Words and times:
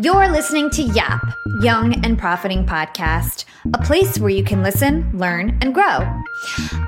You're 0.00 0.28
listening 0.28 0.70
to 0.70 0.82
YAP, 0.82 1.20
Young 1.60 2.04
and 2.04 2.18
Profiting 2.18 2.66
Podcast, 2.66 3.44
a 3.72 3.78
place 3.82 4.18
where 4.18 4.30
you 4.30 4.44
can 4.44 4.62
listen, 4.62 5.10
learn, 5.12 5.58
and 5.62 5.72
grow. 5.72 6.00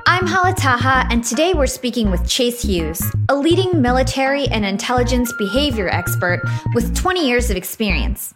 I'm 0.05 0.27
Hala 0.27 0.53
Taha, 0.53 1.07
and 1.09 1.23
today 1.23 1.53
we're 1.53 1.67
speaking 1.67 2.11
with 2.11 2.27
Chase 2.27 2.61
Hughes, 2.61 3.01
a 3.29 3.35
leading 3.35 3.81
military 3.81 4.47
and 4.47 4.65
intelligence 4.65 5.33
behavior 5.33 5.89
expert 5.89 6.41
with 6.75 6.95
20 6.95 7.27
years 7.27 7.49
of 7.49 7.57
experience. 7.57 8.33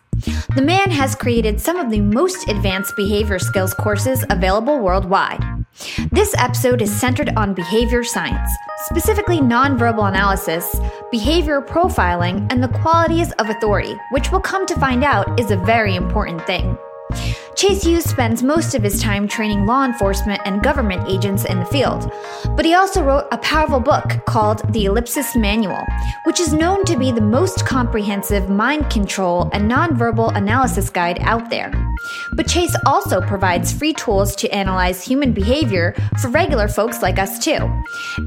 The 0.56 0.64
man 0.64 0.90
has 0.92 1.16
created 1.16 1.62
some 1.62 1.78
of 1.78 1.92
the 1.92 2.02
most 2.02 2.48
advanced 2.50 2.96
behavior 2.96 3.40
skills 3.40 3.74
courses 3.74 4.26
available 4.30 4.80
worldwide. 4.80 5.44
This 6.12 6.34
episode 6.38 6.82
is 6.82 6.92
centered 6.92 7.30
on 7.38 7.54
behavior 7.54 8.04
science, 8.04 8.50
specifically 8.86 9.38
nonverbal 9.38 10.08
analysis, 10.08 10.80
behavior 11.12 11.62
profiling, 11.62 12.52
and 12.52 12.64
the 12.64 12.68
qualities 12.68 13.32
of 13.34 13.50
authority, 13.50 13.96
which 14.12 14.32
we'll 14.32 14.42
come 14.42 14.66
to 14.66 14.80
find 14.80 15.04
out 15.04 15.40
is 15.40 15.52
a 15.52 15.58
very 15.58 15.96
important 15.96 16.46
thing. 16.48 16.76
Chase 17.58 17.84
Hughes 17.84 18.04
spends 18.04 18.44
most 18.44 18.76
of 18.76 18.84
his 18.84 19.02
time 19.02 19.28
training 19.28 19.66
law 19.66 19.84
enforcement 19.84 20.40
and 20.46 20.62
government 20.62 21.10
agents 21.10 21.44
in 21.44 21.58
the 21.58 21.66
field, 21.66 22.08
but 22.56 22.66
he 22.66 22.76
also 22.76 23.04
wrote 23.04 23.28
a 23.32 23.38
powerful 23.40 23.80
book 23.80 24.24
called 24.28 24.62
The 24.74 24.86
Ellipsis 24.86 25.36
Manual, 25.36 25.84
which 26.26 26.40
is 26.40 26.54
known 26.54 26.86
to 26.86 26.96
be 26.96 27.12
the 27.12 27.20
most 27.20 27.66
comprehensive 27.66 28.48
mind 28.48 28.92
control 28.92 29.50
and 29.54 29.72
nonverbal 29.72 30.36
analysis 30.36 30.92
guide 30.92 31.18
out 31.22 31.50
there. 31.50 31.72
But 32.34 32.48
Chase 32.48 32.76
also 32.86 33.22
provides 33.22 33.74
free 33.74 33.94
tools 33.94 34.36
to 34.36 34.50
analyze 34.52 35.04
human 35.04 35.34
behavior 35.34 35.96
for 36.22 36.30
regular 36.30 36.68
folks 36.68 37.02
like 37.02 37.18
us 37.18 37.40
too. 37.40 37.68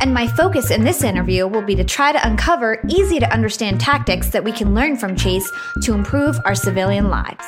And 0.01 0.13
my 0.13 0.27
focus 0.27 0.73
in 0.73 0.83
this 0.83 1.05
interview 1.05 1.47
will 1.47 1.63
be 1.63 1.77
to 1.77 1.85
try 1.85 2.11
to 2.11 2.27
uncover 2.27 2.83
easy 2.89 3.21
to 3.21 3.33
understand 3.33 3.81
tactics 3.81 4.31
that 4.31 4.43
we 4.43 4.51
can 4.51 4.75
learn 4.75 4.97
from 4.97 5.15
Chase 5.15 5.49
to 5.83 5.95
improve 5.95 6.37
our 6.45 6.57
civilian 6.57 7.11
lives. 7.11 7.45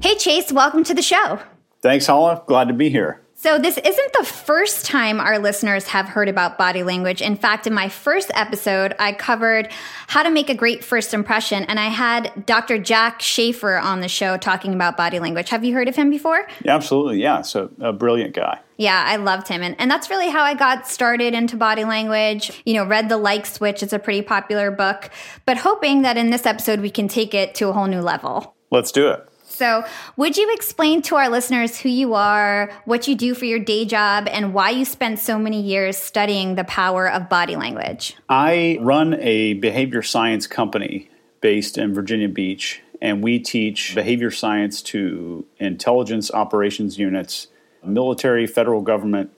Hey, 0.00 0.14
Chase, 0.16 0.52
welcome 0.52 0.84
to 0.84 0.94
the 0.94 1.02
show. 1.02 1.40
Thanks, 1.82 2.06
Hala. 2.06 2.42
Glad 2.46 2.68
to 2.68 2.74
be 2.74 2.88
here. 2.88 3.20
So, 3.36 3.58
this 3.58 3.76
isn't 3.76 4.12
the 4.18 4.24
first 4.24 4.86
time 4.86 5.20
our 5.20 5.38
listeners 5.38 5.86
have 5.88 6.08
heard 6.08 6.30
about 6.30 6.56
body 6.56 6.82
language. 6.82 7.20
In 7.20 7.36
fact, 7.36 7.66
in 7.66 7.74
my 7.74 7.90
first 7.90 8.30
episode, 8.32 8.94
I 8.98 9.12
covered 9.12 9.70
how 10.06 10.22
to 10.22 10.30
make 10.30 10.48
a 10.48 10.54
great 10.54 10.82
first 10.82 11.12
impression, 11.12 11.64
and 11.64 11.78
I 11.78 11.88
had 11.88 12.46
Dr. 12.46 12.78
Jack 12.78 13.20
Schafer 13.20 13.82
on 13.82 14.00
the 14.00 14.08
show 14.08 14.38
talking 14.38 14.72
about 14.72 14.96
body 14.96 15.18
language. 15.18 15.50
Have 15.50 15.62
you 15.62 15.74
heard 15.74 15.88
of 15.88 15.96
him 15.96 16.08
before? 16.08 16.46
Yeah, 16.64 16.74
absolutely. 16.74 17.20
Yeah, 17.20 17.42
so 17.42 17.70
a 17.80 17.92
brilliant 17.92 18.34
guy. 18.34 18.60
Yeah, 18.78 19.04
I 19.06 19.16
loved 19.16 19.48
him. 19.48 19.62
And, 19.62 19.76
and 19.78 19.90
that's 19.90 20.08
really 20.08 20.30
how 20.30 20.42
I 20.42 20.54
got 20.54 20.88
started 20.88 21.34
into 21.34 21.56
body 21.56 21.84
language. 21.84 22.62
You 22.64 22.74
know, 22.74 22.86
read 22.86 23.10
The 23.10 23.18
Like 23.18 23.44
Switch, 23.44 23.82
it's 23.82 23.92
a 23.92 23.98
pretty 23.98 24.22
popular 24.22 24.70
book, 24.70 25.10
but 25.44 25.58
hoping 25.58 26.00
that 26.02 26.16
in 26.16 26.30
this 26.30 26.46
episode 26.46 26.80
we 26.80 26.90
can 26.90 27.08
take 27.08 27.34
it 27.34 27.54
to 27.56 27.68
a 27.68 27.72
whole 27.72 27.88
new 27.88 28.00
level. 28.00 28.54
Let's 28.70 28.90
do 28.90 29.08
it. 29.10 29.28
So, 29.54 29.84
would 30.16 30.36
you 30.36 30.52
explain 30.52 31.00
to 31.02 31.14
our 31.14 31.28
listeners 31.28 31.78
who 31.78 31.88
you 31.88 32.14
are, 32.14 32.72
what 32.86 33.06
you 33.06 33.14
do 33.14 33.34
for 33.34 33.44
your 33.44 33.60
day 33.60 33.84
job, 33.84 34.26
and 34.26 34.52
why 34.52 34.70
you 34.70 34.84
spent 34.84 35.20
so 35.20 35.38
many 35.38 35.62
years 35.62 35.96
studying 35.96 36.56
the 36.56 36.64
power 36.64 37.08
of 37.08 37.28
body 37.28 37.54
language? 37.54 38.16
I 38.28 38.78
run 38.80 39.14
a 39.20 39.54
behavior 39.54 40.02
science 40.02 40.48
company 40.48 41.08
based 41.40 41.78
in 41.78 41.94
Virginia 41.94 42.28
Beach, 42.28 42.82
and 43.00 43.22
we 43.22 43.38
teach 43.38 43.94
behavior 43.94 44.32
science 44.32 44.82
to 44.82 45.46
intelligence 45.60 46.32
operations 46.32 46.98
units, 46.98 47.46
military, 47.84 48.48
federal 48.48 48.80
government. 48.80 49.30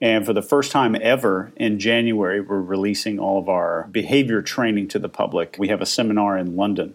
And 0.00 0.24
for 0.24 0.32
the 0.32 0.42
first 0.42 0.70
time 0.70 0.96
ever 1.00 1.52
in 1.56 1.80
January, 1.80 2.40
we're 2.40 2.60
releasing 2.60 3.18
all 3.18 3.40
of 3.40 3.48
our 3.48 3.88
behavior 3.90 4.42
training 4.42 4.86
to 4.88 5.00
the 5.00 5.08
public. 5.08 5.56
We 5.58 5.68
have 5.68 5.80
a 5.80 5.86
seminar 5.86 6.38
in 6.38 6.54
London 6.54 6.94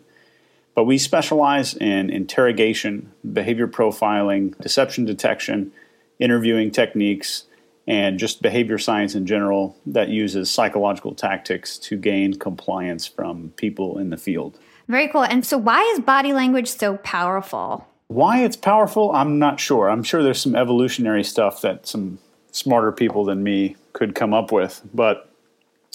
but 0.76 0.86
we 0.86 0.98
specialize 0.98 1.74
in 1.74 2.10
interrogation, 2.10 3.12
behavior 3.34 3.68
profiling, 3.68 4.58
deception 4.60 5.06
detection, 5.06 5.72
interviewing 6.20 6.72
techniques, 6.72 7.46
and 7.88 8.20
just 8.20 8.42
behavior 8.42 8.78
science 8.78 9.16
in 9.16 9.26
general 9.26 9.76
that 9.86 10.10
uses 10.10 10.50
psychological 10.50 11.14
tactics 11.14 11.78
to 11.78 11.98
gain 11.98 12.34
compliance 12.36 13.06
from 13.06 13.50
people 13.58 13.98
in 13.98 14.12
the 14.12 14.18
field. 14.18 14.58
Very 14.88 15.08
cool. 15.08 15.24
And 15.24 15.46
so, 15.46 15.58
why 15.58 15.82
is 15.94 16.00
body 16.00 16.34
language 16.34 16.68
so 16.68 16.98
powerful? 16.98 17.88
Why 18.08 18.44
it's 18.44 18.58
powerful, 18.58 19.12
I'm 19.14 19.40
not 19.40 19.60
sure. 19.60 19.90
I'm 19.90 20.04
sure 20.04 20.22
there's 20.22 20.42
some 20.42 20.56
evolutionary 20.56 21.24
stuff 21.24 21.62
that 21.62 21.88
some 21.88 22.20
smarter 22.52 22.92
people 22.92 23.24
than 23.24 23.42
me 23.42 23.78
could 23.94 24.16
come 24.16 24.34
up 24.34 24.52
with. 24.52 24.82
But 24.94 25.30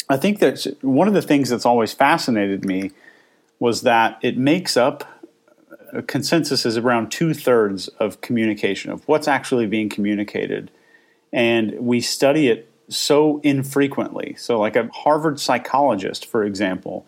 I 0.08 0.16
think 0.16 0.38
that 0.40 0.66
one 0.80 1.08
of 1.08 1.14
the 1.14 1.22
things 1.22 1.50
that's 1.50 1.66
always 1.66 1.92
fascinated 1.92 2.64
me 2.64 2.92
was 3.58 3.82
that 3.82 4.18
it 4.22 4.36
makes 4.36 4.76
up 4.76 5.16
a 5.92 6.02
consensus 6.02 6.66
is 6.66 6.76
around 6.76 7.10
two 7.10 7.32
thirds 7.32 7.88
of 8.00 8.20
communication 8.20 8.90
of 8.90 9.06
what's 9.08 9.28
actually 9.28 9.66
being 9.66 9.88
communicated, 9.88 10.70
and 11.32 11.72
we 11.78 12.00
study 12.00 12.48
it 12.48 12.70
so 12.88 13.40
infrequently. 13.42 14.34
So, 14.38 14.58
like 14.58 14.76
a 14.76 14.88
Harvard 14.92 15.40
psychologist, 15.40 16.26
for 16.26 16.44
example, 16.44 17.06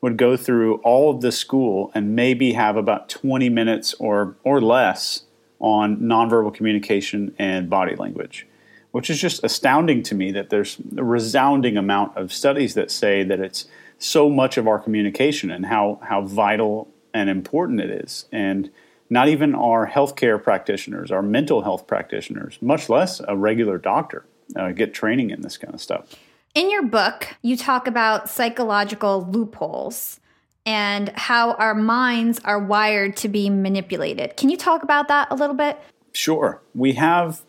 would 0.00 0.16
go 0.16 0.36
through 0.36 0.76
all 0.76 1.10
of 1.10 1.20
the 1.20 1.32
school 1.32 1.90
and 1.94 2.14
maybe 2.14 2.52
have 2.52 2.76
about 2.76 3.08
20 3.08 3.48
minutes 3.48 3.94
or 3.94 4.36
or 4.42 4.60
less 4.60 5.22
on 5.60 5.96
nonverbal 5.98 6.52
communication 6.52 7.34
and 7.38 7.70
body 7.70 7.96
language, 7.96 8.46
which 8.90 9.08
is 9.08 9.20
just 9.20 9.42
astounding 9.44 10.02
to 10.02 10.14
me 10.14 10.30
that 10.32 10.50
there's 10.50 10.76
a 10.96 11.04
resounding 11.04 11.76
amount 11.76 12.16
of 12.16 12.32
studies 12.32 12.74
that 12.74 12.90
say 12.90 13.22
that 13.22 13.40
it's 13.40 13.66
so 13.98 14.28
much 14.28 14.56
of 14.56 14.68
our 14.68 14.78
communication 14.78 15.50
and 15.50 15.66
how, 15.66 16.00
how 16.02 16.22
vital 16.22 16.88
and 17.12 17.30
important 17.30 17.80
it 17.80 17.90
is. 17.90 18.26
And 18.32 18.70
not 19.10 19.28
even 19.28 19.54
our 19.54 19.88
healthcare 19.88 20.42
practitioners, 20.42 21.10
our 21.10 21.22
mental 21.22 21.62
health 21.62 21.86
practitioners, 21.86 22.58
much 22.60 22.88
less 22.88 23.20
a 23.26 23.36
regular 23.36 23.78
doctor, 23.78 24.26
uh, 24.56 24.72
get 24.72 24.94
training 24.94 25.30
in 25.30 25.42
this 25.42 25.56
kind 25.56 25.74
of 25.74 25.80
stuff. 25.80 26.14
In 26.54 26.70
your 26.70 26.84
book, 26.84 27.34
you 27.42 27.56
talk 27.56 27.86
about 27.86 28.28
psychological 28.28 29.26
loopholes 29.30 30.20
and 30.66 31.10
how 31.10 31.52
our 31.54 31.74
minds 31.74 32.40
are 32.44 32.58
wired 32.58 33.16
to 33.18 33.28
be 33.28 33.50
manipulated. 33.50 34.36
Can 34.36 34.48
you 34.50 34.56
talk 34.56 34.82
about 34.82 35.08
that 35.08 35.28
a 35.30 35.34
little 35.34 35.56
bit? 35.56 35.78
Sure. 36.12 36.62
We 36.74 36.92
have 36.92 37.42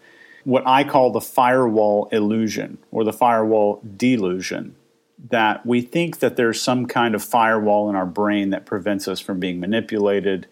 what 0.43 0.63
I 0.65 0.83
call 0.83 1.11
the 1.11 1.21
firewall 1.21 2.09
illusion 2.11 2.77
or 2.91 3.03
the 3.03 3.13
firewall 3.13 3.81
delusion 3.95 4.75
that 5.29 5.65
we 5.65 5.81
think 5.81 6.19
that 6.19 6.35
there's 6.35 6.61
some 6.61 6.85
kind 6.85 7.15
of 7.15 7.23
firewall 7.23 7.89
in 7.89 7.95
our 7.95 8.05
brain 8.05 8.51
that 8.51 8.65
prevents 8.65 9.07
us 9.07 9.19
from 9.19 9.39
being 9.39 9.59
manipulated. 9.59 10.47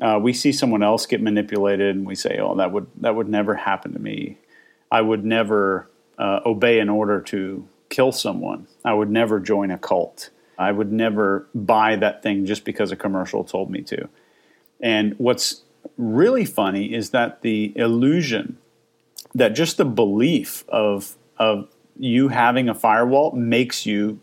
Uh, 0.00 0.18
we 0.20 0.32
see 0.32 0.52
someone 0.52 0.82
else 0.82 1.06
get 1.06 1.20
manipulated, 1.20 1.94
and 1.94 2.06
we 2.06 2.14
say, 2.14 2.38
"Oh, 2.38 2.54
that 2.56 2.72
would 2.72 2.86
that 3.00 3.14
would 3.14 3.28
never 3.28 3.54
happen 3.54 3.92
to 3.92 3.98
me. 3.98 4.38
I 4.90 5.02
would 5.02 5.24
never 5.24 5.88
uh, 6.18 6.40
obey 6.46 6.80
an 6.80 6.88
order 6.88 7.20
to 7.20 7.68
kill 7.88 8.12
someone. 8.12 8.66
I 8.84 8.94
would 8.94 9.10
never 9.10 9.38
join 9.40 9.70
a 9.70 9.78
cult. 9.78 10.30
I 10.58 10.72
would 10.72 10.92
never 10.92 11.46
buy 11.54 11.96
that 11.96 12.22
thing 12.22 12.46
just 12.46 12.64
because 12.64 12.92
a 12.92 12.96
commercial 12.96 13.44
told 13.44 13.70
me 13.70 13.82
to." 13.82 14.08
And 14.80 15.14
what's 15.18 15.62
really 15.98 16.46
funny 16.46 16.94
is 16.94 17.10
that 17.10 17.42
the 17.42 17.72
illusion 17.76 18.56
that 19.34 19.50
just 19.50 19.76
the 19.76 19.84
belief 19.84 20.64
of 20.68 21.16
of 21.38 21.68
you 22.00 22.28
having 22.28 22.68
a 22.68 22.74
firewall 22.74 23.32
makes 23.32 23.84
you 23.84 24.18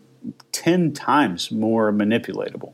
10 0.52 0.92
times 0.92 1.50
more 1.52 1.92
manipulatable. 1.92 2.72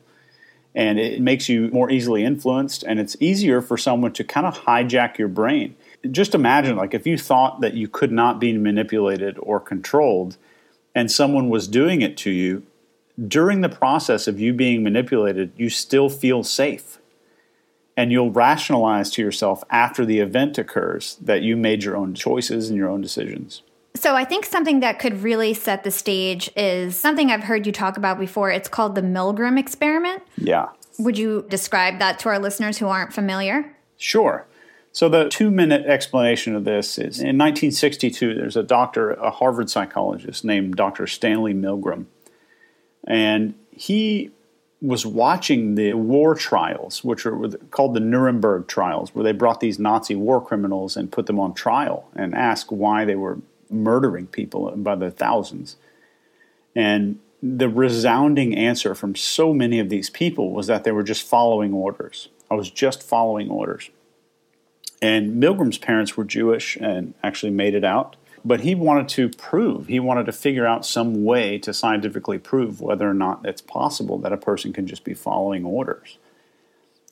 And 0.75 0.99
it 0.99 1.21
makes 1.21 1.49
you 1.49 1.69
more 1.69 1.91
easily 1.91 2.25
influenced, 2.25 2.83
and 2.83 2.99
it's 2.99 3.17
easier 3.21 3.61
for 3.61 3.77
someone 3.77 4.13
to 4.15 4.25
kind 4.25 4.47
of 4.47 4.59
hijack 4.61 5.19
your 5.19 5.29
brain. 5.29 5.77
Just 6.11 6.35
imagine, 6.35 6.77
like, 6.77 6.95
if 6.95 7.07
you 7.07 7.17
thought 7.17 7.61
that 7.61 7.75
you 7.75 7.87
could 7.87 8.11
not 8.11 8.41
be 8.41 8.57
manipulated 8.59 9.39
or 9.39 9.61
controlled, 9.61 10.37
and 10.93 11.13
someone 11.13 11.49
was 11.49 11.69
doing 11.69 12.03
it 12.03 12.17
to 12.19 12.31
you, 12.31 12.65
during 13.29 13.61
the 13.61 13.69
process 13.69 14.27
of 14.27 14.41
you 14.41 14.53
being 14.53 14.83
manipulated, 14.83 15.53
you 15.57 15.71
still 15.71 16.09
feel 16.09 16.43
safe. 16.43 16.99
And 17.97 18.11
you'll 18.11 18.33
rationalize 18.33 19.13
to 19.13 19.23
yourself 19.23 19.63
after 19.71 20.05
the 20.05 20.19
event 20.19 20.59
occurs 20.59 21.17
that 21.21 21.43
you 21.43 21.57
made 21.57 21.85
your 21.85 21.97
own 21.97 22.15
choices 22.15 22.69
and 22.69 22.77
your 22.77 22.89
own 22.89 23.01
decisions. 23.01 23.63
So 23.97 24.17
I 24.17 24.25
think 24.25 24.45
something 24.45 24.81
that 24.81 24.99
could 24.99 25.23
really 25.23 25.55
set 25.55 25.85
the 25.85 25.91
stage 25.91 26.51
is 26.57 26.97
something 26.99 27.31
I've 27.31 27.45
heard 27.45 27.67
you 27.67 27.73
talk 27.73 27.97
about 27.97 28.19
before. 28.19 28.51
It's 28.51 28.69
called 28.69 28.97
the 28.97 29.03
Milgram 29.03 29.59
experiment. 29.59 30.23
Yeah. 30.37 30.69
Would 30.99 31.17
you 31.17 31.47
describe 31.49 31.99
that 32.01 32.19
to 32.21 32.29
our 32.29 32.39
listeners 32.39 32.79
who 32.79 32.89
aren't 32.89 33.13
familiar? 33.13 33.75
Sure. 33.97 34.47
So 34.93 35.09
the 35.09 35.29
two 35.29 35.51
minute 35.51 35.87
explanation 35.87 36.55
of 36.55 36.65
this 36.65 36.99
is 36.99 37.19
in 37.19 37.39
1962, 37.39 38.35
there's 38.35 38.57
a 38.57 38.63
doctor, 38.63 39.13
a 39.13 39.31
Harvard 39.31 39.71
psychologist 39.71 40.45
named 40.45 40.77
Dr. 40.77 41.07
Stanley 41.07 41.55
Milgram. 41.55 42.07
And 43.07 43.55
he 43.71 44.31
was 44.81 45.07
watching 45.07 45.77
the 45.77 45.95
war 45.95 46.35
trials, 46.35 47.03
which 47.03 47.25
were 47.25 47.49
called 47.71 47.95
the 47.95 48.01
Nuremberg 48.01 48.69
trials, 48.69 49.15
where 49.15 49.25
they 49.25 49.33
brought 49.33 49.61
these 49.61 49.79
Nazi 49.79 50.15
war 50.15 50.45
criminals 50.45 50.97
and 50.97 51.11
put 51.11 51.27
them 51.27 51.41
on 51.41 51.55
trial 51.55 52.09
and 52.15 52.35
asked 52.35 52.71
why 52.71 53.05
they 53.05 53.17
were 53.17 53.39
murdering 53.71 54.27
people 54.27 54.71
by 54.77 54.95
the 54.95 55.11
thousands. 55.11 55.77
And 56.75 57.19
the 57.43 57.69
resounding 57.69 58.57
answer 58.57 58.95
from 58.95 59.15
so 59.15 59.53
many 59.53 59.79
of 59.79 59.91
these 59.91 60.11
people 60.11 60.53
was 60.53 60.67
that 60.67 60.85
they 60.85 60.93
were 60.93 61.03
just 61.03 61.27
following 61.27 61.73
orders. 61.73 62.29
I 62.51 62.55
was 62.55 62.71
just 62.71 63.03
following 63.03 63.51
orders. 63.51 63.91
And 65.03 65.43
Milgram's 65.43 65.79
parents 65.79 66.17
were 66.17 66.25
Jewish 66.25 66.77
and 66.77 67.13
actually 67.23 67.53
made 67.53 67.75
it 67.75 67.85
out. 67.85 68.17
But 68.47 68.61
he 68.61 68.75
wanted 68.75 69.09
to 69.11 69.31
prove, 69.31 69.87
he 69.87 70.01
wanted 70.01 70.27
to 70.27 70.33
figure 70.33 70.67
out 70.67 70.85
some 70.85 71.25
way 71.25 71.59
to 71.59 71.73
scientifically 71.73 72.39
prove 72.39 72.81
whether 72.81 73.09
or 73.09 73.15
not 73.15 73.41
it's 73.45 73.63
possible 73.63 74.19
that 74.19 74.33
a 74.33 74.37
person 74.37 74.73
can 74.73 74.87
just 74.87 75.03
be 75.03 75.15
following 75.15 75.65
orders. 75.65 76.19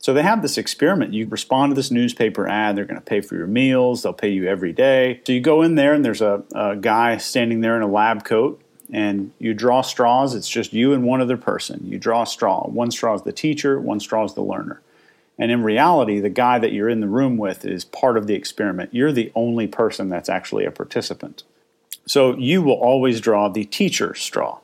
So 0.02 0.12
they 0.12 0.22
have 0.22 0.42
this 0.42 0.58
experiment. 0.58 1.14
You 1.14 1.28
respond 1.28 1.70
to 1.70 1.74
this 1.76 1.92
newspaper 1.92 2.48
ad, 2.48 2.76
they're 2.76 2.84
going 2.84 2.98
to 2.98 3.06
pay 3.06 3.20
for 3.20 3.36
your 3.36 3.46
meals, 3.46 4.02
they'll 4.02 4.12
pay 4.12 4.30
you 4.30 4.48
every 4.48 4.72
day. 4.72 5.20
So 5.24 5.32
you 5.32 5.40
go 5.40 5.62
in 5.62 5.76
there, 5.76 5.94
and 5.94 6.04
there's 6.04 6.20
a, 6.20 6.42
a 6.56 6.74
guy 6.74 7.18
standing 7.18 7.60
there 7.60 7.76
in 7.76 7.82
a 7.82 7.86
lab 7.86 8.24
coat, 8.24 8.60
and 8.92 9.30
you 9.38 9.54
draw 9.54 9.80
straws. 9.80 10.34
It's 10.34 10.48
just 10.48 10.72
you 10.72 10.92
and 10.92 11.04
one 11.04 11.20
other 11.20 11.36
person. 11.36 11.86
You 11.86 12.00
draw 12.00 12.22
a 12.22 12.26
straw. 12.26 12.66
One 12.66 12.90
straw 12.90 13.14
is 13.14 13.22
the 13.22 13.32
teacher, 13.32 13.80
one 13.80 14.00
straw 14.00 14.24
is 14.24 14.34
the 14.34 14.42
learner. 14.42 14.82
And 15.38 15.52
in 15.52 15.62
reality, 15.62 16.18
the 16.18 16.28
guy 16.28 16.58
that 16.58 16.72
you're 16.72 16.88
in 16.88 17.00
the 17.00 17.06
room 17.06 17.36
with 17.36 17.64
is 17.64 17.84
part 17.84 18.16
of 18.16 18.26
the 18.26 18.34
experiment. 18.34 18.92
You're 18.92 19.12
the 19.12 19.30
only 19.36 19.68
person 19.68 20.08
that's 20.08 20.28
actually 20.28 20.64
a 20.64 20.72
participant. 20.72 21.44
So 22.06 22.36
you 22.36 22.60
will 22.60 22.74
always 22.74 23.20
draw 23.20 23.48
the 23.48 23.64
teacher 23.64 24.14
straw. 24.14 24.58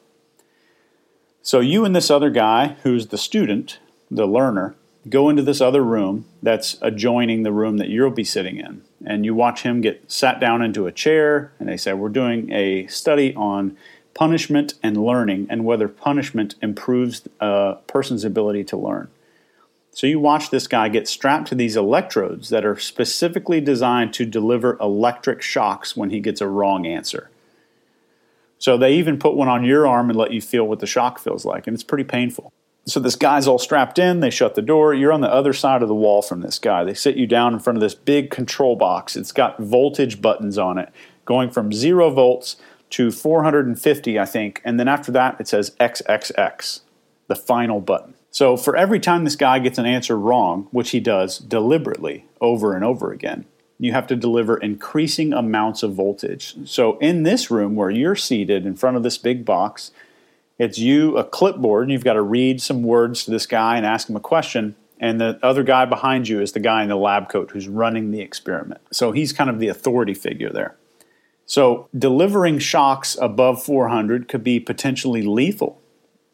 So 1.42 1.60
you 1.60 1.84
and 1.84 1.94
this 1.94 2.10
other 2.10 2.30
guy, 2.30 2.76
who's 2.82 3.06
the 3.06 3.18
student, 3.18 3.78
the 4.10 4.26
learner, 4.26 4.74
go 5.08 5.28
into 5.28 5.42
this 5.42 5.60
other 5.60 5.82
room 5.82 6.24
that's 6.42 6.76
adjoining 6.82 7.42
the 7.42 7.52
room 7.52 7.76
that 7.78 7.88
you'll 7.88 8.10
be 8.10 8.24
sitting 8.24 8.58
in. 8.58 8.82
And 9.04 9.24
you 9.24 9.34
watch 9.34 9.62
him 9.62 9.80
get 9.80 10.10
sat 10.10 10.40
down 10.40 10.62
into 10.62 10.86
a 10.86 10.92
chair, 10.92 11.52
and 11.58 11.68
they 11.68 11.76
say, 11.76 11.92
We're 11.92 12.08
doing 12.08 12.52
a 12.52 12.86
study 12.88 13.34
on 13.34 13.76
punishment 14.14 14.74
and 14.82 14.96
learning 14.96 15.46
and 15.48 15.64
whether 15.64 15.86
punishment 15.86 16.56
improves 16.60 17.22
a 17.38 17.76
person's 17.86 18.24
ability 18.24 18.64
to 18.64 18.76
learn. 18.76 19.08
So 19.92 20.06
you 20.06 20.18
watch 20.18 20.50
this 20.50 20.66
guy 20.66 20.88
get 20.88 21.08
strapped 21.08 21.48
to 21.48 21.54
these 21.54 21.76
electrodes 21.76 22.48
that 22.48 22.64
are 22.64 22.78
specifically 22.78 23.60
designed 23.60 24.12
to 24.14 24.26
deliver 24.26 24.76
electric 24.80 25.40
shocks 25.40 25.96
when 25.96 26.10
he 26.10 26.20
gets 26.20 26.40
a 26.40 26.48
wrong 26.48 26.86
answer. 26.86 27.30
So 28.58 28.76
they 28.76 28.94
even 28.94 29.18
put 29.18 29.34
one 29.34 29.48
on 29.48 29.64
your 29.64 29.86
arm 29.86 30.10
and 30.10 30.18
let 30.18 30.32
you 30.32 30.40
feel 30.40 30.66
what 30.66 30.80
the 30.80 30.86
shock 30.86 31.20
feels 31.20 31.44
like, 31.44 31.66
and 31.66 31.74
it's 31.74 31.84
pretty 31.84 32.04
painful. 32.04 32.52
So 32.88 33.00
this 33.00 33.16
guy's 33.16 33.46
all 33.46 33.58
strapped 33.58 33.98
in, 33.98 34.20
they 34.20 34.30
shut 34.30 34.54
the 34.54 34.62
door. 34.62 34.94
You're 34.94 35.12
on 35.12 35.20
the 35.20 35.32
other 35.32 35.52
side 35.52 35.82
of 35.82 35.88
the 35.88 35.94
wall 35.94 36.22
from 36.22 36.40
this 36.40 36.58
guy. 36.58 36.84
They 36.84 36.94
sit 36.94 37.16
you 37.16 37.26
down 37.26 37.52
in 37.52 37.60
front 37.60 37.76
of 37.76 37.82
this 37.82 37.94
big 37.94 38.30
control 38.30 38.76
box. 38.76 39.14
It's 39.14 39.32
got 39.32 39.58
voltage 39.58 40.22
buttons 40.22 40.56
on 40.56 40.78
it, 40.78 40.90
going 41.26 41.50
from 41.50 41.72
zero 41.72 42.10
volts 42.10 42.56
to 42.90 43.10
450, 43.10 44.18
I 44.18 44.24
think. 44.24 44.62
And 44.64 44.80
then 44.80 44.88
after 44.88 45.12
that, 45.12 45.38
it 45.38 45.48
says 45.48 45.76
XXX, 45.78 46.80
the 47.26 47.36
final 47.36 47.80
button. 47.80 48.14
So 48.30 48.56
for 48.56 48.76
every 48.76 49.00
time 49.00 49.24
this 49.24 49.36
guy 49.36 49.58
gets 49.58 49.78
an 49.78 49.86
answer 49.86 50.18
wrong, 50.18 50.68
which 50.70 50.90
he 50.90 51.00
does 51.00 51.38
deliberately 51.38 52.24
over 52.40 52.74
and 52.74 52.84
over 52.84 53.12
again, 53.12 53.44
you 53.78 53.92
have 53.92 54.06
to 54.08 54.16
deliver 54.16 54.56
increasing 54.56 55.32
amounts 55.32 55.82
of 55.82 55.94
voltage. 55.94 56.56
So 56.64 56.98
in 56.98 57.22
this 57.22 57.50
room 57.50 57.76
where 57.76 57.90
you're 57.90 58.16
seated 58.16 58.66
in 58.66 58.76
front 58.76 58.96
of 58.96 59.02
this 59.02 59.18
big 59.18 59.44
box, 59.44 59.92
it's 60.58 60.78
you, 60.78 61.16
a 61.16 61.24
clipboard, 61.24 61.84
and 61.84 61.92
you've 61.92 62.04
got 62.04 62.14
to 62.14 62.22
read 62.22 62.60
some 62.60 62.82
words 62.82 63.24
to 63.24 63.30
this 63.30 63.46
guy 63.46 63.76
and 63.76 63.86
ask 63.86 64.08
him 64.08 64.16
a 64.16 64.20
question. 64.20 64.76
And 65.00 65.20
the 65.20 65.38
other 65.42 65.62
guy 65.62 65.84
behind 65.84 66.28
you 66.28 66.40
is 66.40 66.52
the 66.52 66.60
guy 66.60 66.82
in 66.82 66.88
the 66.88 66.96
lab 66.96 67.28
coat 67.28 67.52
who's 67.52 67.68
running 67.68 68.10
the 68.10 68.20
experiment. 68.20 68.80
So 68.90 69.12
he's 69.12 69.32
kind 69.32 69.48
of 69.48 69.60
the 69.60 69.68
authority 69.68 70.14
figure 70.14 70.50
there. 70.50 70.76
So 71.46 71.88
delivering 71.96 72.58
shocks 72.58 73.16
above 73.20 73.62
400 73.62 74.28
could 74.28 74.42
be 74.42 74.58
potentially 74.58 75.22
lethal 75.22 75.80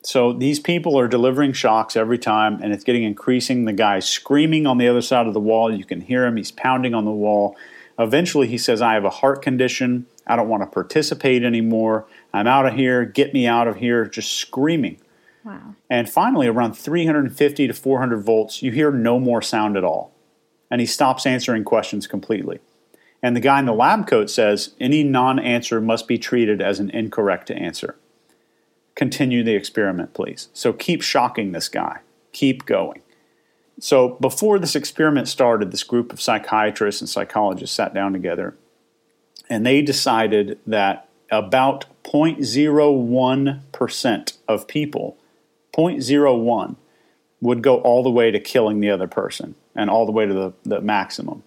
so 0.07 0.35
these 0.35 0.61
people 0.61 0.99
are 0.99 1.09
delivering 1.09 1.55
shocks 1.55 1.97
every 1.97 2.19
time, 2.19 2.61
and 2.63 2.75
it's 2.75 2.85
getting 2.85 3.05
increasing. 3.05 3.65
The 3.65 3.73
guy's 3.73 4.07
screaming 4.07 4.67
on 4.67 4.77
the 4.77 4.87
other 4.87 5.01
side 5.01 5.27
of 5.27 5.33
the 5.33 5.41
wall. 5.41 5.75
You 5.75 5.85
can 5.85 6.03
hear 6.03 6.27
him. 6.27 6.37
He's 6.37 6.53
pounding 6.53 6.93
on 6.93 7.07
the 7.07 7.11
wall. 7.11 7.57
Eventually, 7.99 8.47
he 8.47 8.59
says, 8.59 8.83
I 8.83 8.95
have 8.95 9.07
a 9.07 9.11
heart 9.11 9.41
condition. 9.41 10.07
I 10.27 10.37
don't 10.37 10.49
want 10.49 10.63
to 10.63 10.67
participate 10.67 11.43
anymore. 11.43 12.07
I'm 12.35 12.47
out 12.47 12.67
of 12.67 12.75
here. 12.75 13.07
Get 13.07 13.33
me 13.33 13.47
out 13.47 13.67
of 13.67 13.77
here. 13.77 14.05
Just 14.05 14.33
screaming. 14.33 14.99
Wow. 15.45 15.75
And 15.89 16.09
finally, 16.09 16.47
around 16.47 16.75
350 16.75 17.67
to 17.67 17.73
400 17.73 18.23
volts, 18.23 18.63
you 18.63 18.73
hear 18.73 18.91
no 18.91 19.19
more 19.19 19.41
sound 19.41 19.77
at 19.77 19.85
all. 19.85 20.13
And 20.71 20.81
he 20.81 20.87
stops 20.87 21.25
answering 21.25 21.65
questions 21.65 22.07
completely. 22.07 22.61
And 23.23 23.35
the 23.35 23.41
guy 23.41 23.59
in 23.59 23.65
the 23.65 23.73
lab 23.73 24.07
coat 24.07 24.29
says, 24.29 24.75
any 24.79 25.03
non 25.03 25.39
answer 25.39 25.81
must 25.81 26.07
be 26.07 26.19
treated 26.19 26.61
as 26.61 26.81
an 26.81 26.91
incorrect 26.91 27.51
answer 27.51 27.97
continue 28.95 29.43
the 29.43 29.55
experiment, 29.55 30.15
please. 30.15 30.49
So 30.53 30.73
keep 30.73 31.03
shocking 31.03 31.53
this 31.53 31.69
guy. 31.69 32.01
Keep 32.33 32.67
going. 32.67 33.01
So 33.81 34.11
before 34.21 34.59
this 34.59 34.77
experiment 34.77 35.29
started, 35.29 35.73
this 35.73 35.83
group 35.83 36.13
of 36.13 36.21
psychiatrists 36.21 37.01
and 37.01 37.11
psychologists 37.11 37.75
sat 37.75 37.93
down 37.93 38.13
together 38.13 38.57
and 39.51 39.67
they 39.67 39.83
decided 39.83 40.59
that 40.67 41.09
about 41.31 41.87
0.01% 42.05 44.37
of 44.47 44.69
people, 44.69 45.17
0.01, 45.77 46.77
would 47.41 47.63
go 47.63 47.79
all 47.79 48.03
the 48.03 48.11
way 48.11 48.31
to 48.31 48.39
killing 48.39 48.81
the 48.81 48.91
other 48.91 49.09
person 49.09 49.55
and 49.75 49.91
all 49.91 50.07
the 50.07 50.13
way 50.13 50.27
to 50.27 50.33
the, 50.33 50.53
the 50.65 50.81
maximum. 50.81 51.43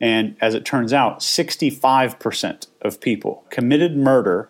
And 0.00 0.36
as 0.40 0.54
it 0.54 0.64
turns 0.64 0.92
out, 0.92 1.20
65% 1.20 2.66
of 2.82 3.00
people 3.00 3.44
committed 3.50 3.96
murder 3.96 4.48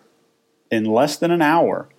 in 0.69 0.85
less 0.85 1.17
than 1.17 1.31
an 1.31 1.41
hour 1.41 1.89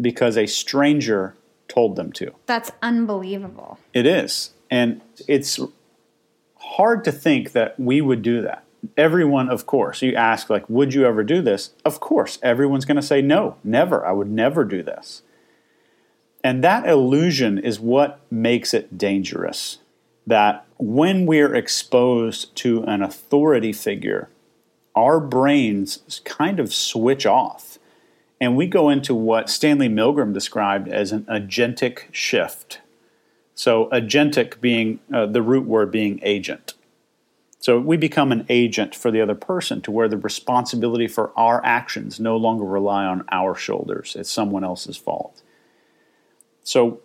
because 0.00 0.36
a 0.36 0.46
stranger 0.46 1.34
told 1.66 1.96
them 1.96 2.12
to. 2.12 2.32
That's 2.46 2.70
unbelievable. 2.82 3.78
It 3.94 4.06
is. 4.06 4.52
And 4.70 5.00
it's 5.26 5.58
hard 6.56 7.04
to 7.04 7.12
think 7.12 7.52
that 7.52 7.78
we 7.80 8.00
would 8.00 8.22
do 8.22 8.42
that. 8.42 8.64
Everyone, 8.96 9.48
of 9.48 9.66
course, 9.66 10.02
you 10.02 10.14
ask, 10.14 10.48
like, 10.48 10.68
would 10.68 10.94
you 10.94 11.04
ever 11.04 11.24
do 11.24 11.42
this? 11.42 11.70
Of 11.84 12.00
course, 12.00 12.38
everyone's 12.42 12.84
going 12.84 12.96
to 12.96 13.02
say, 13.02 13.20
no, 13.20 13.56
never. 13.64 14.06
I 14.06 14.12
would 14.12 14.30
never 14.30 14.64
do 14.64 14.82
this. 14.82 15.22
And 16.44 16.62
that 16.62 16.88
illusion 16.88 17.58
is 17.58 17.80
what 17.80 18.20
makes 18.30 18.72
it 18.72 18.96
dangerous. 18.96 19.78
That 20.26 20.64
when 20.76 21.26
we're 21.26 21.54
exposed 21.54 22.54
to 22.56 22.84
an 22.84 23.02
authority 23.02 23.72
figure, 23.72 24.28
our 24.94 25.18
brains 25.18 26.20
kind 26.24 26.60
of 26.60 26.72
switch 26.72 27.26
off 27.26 27.78
and 28.40 28.56
we 28.56 28.66
go 28.66 28.88
into 28.88 29.14
what 29.14 29.50
Stanley 29.50 29.88
Milgram 29.88 30.32
described 30.32 30.88
as 30.88 31.12
an 31.12 31.24
agentic 31.24 32.04
shift. 32.12 32.80
So, 33.54 33.86
agentic 33.86 34.60
being 34.60 35.00
uh, 35.12 35.26
the 35.26 35.42
root 35.42 35.66
word 35.66 35.90
being 35.90 36.20
agent. 36.22 36.74
So, 37.60 37.78
we 37.80 37.96
become 37.96 38.30
an 38.30 38.46
agent 38.48 38.94
for 38.94 39.10
the 39.10 39.20
other 39.20 39.34
person 39.34 39.80
to 39.82 39.90
where 39.90 40.08
the 40.08 40.16
responsibility 40.16 41.08
for 41.08 41.32
our 41.36 41.64
actions 41.64 42.20
no 42.20 42.36
longer 42.36 42.64
rely 42.64 43.04
on 43.04 43.24
our 43.30 43.54
shoulders. 43.54 44.14
It's 44.16 44.30
someone 44.30 44.62
else's 44.64 44.96
fault. 44.96 45.42
So, 46.62 47.00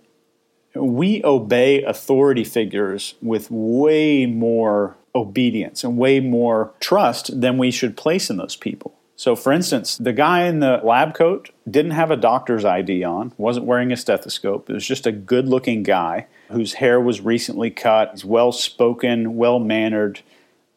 we 0.76 1.24
obey 1.24 1.84
authority 1.84 2.44
figures 2.44 3.16
with 3.22 3.50
way 3.50 4.26
more 4.26 4.96
obedience 5.16 5.84
and 5.84 5.98
way 5.98 6.20
more 6.20 6.74
trust 6.80 7.40
than 7.40 7.58
we 7.58 7.72
should 7.72 7.96
place 7.96 8.30
in 8.30 8.38
those 8.38 8.56
people. 8.56 8.96
So, 9.16 9.36
for 9.36 9.52
instance, 9.54 9.98
the 9.98 10.14
guy 10.14 10.46
in 10.46 10.60
the 10.60 10.82
lab 10.84 11.14
coat 11.14 11.52
didn't 11.70 11.92
have 11.92 12.10
a 12.10 12.18
doctor's 12.18 12.66
ID 12.66 13.04
on, 13.04 13.32
wasn't 13.38 13.68
wearing 13.68 13.92
a 13.92 13.98
stethoscope. 13.98 14.70
It 14.70 14.74
was 14.74 14.88
just 14.88 15.06
a 15.06 15.12
good 15.12 15.48
looking 15.48 15.84
guy 15.84 16.26
whose 16.50 16.74
hair 16.74 17.00
was 17.00 17.22
recently 17.22 17.70
cut. 17.70 18.12
He's 18.12 18.26
well 18.26 18.52
spoken, 18.52 19.36
well 19.36 19.60
mannered. 19.60 20.22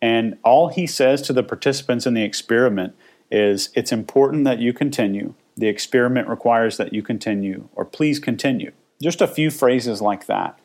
And 0.01 0.39
all 0.45 0.69
he 0.69 0.87
says 0.87 1.23
to 1.23 1.33
the 1.33 1.43
participants 1.43 2.07
in 2.07 2.15
the 2.15 2.23
experiment 2.23 2.95
is 3.31 3.71
it's 3.75 3.93
important 3.93 4.45
that 4.45 4.59
you 4.59 4.73
continue. 4.73 5.35
The 5.57 5.69
experiment 5.69 6.29
requires 6.29 6.77
that 6.77 6.93
you 6.93 7.03
continue, 7.03 7.69
or 7.75 7.85
please 7.85 8.19
continue. 8.19 8.73
Just 9.03 9.21
a 9.21 9.27
few 9.27 9.51
phrases 9.51 10.01
like 10.01 10.27
that. 10.27 10.59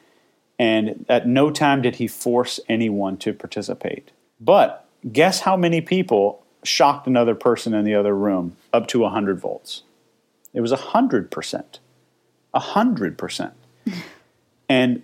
And 0.59 1.05
at 1.09 1.27
no 1.27 1.50
time 1.50 1.81
did 1.81 1.95
he 1.95 2.07
force 2.07 2.59
anyone 2.69 3.17
to 3.17 3.33
participate. 3.33 4.11
But 4.39 4.85
guess 5.11 5.41
how 5.41 5.57
many 5.57 5.81
people 5.81 6.43
shocked 6.63 7.07
another 7.07 7.35
person 7.35 7.73
in 7.73 7.85
the 7.85 7.95
other 7.95 8.15
room 8.15 8.57
up 8.73 8.88
to 8.88 9.00
100 9.00 9.39
volts. 9.39 9.83
It 10.53 10.61
was 10.61 10.71
100%. 10.71 11.79
100%. 12.53 13.51
and 14.69 15.03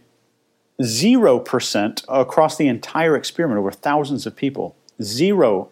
0% 0.81 2.05
across 2.07 2.57
the 2.57 2.67
entire 2.67 3.15
experiment, 3.15 3.59
over 3.59 3.71
thousands 3.71 4.25
of 4.25 4.35
people, 4.35 4.75
0% 5.01 5.69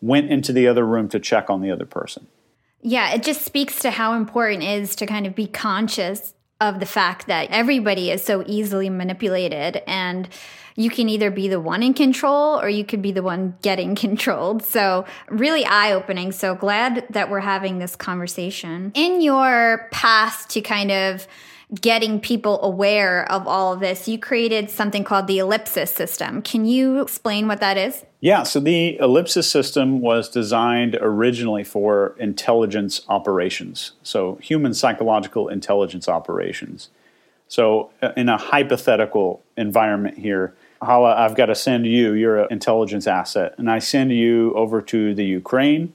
went 0.00 0.30
into 0.30 0.52
the 0.52 0.66
other 0.68 0.86
room 0.86 1.08
to 1.08 1.18
check 1.18 1.50
on 1.50 1.60
the 1.60 1.70
other 1.70 1.86
person. 1.86 2.26
Yeah, 2.82 3.14
it 3.14 3.22
just 3.22 3.42
speaks 3.42 3.78
to 3.80 3.90
how 3.90 4.12
important 4.14 4.62
it 4.62 4.82
is 4.82 4.94
to 4.96 5.06
kind 5.06 5.26
of 5.26 5.34
be 5.34 5.46
conscious 5.46 6.34
of 6.60 6.80
the 6.80 6.86
fact 6.86 7.26
that 7.26 7.50
everybody 7.50 8.10
is 8.10 8.22
so 8.22 8.44
easily 8.46 8.90
manipulated 8.90 9.82
and 9.86 10.28
you 10.76 10.90
can 10.90 11.08
either 11.08 11.30
be 11.30 11.48
the 11.48 11.60
one 11.60 11.82
in 11.82 11.94
control 11.94 12.60
or 12.60 12.68
you 12.68 12.84
could 12.84 13.00
be 13.00 13.12
the 13.12 13.22
one 13.22 13.56
getting 13.62 13.94
controlled. 14.06 14.62
So, 14.64 15.04
really 15.28 15.64
eye 15.64 15.92
opening. 15.92 16.32
So, 16.32 16.54
glad 16.54 17.06
that 17.10 17.30
we're 17.30 17.40
having 17.40 17.78
this 17.78 17.96
conversation. 17.96 18.92
In 18.94 19.20
your 19.20 19.88
path 19.92 20.48
to 20.48 20.60
kind 20.60 20.90
of 20.90 21.26
getting 21.80 22.20
people 22.20 22.62
aware 22.62 23.30
of 23.30 23.46
all 23.46 23.72
of 23.72 23.80
this, 23.80 24.08
you 24.08 24.18
created 24.18 24.70
something 24.70 25.04
called 25.04 25.26
the 25.26 25.38
ellipsis 25.38 25.90
system. 25.90 26.42
Can 26.42 26.64
you 26.64 27.00
explain 27.00 27.48
what 27.48 27.60
that 27.60 27.76
is? 27.76 28.04
Yeah, 28.20 28.42
so 28.42 28.60
the 28.60 28.98
ellipsis 28.98 29.50
system 29.50 30.00
was 30.00 30.28
designed 30.28 30.96
originally 31.00 31.64
for 31.64 32.14
intelligence 32.18 33.02
operations, 33.08 33.92
so 34.02 34.36
human 34.36 34.72
psychological 34.72 35.48
intelligence 35.48 36.08
operations. 36.08 36.88
So, 37.48 37.90
uh, 38.02 38.12
in 38.16 38.30
a 38.30 38.38
hypothetical 38.38 39.42
environment 39.56 40.18
here, 40.18 40.54
Hala, 40.80 41.14
I've 41.14 41.36
got 41.36 41.46
to 41.46 41.54
send 41.54 41.86
you, 41.86 42.14
you're 42.14 42.40
an 42.40 42.48
intelligence 42.50 43.06
asset, 43.06 43.54
and 43.58 43.70
I 43.70 43.78
send 43.78 44.12
you 44.12 44.54
over 44.54 44.80
to 44.82 45.14
the 45.14 45.24
Ukraine, 45.24 45.92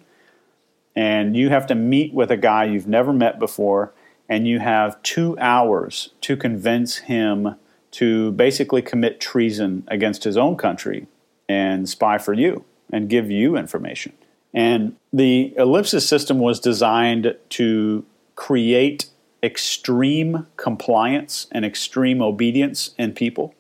and 0.96 1.36
you 1.36 1.50
have 1.50 1.66
to 1.68 1.76
meet 1.76 2.14
with 2.14 2.32
a 2.32 2.38
guy 2.38 2.66
you've 2.66 2.88
never 2.88 3.12
met 3.12 3.40
before 3.40 3.92
and 4.30 4.48
you 4.48 4.60
have 4.60 5.02
two 5.02 5.38
hours 5.40 6.12
to 6.22 6.38
convince 6.38 6.98
him 6.98 7.56
to 7.92 8.32
basically 8.34 8.84
commit 8.84 9.20
treason 9.20 9.84
against 9.88 10.24
his 10.24 10.38
own 10.38 10.56
country 10.56 11.08
and 11.50 11.90
spy 11.90 12.20
for 12.20 12.34
you 12.34 12.64
and 12.94 13.10
give 13.10 13.32
you 13.32 13.58
information. 13.58 14.14
And 14.54 14.96
the 15.12 15.54
ellipsis 15.58 16.08
system 16.08 16.38
was 16.40 16.60
designed 16.60 17.36
to 17.50 18.06
create 18.36 19.08
extreme 19.42 20.46
compliance 20.58 21.48
and 21.52 21.66
extreme 21.66 22.22
obedience 22.22 22.92
in 22.98 23.14
people. 23.14 23.56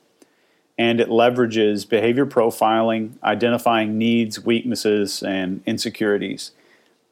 And 0.77 1.01
it 1.01 1.09
leverages 1.09 1.87
behavior 1.87 2.25
profiling, 2.25 3.21
identifying 3.23 3.97
needs, 3.97 4.39
weaknesses, 4.45 5.23
and 5.23 5.61
insecurities 5.65 6.51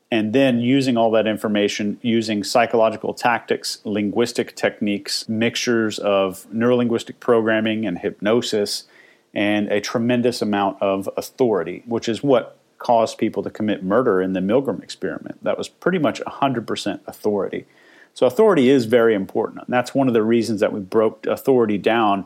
and 0.09 0.31
then 0.33 0.59
using 0.59 0.95
all 0.95 1.11
that 1.11 1.27
information 1.27 1.99
using 2.01 2.43
psychological 2.43 3.13
tactics, 3.13 3.79
linguistic 3.83 4.55
techniques, 4.55 5.27
mixtures 5.27 5.99
of 5.99 6.47
neurolinguistic 6.53 7.19
programming 7.19 7.85
and 7.85 7.99
hypnosis, 7.99 8.85
and 9.33 9.67
a 9.71 9.81
tremendous 9.81 10.41
amount 10.41 10.81
of 10.81 11.09
authority, 11.17 11.83
which 11.85 12.07
is 12.07 12.23
what 12.23 12.57
caused 12.77 13.17
people 13.17 13.43
to 13.43 13.49
commit 13.49 13.83
murder 13.83 14.21
in 14.21 14.33
the 14.33 14.39
Milgram 14.39 14.81
experiment. 14.81 15.43
That 15.43 15.57
was 15.57 15.67
pretty 15.67 15.99
much 15.99 16.21
100% 16.21 16.99
authority. 17.05 17.65
So, 18.13 18.25
authority 18.25 18.69
is 18.69 18.85
very 18.85 19.13
important. 19.13 19.65
And 19.65 19.73
that's 19.73 19.93
one 19.93 20.07
of 20.07 20.13
the 20.13 20.23
reasons 20.23 20.61
that 20.61 20.71
we 20.71 20.79
broke 20.79 21.25
authority 21.27 21.77
down. 21.77 22.25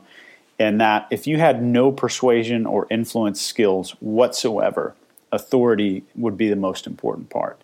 And 0.59 0.79
that 0.79 1.07
if 1.09 1.25
you 1.25 1.37
had 1.37 1.63
no 1.63 1.91
persuasion 1.91 2.65
or 2.67 2.85
influence 2.91 3.41
skills 3.41 3.91
whatsoever, 3.99 4.93
authority 5.31 6.03
would 6.15 6.37
be 6.37 6.49
the 6.49 6.55
most 6.55 6.85
important 6.85 7.29
part. 7.29 7.59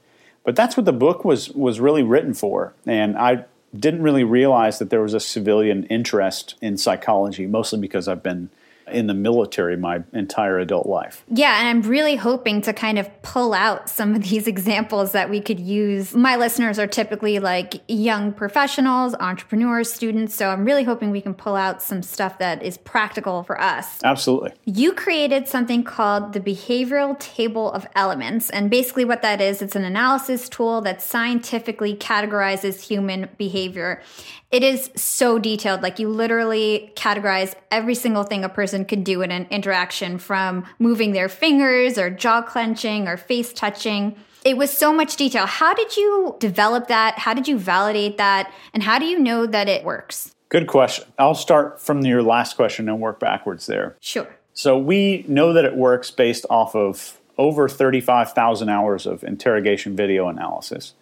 But 0.47 0.55
that's 0.55 0.77
what 0.77 0.85
the 0.85 0.93
book 0.93 1.25
was 1.25 1.49
was 1.49 1.81
really 1.81 2.03
written 2.03 2.33
for, 2.33 2.73
and 2.85 3.17
I 3.17 3.43
didn't 3.77 4.01
really 4.01 4.23
realize 4.23 4.79
that 4.79 4.89
there 4.89 5.01
was 5.01 5.13
a 5.13 5.19
civilian 5.19 5.83
interest 5.87 6.55
in 6.61 6.77
psychology, 6.77 7.45
mostly 7.45 7.79
because 7.79 8.07
I've 8.07 8.23
been 8.23 8.49
in 8.89 9.07
the 9.07 9.13
military 9.13 9.77
my 9.77 10.03
entire 10.13 10.59
adult 10.59 10.87
life. 10.87 11.23
Yeah, 11.29 11.59
and 11.59 11.67
I'm 11.67 11.89
really 11.89 12.15
hoping 12.15 12.61
to 12.61 12.73
kind 12.73 12.97
of 12.99 13.21
pull 13.21 13.53
out 13.53 13.89
some 13.89 14.15
of 14.15 14.23
these 14.23 14.47
examples 14.57 15.11
that 15.11 15.29
we 15.29 15.41
could 15.41 15.59
use. 15.59 16.13
My 16.13 16.35
listeners 16.35 16.79
are 16.79 16.87
typically 16.87 17.39
like 17.39 17.81
young 17.87 18.33
professionals, 18.33 19.15
entrepreneurs, 19.15 19.91
students, 19.91 20.35
so 20.35 20.49
I'm 20.49 20.65
really 20.65 20.83
hoping 20.83 21.11
we 21.11 21.21
can 21.21 21.33
pull 21.33 21.55
out 21.55 21.81
some 21.81 22.01
stuff 22.01 22.39
that 22.39 22.63
is 22.63 22.77
practical 22.77 23.43
for 23.43 23.59
us. 23.59 23.99
Absolutely. 24.03 24.53
You 24.65 24.93
created 24.93 25.47
something 25.47 25.83
called 25.83 26.33
the 26.33 26.39
behavioral 26.39 27.17
table 27.19 27.71
of 27.71 27.85
elements, 27.95 28.49
and 28.49 28.69
basically 28.69 29.05
what 29.05 29.21
that 29.21 29.41
is, 29.41 29.61
it's 29.61 29.75
an 29.75 29.83
analysis 29.83 30.49
tool 30.49 30.81
that 30.81 31.01
scientifically 31.01 31.95
categorizes 31.95 32.81
human 32.81 33.29
behavior. 33.37 34.01
It 34.49 34.63
is 34.63 34.89
so 34.95 35.39
detailed. 35.39 35.81
Like 35.81 35.99
you 35.99 36.07
literally 36.07 36.93
categorize 36.95 37.53
every 37.69 37.95
single 37.95 38.23
thing 38.23 38.45
a 38.45 38.49
person 38.49 38.85
could 38.85 39.03
do 39.03 39.21
in 39.21 39.31
an 39.31 39.45
interaction 39.49 40.17
from 40.17 40.65
moving 40.79 41.11
their 41.11 41.27
fingers 41.27 41.97
or 41.97 42.09
jaw 42.09 42.41
clenching 42.41 43.07
or 43.07 43.17
face 43.17 43.51
touching. 43.51 44.15
It 44.45 44.55
was 44.55 44.71
so 44.71 44.93
much 44.93 45.17
detail. 45.17 45.45
How 45.45 45.73
did 45.73 45.97
you 45.97 46.37
develop 46.39 46.87
that? 46.87 47.19
How 47.19 47.33
did 47.33 47.49
you 47.49 47.57
validate 47.59 48.17
that? 48.17 48.53
And 48.73 48.83
how 48.83 48.99
do 48.99 49.05
you 49.05 49.19
know 49.19 49.45
that 49.45 49.67
it 49.67 49.83
works? 49.83 50.33
Good 50.47 50.67
question. 50.67 51.05
I'll 51.19 51.35
start 51.35 51.81
from 51.81 52.05
your 52.05 52.23
last 52.23 52.55
question 52.55 52.87
and 52.87 53.01
work 53.01 53.19
backwards 53.19 53.65
there. 53.65 53.97
Sure. 53.99 54.33
So 54.53 54.77
we 54.77 55.25
know 55.27 55.51
that 55.51 55.65
it 55.65 55.75
works 55.75 56.09
based 56.09 56.45
off 56.49 56.73
of 56.73 57.19
over 57.37 57.67
35,000 57.67 58.69
hours 58.69 59.05
of 59.05 59.23
interrogation 59.25 59.95
video 59.95 60.29
analysis. 60.29 60.93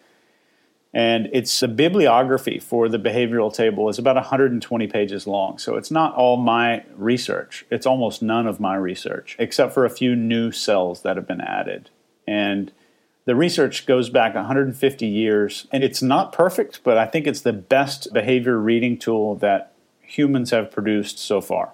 And 0.95 1.27
it's 1.33 1.61
a 1.61 1.67
bibliography 1.67 2.57
for 2.57 2.87
the 2.87 2.97
behavioral 2.97 3.53
table 3.53 3.89
is 3.89 3.99
about 3.99 4.15
120 4.15 4.87
pages 4.87 5.27
long. 5.27 5.57
So 5.57 5.75
it's 5.75 5.91
not 5.91 6.15
all 6.15 6.37
my 6.37 6.85
research. 6.95 7.65
It's 7.69 7.85
almost 7.85 8.21
none 8.21 8.47
of 8.47 8.61
my 8.61 8.75
research, 8.75 9.35
except 9.37 9.73
for 9.73 9.83
a 9.83 9.89
few 9.89 10.15
new 10.15 10.53
cells 10.53 11.01
that 11.01 11.17
have 11.17 11.27
been 11.27 11.41
added. 11.41 11.89
And 12.25 12.71
the 13.25 13.35
research 13.35 13.85
goes 13.85 14.09
back 14.09 14.35
150 14.35 15.05
years, 15.05 15.67
and 15.69 15.83
it's 15.83 16.01
not 16.01 16.31
perfect, 16.31 16.81
but 16.85 16.97
I 16.97 17.07
think 17.07 17.27
it's 17.27 17.41
the 17.41 17.51
best 17.51 18.13
behavior 18.13 18.57
reading 18.57 18.97
tool 18.97 19.35
that 19.35 19.73
humans 20.01 20.51
have 20.51 20.71
produced 20.71 21.19
so 21.19 21.41
far. 21.41 21.73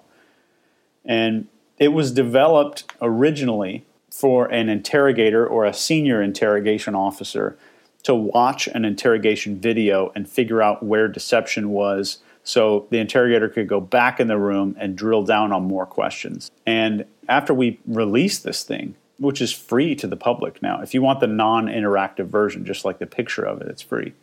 And 1.04 1.46
it 1.78 1.88
was 1.88 2.10
developed 2.10 2.92
originally 3.00 3.84
for 4.10 4.46
an 4.46 4.68
interrogator 4.68 5.46
or 5.46 5.64
a 5.64 5.72
senior 5.72 6.20
interrogation 6.20 6.96
officer 6.96 7.56
to 8.02 8.14
watch 8.14 8.66
an 8.68 8.84
interrogation 8.84 9.58
video 9.58 10.12
and 10.14 10.28
figure 10.28 10.62
out 10.62 10.82
where 10.82 11.08
deception 11.08 11.70
was 11.70 12.18
so 12.44 12.86
the 12.90 12.98
interrogator 12.98 13.48
could 13.48 13.68
go 13.68 13.80
back 13.80 14.18
in 14.18 14.26
the 14.26 14.38
room 14.38 14.76
and 14.78 14.96
drill 14.96 15.22
down 15.22 15.52
on 15.52 15.64
more 15.64 15.86
questions. 15.86 16.50
And 16.66 17.04
after 17.28 17.54
we 17.54 17.78
release 17.86 18.38
this 18.38 18.64
thing, 18.64 18.96
which 19.18 19.40
is 19.40 19.52
free 19.52 19.94
to 19.96 20.08
the 20.08 20.16
public 20.16 20.60
now, 20.60 20.80
if 20.80 20.94
you 20.94 21.02
want 21.02 21.20
the 21.20 21.28
non 21.28 21.66
interactive 21.66 22.26
version, 22.26 22.64
just 22.64 22.84
like 22.84 22.98
the 22.98 23.06
picture 23.06 23.44
of 23.44 23.60
it, 23.62 23.68
it's 23.68 23.82
free 23.82 24.14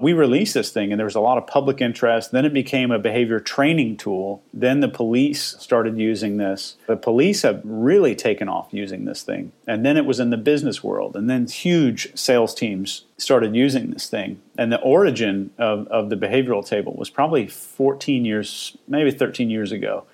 we 0.00 0.12
released 0.12 0.54
this 0.54 0.70
thing 0.70 0.92
and 0.92 0.98
there 0.98 1.06
was 1.06 1.16
a 1.16 1.20
lot 1.20 1.38
of 1.38 1.46
public 1.46 1.80
interest. 1.80 2.30
Then 2.30 2.44
it 2.44 2.52
became 2.52 2.92
a 2.92 3.00
behavior 3.00 3.40
training 3.40 3.96
tool. 3.96 4.42
Then 4.54 4.78
the 4.78 4.88
police 4.88 5.56
started 5.58 5.98
using 5.98 6.36
this. 6.36 6.76
The 6.86 6.96
police 6.96 7.42
have 7.42 7.60
really 7.64 8.14
taken 8.14 8.48
off 8.48 8.68
using 8.70 9.06
this 9.06 9.22
thing. 9.22 9.50
And 9.66 9.84
then 9.84 9.96
it 9.96 10.06
was 10.06 10.20
in 10.20 10.30
the 10.30 10.36
business 10.36 10.84
world. 10.84 11.16
And 11.16 11.28
then 11.28 11.48
huge 11.48 12.16
sales 12.16 12.54
teams 12.54 13.06
started 13.16 13.56
using 13.56 13.90
this 13.90 14.08
thing. 14.08 14.40
And 14.56 14.70
the 14.70 14.80
origin 14.80 15.50
of, 15.58 15.88
of 15.88 16.10
the 16.10 16.16
behavioral 16.16 16.64
table 16.64 16.94
was 16.94 17.10
probably 17.10 17.48
14 17.48 18.24
years, 18.24 18.76
maybe 18.86 19.10
13 19.10 19.50
years 19.50 19.72
ago. 19.72 20.04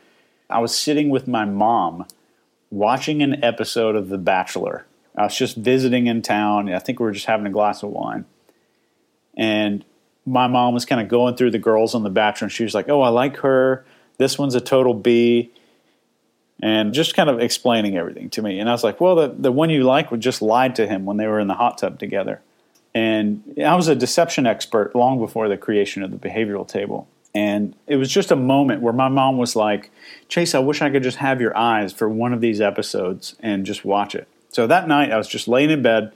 I 0.48 0.60
was 0.60 0.76
sitting 0.76 1.10
with 1.10 1.28
my 1.28 1.44
mom 1.44 2.06
watching 2.70 3.22
an 3.22 3.44
episode 3.44 3.96
of 3.96 4.08
The 4.08 4.18
Bachelor. 4.18 4.86
I 5.14 5.24
was 5.24 5.36
just 5.36 5.56
visiting 5.56 6.06
in 6.06 6.22
town. 6.22 6.72
I 6.72 6.78
think 6.78 7.00
we 7.00 7.04
were 7.04 7.12
just 7.12 7.26
having 7.26 7.46
a 7.46 7.50
glass 7.50 7.82
of 7.82 7.90
wine 7.90 8.24
and 9.36 9.84
my 10.26 10.46
mom 10.46 10.74
was 10.74 10.84
kind 10.84 11.00
of 11.00 11.08
going 11.08 11.36
through 11.36 11.50
the 11.50 11.58
girls 11.58 11.94
on 11.94 12.02
the 12.02 12.10
Bachelor, 12.10 12.46
and 12.46 12.52
she 12.52 12.64
was 12.64 12.74
like, 12.74 12.88
"Oh, 12.88 13.02
I 13.02 13.08
like 13.08 13.38
her. 13.38 13.84
This 14.18 14.38
one's 14.38 14.54
a 14.54 14.60
total 14.60 14.94
B." 14.94 15.50
And 16.62 16.94
just 16.94 17.14
kind 17.14 17.28
of 17.28 17.40
explaining 17.40 17.96
everything 17.96 18.30
to 18.30 18.42
me. 18.42 18.60
And 18.60 18.68
I 18.68 18.72
was 18.72 18.84
like, 18.84 19.00
well, 19.00 19.16
the, 19.16 19.28
the 19.28 19.52
one 19.52 19.70
you 19.70 19.82
like 19.82 20.12
would 20.12 20.20
just 20.20 20.40
lied 20.40 20.76
to 20.76 20.86
him 20.86 21.04
when 21.04 21.16
they 21.16 21.26
were 21.26 21.40
in 21.40 21.48
the 21.48 21.54
hot 21.54 21.78
tub 21.78 21.98
together. 21.98 22.40
And 22.94 23.58
I 23.62 23.74
was 23.74 23.88
a 23.88 23.96
deception 23.96 24.46
expert 24.46 24.94
long 24.94 25.18
before 25.18 25.48
the 25.48 25.56
creation 25.56 26.02
of 26.04 26.12
the 26.12 26.16
behavioral 26.16 26.66
table. 26.66 27.08
And 27.34 27.74
it 27.88 27.96
was 27.96 28.08
just 28.08 28.30
a 28.30 28.36
moment 28.36 28.80
where 28.80 28.92
my 28.92 29.08
mom 29.08 29.36
was 29.36 29.56
like, 29.56 29.90
Chase, 30.28 30.54
I 30.54 30.60
wish 30.60 30.80
I 30.80 30.90
could 30.90 31.02
just 31.02 31.16
have 31.16 31.40
your 31.40 31.56
eyes 31.56 31.92
for 31.92 32.08
one 32.08 32.32
of 32.32 32.40
these 32.40 32.60
episodes 32.60 33.34
and 33.40 33.66
just 33.66 33.84
watch 33.84 34.14
it. 34.14 34.28
So 34.50 34.68
that 34.68 34.86
night, 34.86 35.10
I 35.10 35.18
was 35.18 35.26
just 35.26 35.48
laying 35.48 35.70
in 35.70 35.82
bed 35.82 36.12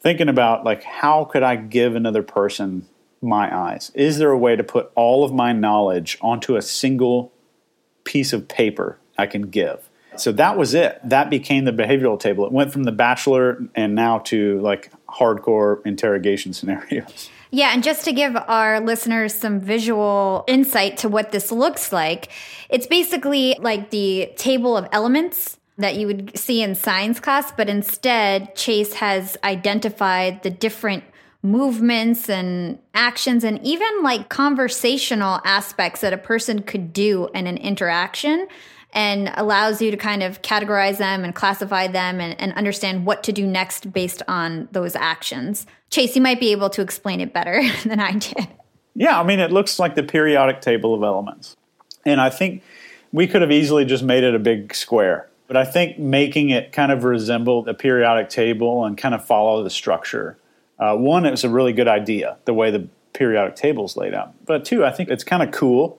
thinking 0.00 0.28
about 0.28 0.64
like 0.64 0.82
how 0.82 1.24
could 1.24 1.42
I 1.42 1.56
give 1.56 1.94
another 1.94 2.22
person 2.22 2.86
my 3.20 3.54
eyes? 3.54 3.90
Is 3.94 4.18
there 4.18 4.30
a 4.30 4.38
way 4.38 4.56
to 4.56 4.64
put 4.64 4.90
all 4.94 5.24
of 5.24 5.32
my 5.32 5.52
knowledge 5.52 6.18
onto 6.20 6.56
a 6.56 6.62
single 6.62 7.32
piece 8.04 8.32
of 8.32 8.48
paper 8.48 8.98
I 9.16 9.26
can 9.26 9.42
give? 9.50 9.88
So 10.16 10.32
that 10.32 10.56
was 10.56 10.74
it. 10.74 11.00
That 11.04 11.30
became 11.30 11.64
the 11.64 11.72
behavioral 11.72 12.18
table. 12.18 12.44
It 12.46 12.52
went 12.52 12.72
from 12.72 12.84
the 12.84 12.92
bachelor 12.92 13.64
and 13.74 13.94
now 13.94 14.18
to 14.20 14.60
like 14.60 14.90
hardcore 15.08 15.84
interrogation 15.86 16.52
scenarios. 16.54 17.30
Yeah, 17.50 17.70
and 17.72 17.82
just 17.82 18.04
to 18.04 18.12
give 18.12 18.36
our 18.36 18.78
listeners 18.80 19.32
some 19.32 19.58
visual 19.58 20.44
insight 20.46 20.98
to 20.98 21.08
what 21.08 21.32
this 21.32 21.50
looks 21.50 21.92
like, 21.92 22.28
it's 22.68 22.86
basically 22.86 23.56
like 23.60 23.90
the 23.90 24.30
table 24.36 24.76
of 24.76 24.86
elements 24.92 25.57
that 25.78 25.94
you 25.94 26.06
would 26.06 26.36
see 26.36 26.60
in 26.60 26.74
science 26.74 27.20
class, 27.20 27.52
but 27.52 27.68
instead, 27.68 28.54
Chase 28.54 28.94
has 28.94 29.36
identified 29.44 30.42
the 30.42 30.50
different 30.50 31.04
movements 31.42 32.28
and 32.28 32.78
actions 32.94 33.44
and 33.44 33.64
even 33.64 34.02
like 34.02 34.28
conversational 34.28 35.40
aspects 35.44 36.00
that 36.00 36.12
a 36.12 36.18
person 36.18 36.62
could 36.62 36.92
do 36.92 37.28
in 37.32 37.46
an 37.46 37.56
interaction 37.56 38.48
and 38.92 39.30
allows 39.36 39.80
you 39.80 39.90
to 39.90 39.96
kind 39.96 40.22
of 40.22 40.42
categorize 40.42 40.98
them 40.98 41.22
and 41.22 41.34
classify 41.34 41.86
them 41.86 42.20
and, 42.20 42.38
and, 42.40 42.52
understand 42.54 43.04
what 43.04 43.22
to 43.22 43.32
do 43.32 43.46
next 43.46 43.92
based 43.92 44.22
on 44.26 44.66
those 44.72 44.96
actions. 44.96 45.66
Chase, 45.90 46.16
you 46.16 46.22
might 46.22 46.40
be 46.40 46.52
able 46.52 46.70
to 46.70 46.80
explain 46.80 47.20
it 47.20 47.32
better 47.32 47.62
than 47.84 48.00
I 48.00 48.12
did. 48.12 48.48
Yeah, 48.94 49.20
I 49.20 49.22
mean, 49.22 49.38
it 49.38 49.52
looks 49.52 49.78
like 49.78 49.94
the 49.94 50.02
periodic 50.02 50.60
table 50.60 50.94
of 50.94 51.02
elements. 51.02 51.54
And 52.04 52.20
I 52.20 52.30
think 52.30 52.62
we 53.12 53.26
could 53.26 53.42
have 53.42 53.52
easily 53.52 53.84
just 53.84 54.02
made 54.02 54.24
it 54.24 54.34
a 54.34 54.38
big 54.38 54.74
square. 54.74 55.27
But 55.48 55.56
I 55.56 55.64
think 55.64 55.98
making 55.98 56.50
it 56.50 56.72
kind 56.72 56.92
of 56.92 57.02
resemble 57.02 57.62
the 57.62 57.74
periodic 57.74 58.28
table 58.28 58.84
and 58.84 58.96
kind 58.96 59.14
of 59.14 59.24
follow 59.24 59.64
the 59.64 59.70
structure. 59.70 60.38
Uh, 60.78 60.94
one, 60.94 61.26
it 61.26 61.32
was 61.32 61.42
a 61.42 61.48
really 61.48 61.72
good 61.72 61.88
idea, 61.88 62.36
the 62.44 62.54
way 62.54 62.70
the 62.70 62.86
periodic 63.14 63.56
table 63.56 63.84
is 63.86 63.96
laid 63.96 64.14
out. 64.14 64.32
But 64.44 64.64
two, 64.64 64.84
I 64.84 64.92
think 64.92 65.08
it's 65.08 65.24
kind 65.24 65.42
of 65.42 65.50
cool 65.50 65.98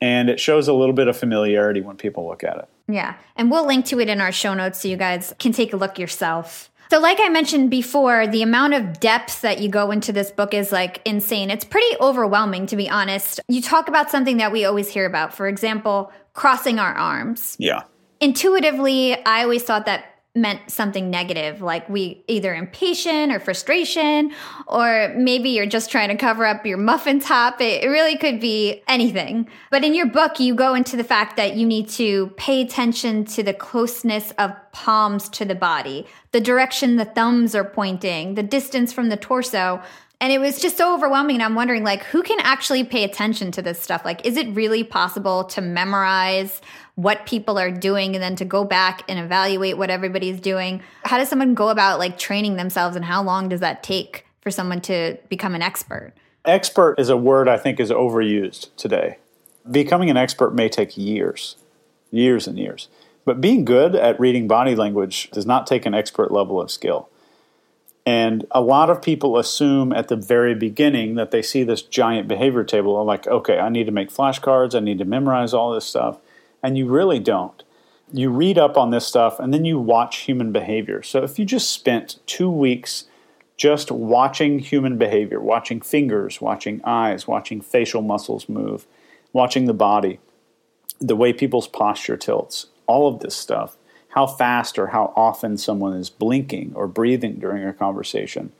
and 0.00 0.28
it 0.28 0.38
shows 0.38 0.68
a 0.68 0.72
little 0.72 0.94
bit 0.94 1.08
of 1.08 1.16
familiarity 1.16 1.80
when 1.80 1.96
people 1.96 2.26
look 2.26 2.44
at 2.44 2.58
it. 2.58 2.68
Yeah. 2.88 3.14
And 3.34 3.50
we'll 3.50 3.66
link 3.66 3.86
to 3.86 4.00
it 4.00 4.08
in 4.08 4.20
our 4.20 4.30
show 4.30 4.54
notes 4.54 4.80
so 4.80 4.88
you 4.88 4.96
guys 4.96 5.34
can 5.38 5.52
take 5.52 5.72
a 5.72 5.76
look 5.76 5.98
yourself. 5.98 6.70
So, 6.88 7.00
like 7.00 7.18
I 7.20 7.28
mentioned 7.30 7.68
before, 7.68 8.28
the 8.28 8.42
amount 8.42 8.74
of 8.74 9.00
depth 9.00 9.40
that 9.40 9.58
you 9.58 9.68
go 9.68 9.90
into 9.90 10.12
this 10.12 10.30
book 10.30 10.54
is 10.54 10.70
like 10.70 11.02
insane. 11.04 11.50
It's 11.50 11.64
pretty 11.64 11.96
overwhelming, 12.00 12.66
to 12.66 12.76
be 12.76 12.88
honest. 12.88 13.40
You 13.48 13.60
talk 13.60 13.88
about 13.88 14.08
something 14.08 14.36
that 14.36 14.52
we 14.52 14.64
always 14.64 14.88
hear 14.88 15.04
about, 15.04 15.34
for 15.34 15.48
example, 15.48 16.12
crossing 16.32 16.78
our 16.78 16.94
arms. 16.94 17.56
Yeah. 17.58 17.82
Intuitively, 18.20 19.24
I 19.24 19.42
always 19.42 19.62
thought 19.62 19.86
that 19.86 20.16
meant 20.36 20.70
something 20.70 21.08
negative, 21.10 21.62
like 21.62 21.88
we 21.88 22.22
either 22.28 22.54
impatient 22.54 23.32
or 23.32 23.40
frustration, 23.40 24.32
or 24.66 25.14
maybe 25.16 25.48
you're 25.48 25.66
just 25.66 25.90
trying 25.90 26.10
to 26.10 26.14
cover 26.14 26.44
up 26.44 26.66
your 26.66 26.76
muffin 26.76 27.18
top. 27.18 27.60
It, 27.60 27.84
it 27.84 27.88
really 27.88 28.18
could 28.18 28.38
be 28.38 28.82
anything. 28.86 29.48
But 29.70 29.82
in 29.82 29.94
your 29.94 30.06
book, 30.06 30.38
you 30.38 30.54
go 30.54 30.74
into 30.74 30.96
the 30.96 31.04
fact 31.04 31.36
that 31.38 31.56
you 31.56 31.66
need 31.66 31.88
to 31.90 32.28
pay 32.36 32.60
attention 32.60 33.24
to 33.26 33.42
the 33.42 33.54
closeness 33.54 34.32
of 34.38 34.52
palms 34.72 35.30
to 35.30 35.46
the 35.46 35.54
body, 35.54 36.06
the 36.32 36.40
direction 36.40 36.96
the 36.96 37.06
thumbs 37.06 37.54
are 37.54 37.64
pointing, 37.64 38.34
the 38.34 38.42
distance 38.42 38.92
from 38.92 39.08
the 39.08 39.16
torso. 39.16 39.82
And 40.20 40.32
it 40.32 40.38
was 40.38 40.60
just 40.60 40.78
so 40.78 40.94
overwhelming. 40.94 41.36
And 41.36 41.42
I'm 41.42 41.54
wondering, 41.54 41.84
like, 41.84 42.02
who 42.04 42.22
can 42.22 42.38
actually 42.40 42.84
pay 42.84 43.04
attention 43.04 43.50
to 43.52 43.62
this 43.62 43.80
stuff? 43.80 44.04
Like, 44.04 44.24
is 44.24 44.36
it 44.36 44.48
really 44.54 44.82
possible 44.82 45.44
to 45.44 45.60
memorize 45.60 46.62
what 46.94 47.26
people 47.26 47.58
are 47.58 47.70
doing 47.70 48.14
and 48.14 48.22
then 48.22 48.36
to 48.36 48.44
go 48.46 48.64
back 48.64 49.02
and 49.08 49.18
evaluate 49.18 49.76
what 49.76 49.90
everybody's 49.90 50.40
doing? 50.40 50.82
How 51.04 51.18
does 51.18 51.28
someone 51.28 51.54
go 51.54 51.68
about 51.68 51.98
like 51.98 52.18
training 52.18 52.56
themselves 52.56 52.96
and 52.96 53.04
how 53.04 53.22
long 53.22 53.50
does 53.50 53.60
that 53.60 53.82
take 53.82 54.26
for 54.40 54.50
someone 54.50 54.80
to 54.82 55.18
become 55.28 55.54
an 55.54 55.60
expert? 55.60 56.14
Expert 56.46 56.98
is 56.98 57.10
a 57.10 57.16
word 57.16 57.48
I 57.48 57.58
think 57.58 57.78
is 57.78 57.90
overused 57.90 58.74
today. 58.76 59.18
Becoming 59.70 60.08
an 60.08 60.16
expert 60.16 60.54
may 60.54 60.70
take 60.70 60.96
years, 60.96 61.56
years 62.10 62.46
and 62.46 62.58
years. 62.58 62.88
But 63.26 63.40
being 63.40 63.64
good 63.64 63.94
at 63.94 64.18
reading 64.18 64.46
body 64.46 64.74
language 64.74 65.30
does 65.32 65.44
not 65.44 65.66
take 65.66 65.84
an 65.84 65.92
expert 65.92 66.30
level 66.30 66.60
of 66.60 66.70
skill. 66.70 67.10
And 68.06 68.46
a 68.52 68.60
lot 68.60 68.88
of 68.88 69.02
people 69.02 69.36
assume 69.36 69.92
at 69.92 70.06
the 70.06 70.14
very 70.14 70.54
beginning 70.54 71.16
that 71.16 71.32
they 71.32 71.42
see 71.42 71.64
this 71.64 71.82
giant 71.82 72.28
behavior 72.28 72.62
table, 72.62 73.04
like, 73.04 73.26
okay, 73.26 73.58
I 73.58 73.68
need 73.68 73.86
to 73.86 73.92
make 73.92 74.10
flashcards, 74.10 74.76
I 74.76 74.80
need 74.80 74.98
to 74.98 75.04
memorize 75.04 75.52
all 75.52 75.72
this 75.72 75.86
stuff. 75.86 76.18
And 76.62 76.78
you 76.78 76.86
really 76.86 77.18
don't. 77.18 77.64
You 78.12 78.30
read 78.30 78.58
up 78.58 78.76
on 78.76 78.92
this 78.92 79.04
stuff 79.04 79.40
and 79.40 79.52
then 79.52 79.64
you 79.64 79.80
watch 79.80 80.18
human 80.18 80.52
behavior. 80.52 81.02
So 81.02 81.24
if 81.24 81.36
you 81.36 81.44
just 81.44 81.70
spent 81.70 82.20
two 82.26 82.48
weeks 82.48 83.06
just 83.56 83.90
watching 83.90 84.60
human 84.60 84.96
behavior, 84.98 85.40
watching 85.40 85.80
fingers, 85.80 86.40
watching 86.40 86.80
eyes, 86.84 87.26
watching 87.26 87.60
facial 87.60 88.02
muscles 88.02 88.48
move, 88.48 88.86
watching 89.32 89.64
the 89.64 89.74
body, 89.74 90.20
the 91.00 91.16
way 91.16 91.32
people's 91.32 91.66
posture 91.66 92.16
tilts, 92.16 92.66
all 92.86 93.08
of 93.08 93.18
this 93.18 93.34
stuff, 93.34 93.76
how 94.16 94.26
fast 94.26 94.78
or 94.78 94.86
how 94.86 95.12
often 95.14 95.58
someone 95.58 95.92
is 95.92 96.08
blinking 96.08 96.72
or 96.74 96.88
breathing 96.88 97.34
during 97.34 97.62
a 97.62 97.72
conversation. 97.74 98.50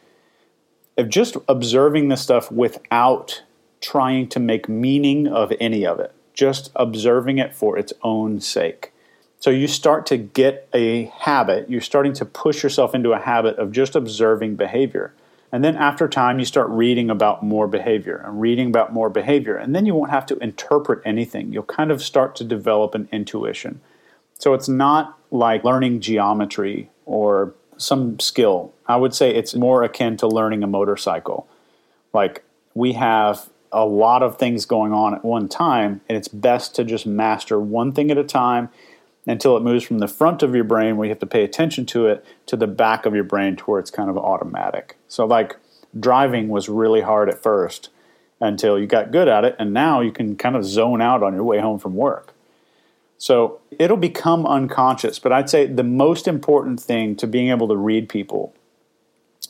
If 0.99 1.09
just 1.09 1.39
observing 1.49 2.09
this 2.09 2.21
stuff 2.21 2.53
without 2.53 3.43
trying 3.81 4.29
to 4.29 4.39
make 4.39 4.69
meaning 4.69 5.27
of 5.27 5.55
any 5.59 5.87
of 5.87 5.99
it, 5.99 6.13
just 6.35 6.71
observing 6.77 7.39
it 7.39 7.55
for 7.55 7.79
its 7.79 7.95
own 8.03 8.39
sake. 8.39 8.93
So 9.41 9.49
you 9.49 9.67
start 9.67 10.05
to 10.07 10.19
get 10.19 10.69
a 10.75 11.05
habit, 11.05 11.71
you're 11.71 11.81
starting 11.81 12.13
to 12.15 12.27
push 12.27 12.63
yourself 12.63 12.95
into 12.95 13.15
a 13.15 13.19
habit 13.19 13.57
of 13.57 13.73
just 13.73 13.97
observing 13.97 14.57
behavior. 14.57 15.15
And 15.51 15.65
then 15.65 15.77
after 15.77 16.07
time, 16.07 16.39
you 16.39 16.45
start 16.45 16.69
reading 16.69 17.09
about 17.09 17.43
more 17.43 17.67
behavior 17.67 18.23
and 18.27 18.43
reading 18.43 18.69
about 18.69 18.93
more 18.93 19.09
behavior. 19.09 19.57
And 19.57 19.75
then 19.75 19.87
you 19.87 19.95
won't 19.95 20.11
have 20.11 20.27
to 20.27 20.37
interpret 20.37 21.01
anything. 21.07 21.55
You'll 21.55 21.63
kind 21.63 21.91
of 21.91 22.03
start 22.03 22.37
to 22.37 22.45
develop 22.45 22.95
an 22.95 23.09
intuition. 23.11 23.81
So 24.39 24.53
it's 24.53 24.69
not 24.69 25.16
like 25.31 25.65
learning 25.65 26.01
geometry 26.01 26.91
or 27.05 27.55
some 27.77 28.19
skill. 28.21 28.73
I 28.87 28.97
would 28.97 29.15
say 29.15 29.35
it's 29.35 29.55
more 29.55 29.83
akin 29.83 30.17
to 30.19 30.27
learning 30.27 30.63
a 30.63 30.67
motorcycle. 30.67 31.47
Like 32.13 32.45
we 32.75 32.95
have 32.95 33.49
a 33.73 33.85
lot 33.85 34.23
of 34.23 34.39
things 34.39 34.65
going 34.65 34.93
on 34.93 35.15
at 35.15 35.25
one 35.25 35.49
time, 35.49 36.01
and 36.09 36.17
it's 36.17 36.29
best 36.29 36.75
to 36.77 36.85
just 36.85 37.07
master 37.07 37.61
one 37.61 37.93
thing 37.93 38.11
at 38.11 38.19
a 38.19 38.25
time 38.25 38.69
until 39.27 39.57
it 39.57 39.63
moves 39.63 39.85
from 39.85 39.99
the 39.99 40.09
front 40.09 40.43
of 40.43 40.55
your 40.55 40.65
brain 40.65 40.97
where 40.97 41.07
you 41.07 41.11
have 41.11 41.19
to 41.19 41.27
pay 41.27 41.43
attention 41.43 41.85
to 41.85 42.07
it 42.07 42.25
to 42.47 42.57
the 42.57 42.67
back 42.67 43.05
of 43.05 43.15
your 43.15 43.25
brain 43.25 43.57
to 43.57 43.65
where 43.65 43.81
it's 43.81 43.91
kind 43.91 44.09
of 44.09 44.17
automatic. 44.17 44.97
So, 45.09 45.27
like 45.27 45.57
driving 45.99 46.49
was 46.49 46.69
really 46.69 47.01
hard 47.01 47.29
at 47.29 47.43
first 47.43 47.91
until 48.41 48.79
you 48.79 48.87
got 48.87 49.11
good 49.11 49.29
at 49.29 49.45
it, 49.45 49.57
and 49.59 49.73
now 49.73 50.01
you 50.01 50.13
can 50.13 50.37
kind 50.37 50.57
of 50.57 50.65
zone 50.65 51.01
out 51.01 51.23
on 51.23 51.35
your 51.35 51.45
way 51.45 51.59
home 51.59 51.79
from 51.79 51.95
work. 51.95 52.33
So 53.19 53.61
it'll 53.79 53.97
become 53.97 54.47
unconscious, 54.47 55.19
but 55.19 55.33
I'd 55.33 55.49
say 55.49 55.67
the 55.67 55.83
most 55.83 56.29
important 56.29 56.81
thing 56.81 57.17
to 57.17 57.27
being 57.27 57.51
able 57.51 57.69
to 57.69 57.77
read 57.77 58.09
people, 58.09 58.55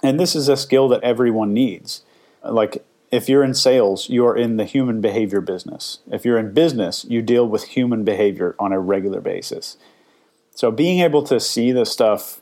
and 0.02 0.20
this 0.20 0.36
is 0.36 0.48
a 0.48 0.56
skill 0.56 0.88
that 0.88 1.02
everyone 1.02 1.52
needs. 1.52 2.02
Like 2.44 2.84
if 3.10 3.28
you're 3.28 3.44
in 3.44 3.54
sales, 3.54 4.08
you 4.08 4.26
are 4.26 4.36
in 4.36 4.56
the 4.56 4.64
human 4.64 5.00
behavior 5.00 5.40
business. 5.40 5.98
If 6.10 6.24
you're 6.24 6.38
in 6.38 6.52
business, 6.52 7.04
you 7.08 7.22
deal 7.22 7.46
with 7.48 7.64
human 7.64 8.04
behavior 8.04 8.54
on 8.58 8.72
a 8.72 8.80
regular 8.80 9.20
basis. 9.20 9.76
So 10.54 10.70
being 10.70 11.00
able 11.00 11.22
to 11.24 11.38
see 11.38 11.72
this 11.72 11.90
stuff 11.90 12.40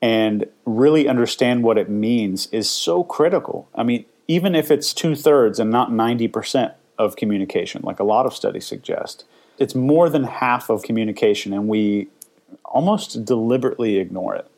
and 0.00 0.46
really 0.64 1.08
understand 1.08 1.62
what 1.62 1.78
it 1.78 1.88
means 1.88 2.46
is 2.46 2.68
so 2.70 3.04
critical. 3.04 3.68
I 3.74 3.82
mean, 3.84 4.04
even 4.28 4.54
if 4.54 4.70
it's 4.70 4.92
two 4.92 5.14
thirds 5.14 5.58
and 5.58 5.70
not 5.70 5.90
90% 5.90 6.74
of 6.98 7.16
communication, 7.16 7.82
like 7.84 8.00
a 8.00 8.04
lot 8.04 8.26
of 8.26 8.34
studies 8.34 8.66
suggest, 8.66 9.24
it's 9.58 9.74
more 9.74 10.08
than 10.08 10.24
half 10.24 10.70
of 10.70 10.82
communication, 10.82 11.52
and 11.52 11.68
we 11.68 12.08
almost 12.64 13.24
deliberately 13.24 13.98
ignore 13.98 14.34
it. 14.34 14.48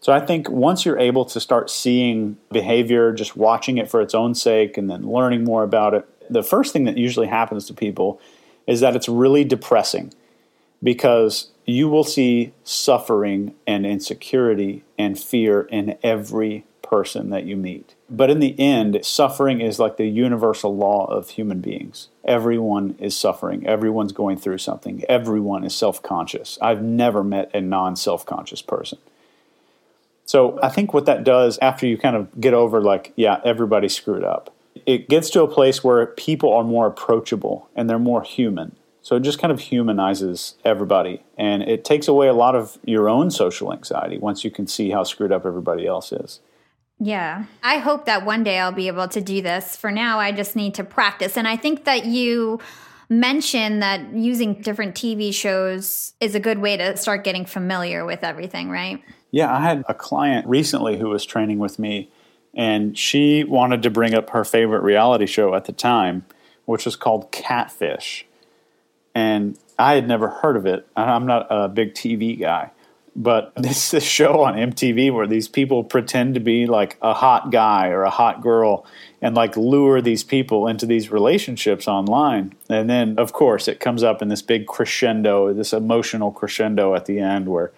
So 0.00 0.12
I 0.12 0.24
think 0.24 0.48
once 0.48 0.84
you're 0.84 0.98
able 0.98 1.24
to 1.26 1.40
start 1.40 1.68
seeing 1.68 2.38
behavior, 2.50 3.12
just 3.12 3.36
watching 3.36 3.76
it 3.76 3.90
for 3.90 4.00
its 4.00 4.14
own 4.14 4.34
sake, 4.34 4.78
and 4.78 4.88
then 4.88 5.02
learning 5.02 5.44
more 5.44 5.62
about 5.62 5.94
it, 5.94 6.08
the 6.32 6.42
first 6.42 6.72
thing 6.72 6.84
that 6.84 6.96
usually 6.96 7.26
happens 7.26 7.66
to 7.66 7.74
people 7.74 8.20
is 8.66 8.80
that 8.80 8.96
it's 8.96 9.08
really 9.08 9.44
depressing 9.44 10.12
because 10.82 11.50
you 11.66 11.88
will 11.88 12.04
see 12.04 12.52
suffering 12.64 13.54
and 13.66 13.84
insecurity 13.84 14.82
and 14.96 15.18
fear 15.18 15.62
in 15.62 15.98
every 16.02 16.64
person 16.90 17.30
that 17.30 17.44
you 17.44 17.56
meet. 17.56 17.94
But 18.10 18.30
in 18.30 18.40
the 18.40 18.58
end, 18.58 18.98
suffering 19.04 19.60
is 19.60 19.78
like 19.78 19.96
the 19.96 20.08
universal 20.08 20.76
law 20.76 21.06
of 21.06 21.30
human 21.30 21.60
beings. 21.60 22.08
Everyone 22.24 22.96
is 22.98 23.16
suffering. 23.16 23.64
Everyone's 23.64 24.10
going 24.12 24.38
through 24.38 24.58
something. 24.58 25.04
Everyone 25.08 25.62
is 25.62 25.72
self 25.72 26.02
conscious. 26.02 26.58
I've 26.60 26.82
never 26.82 27.22
met 27.22 27.48
a 27.54 27.60
non 27.60 27.94
self 27.94 28.26
conscious 28.26 28.60
person. 28.60 28.98
So 30.26 30.58
I 30.62 30.68
think 30.68 30.92
what 30.92 31.06
that 31.06 31.22
does 31.22 31.58
after 31.62 31.86
you 31.86 31.96
kind 31.96 32.16
of 32.16 32.40
get 32.40 32.54
over, 32.54 32.80
like, 32.80 33.12
yeah, 33.16 33.40
everybody 33.44 33.88
screwed 33.88 34.24
up, 34.24 34.52
it 34.84 35.08
gets 35.08 35.30
to 35.30 35.42
a 35.42 35.48
place 35.48 35.82
where 35.84 36.06
people 36.06 36.52
are 36.52 36.64
more 36.64 36.86
approachable 36.88 37.68
and 37.76 37.88
they're 37.88 37.98
more 37.98 38.22
human. 38.22 38.74
So 39.02 39.16
it 39.16 39.20
just 39.20 39.38
kind 39.38 39.52
of 39.52 39.60
humanizes 39.60 40.56
everybody. 40.64 41.22
And 41.38 41.62
it 41.62 41.84
takes 41.84 42.08
away 42.08 42.26
a 42.28 42.32
lot 42.32 42.54
of 42.54 42.78
your 42.84 43.08
own 43.08 43.30
social 43.30 43.72
anxiety 43.72 44.18
once 44.18 44.44
you 44.44 44.50
can 44.50 44.66
see 44.66 44.90
how 44.90 45.04
screwed 45.04 45.32
up 45.32 45.46
everybody 45.46 45.86
else 45.86 46.12
is. 46.12 46.40
Yeah. 47.02 47.44
I 47.62 47.78
hope 47.78 48.04
that 48.04 48.26
one 48.26 48.44
day 48.44 48.58
I'll 48.58 48.72
be 48.72 48.86
able 48.86 49.08
to 49.08 49.20
do 49.22 49.40
this. 49.40 49.74
For 49.74 49.90
now, 49.90 50.18
I 50.18 50.32
just 50.32 50.54
need 50.54 50.74
to 50.74 50.84
practice. 50.84 51.38
And 51.38 51.48
I 51.48 51.56
think 51.56 51.84
that 51.84 52.04
you 52.04 52.60
mentioned 53.08 53.82
that 53.82 54.12
using 54.12 54.54
different 54.60 54.94
TV 54.94 55.34
shows 55.34 56.12
is 56.20 56.34
a 56.34 56.40
good 56.40 56.58
way 56.58 56.76
to 56.76 56.96
start 56.96 57.24
getting 57.24 57.46
familiar 57.46 58.04
with 58.04 58.22
everything, 58.22 58.70
right? 58.70 59.02
Yeah, 59.30 59.52
I 59.52 59.60
had 59.60 59.82
a 59.88 59.94
client 59.94 60.46
recently 60.46 60.98
who 60.98 61.08
was 61.08 61.24
training 61.24 61.58
with 61.58 61.78
me, 61.78 62.10
and 62.54 62.96
she 62.98 63.44
wanted 63.44 63.82
to 63.82 63.90
bring 63.90 64.14
up 64.14 64.30
her 64.30 64.44
favorite 64.44 64.82
reality 64.82 65.26
show 65.26 65.54
at 65.54 65.64
the 65.64 65.72
time, 65.72 66.24
which 66.66 66.84
was 66.84 66.96
called 66.96 67.32
Catfish. 67.32 68.26
And 69.14 69.58
I 69.78 69.94
had 69.94 70.06
never 70.06 70.28
heard 70.28 70.56
of 70.56 70.66
it. 70.66 70.86
I'm 70.96 71.26
not 71.26 71.46
a 71.48 71.68
big 71.68 71.94
TV 71.94 72.38
guy, 72.38 72.70
but 73.22 73.52
this 73.56 73.90
this 73.90 74.04
show 74.04 74.42
on 74.42 74.54
MTV 74.54 75.12
where 75.12 75.26
these 75.26 75.46
people 75.48 75.84
pretend 75.84 76.34
to 76.34 76.40
be 76.40 76.66
like 76.66 76.96
a 77.02 77.14
hot 77.14 77.52
guy 77.52 77.88
or 77.88 78.02
a 78.02 78.10
hot 78.10 78.42
girl 78.42 78.86
and 79.22 79.36
like 79.36 79.56
lure 79.56 80.00
these 80.00 80.24
people 80.24 80.66
into 80.66 80.86
these 80.86 81.10
relationships 81.10 81.86
online. 81.86 82.54
And 82.68 82.88
then 82.88 83.18
of 83.18 83.32
course 83.32 83.68
it 83.68 83.78
comes 83.78 84.02
up 84.02 84.22
in 84.22 84.28
this 84.28 84.42
big 84.42 84.66
crescendo, 84.66 85.52
this 85.52 85.72
emotional 85.72 86.32
crescendo 86.32 86.94
at 86.94 87.04
the 87.04 87.20
end 87.20 87.48
where 87.48 87.72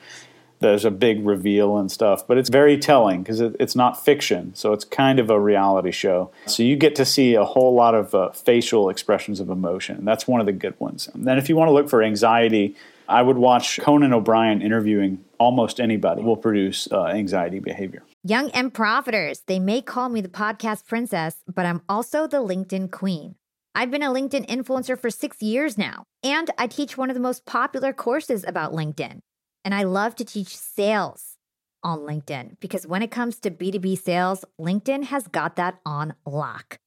there's 0.61 0.85
a 0.85 0.93
big 0.93 1.27
reveal 1.27 1.77
and 1.77 1.91
stuff, 1.91 2.25
but 2.27 2.39
it's 2.39 2.49
very 2.49 2.79
telling 2.79 3.23
because 3.23 3.41
it, 3.41 3.57
it's 3.59 3.75
not 3.75 4.03
fiction, 4.03 4.55
so 4.55 4.73
it's 4.73 4.85
kind 4.85 5.19
of 5.19 5.29
a 5.29 5.41
reality 5.41 5.91
show. 5.91 6.31
So 6.47 6.63
you 6.63 6.77
get 6.77 6.95
to 6.97 7.05
see 7.05 7.35
a 7.35 7.45
whole 7.45 7.75
lot 7.75 7.97
of 7.97 8.15
uh, 8.15 8.31
facial 8.31 8.89
expressions 8.89 9.41
of 9.41 9.51
emotion. 9.51 10.05
That's 10.05 10.29
one 10.29 10.39
of 10.39 10.47
the 10.47 10.53
good 10.53 10.79
ones. 10.79 11.09
And 11.13 11.27
then 11.27 11.37
if 11.37 11.49
you 11.49 11.57
want 11.57 11.69
to 11.69 11.73
look 11.73 11.91
for 11.91 12.01
anxiety, 12.01 12.77
I 13.13 13.21
would 13.21 13.37
watch 13.37 13.79
Conan 13.79 14.15
O'Brien 14.15 14.63
interviewing 14.63 15.23
almost 15.39 15.79
anybody 15.79 16.23
will 16.23 16.37
produce 16.37 16.91
uh, 16.91 17.05
anxiety 17.05 17.59
behavior. 17.59 18.03
Young 18.25 18.51
and 18.53 18.73
profiters, 18.73 19.43
they 19.47 19.59
may 19.59 19.83
call 19.83 20.09
me 20.09 20.23
the 20.23 20.31
podcast 20.31 20.87
princess, 20.87 21.37
but 21.47 21.67
I'm 21.67 21.83
also 21.91 22.27
the 22.27 22.39
LinkedIn 22.39 22.91
queen. 22.91 23.35
I've 23.75 23.91
been 23.91 24.03
a 24.03 24.09
LinkedIn 24.09 24.47
influencer 24.47 24.99
for 24.99 25.11
six 25.11 25.43
years 25.43 25.77
now, 25.77 26.05
and 26.23 26.51
I 26.57 26.67
teach 26.67 26.97
one 26.97 27.11
of 27.11 27.15
the 27.15 27.21
most 27.21 27.45
popular 27.45 27.93
courses 27.93 28.45
about 28.47 28.73
LinkedIn. 28.73 29.21
And 29.63 29.75
I 29.75 29.83
love 29.83 30.15
to 30.17 30.25
teach 30.25 30.57
sales 30.57 31.37
on 31.83 32.01
LinkedIn 32.01 32.61
because 32.61 32.87
when 32.87 33.03
it 33.03 33.11
comes 33.11 33.39
to 33.41 33.51
B2B 33.51 33.99
sales, 33.99 34.45
LinkedIn 34.59 35.05
has 35.05 35.29
got 35.29 35.57
that 35.57 35.81
on 35.85 36.15
lock. 36.25 36.79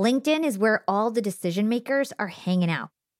LinkedIn 0.00 0.42
is 0.42 0.56
where 0.56 0.84
all 0.88 1.10
the 1.10 1.22
decision 1.22 1.68
makers 1.68 2.14
are 2.18 2.28
hanging 2.28 2.70
out. 2.70 2.88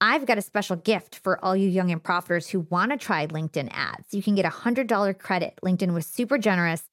I've 0.00 0.26
got 0.26 0.38
a 0.38 0.42
special 0.42 0.76
gift 0.76 1.16
for 1.16 1.44
all 1.44 1.56
you 1.56 1.68
young 1.68 1.90
and 1.90 2.02
profiters 2.02 2.48
who 2.50 2.60
want 2.70 2.92
to 2.92 2.96
try 2.96 3.26
LinkedIn 3.26 3.68
ads. 3.72 4.14
You 4.14 4.22
can 4.22 4.34
get 4.34 4.46
a 4.46 4.50
$100 4.50 5.18
credit. 5.18 5.58
LinkedIn 5.64 5.92
was 5.92 6.06
super 6.06 6.38
generous. 6.38 6.84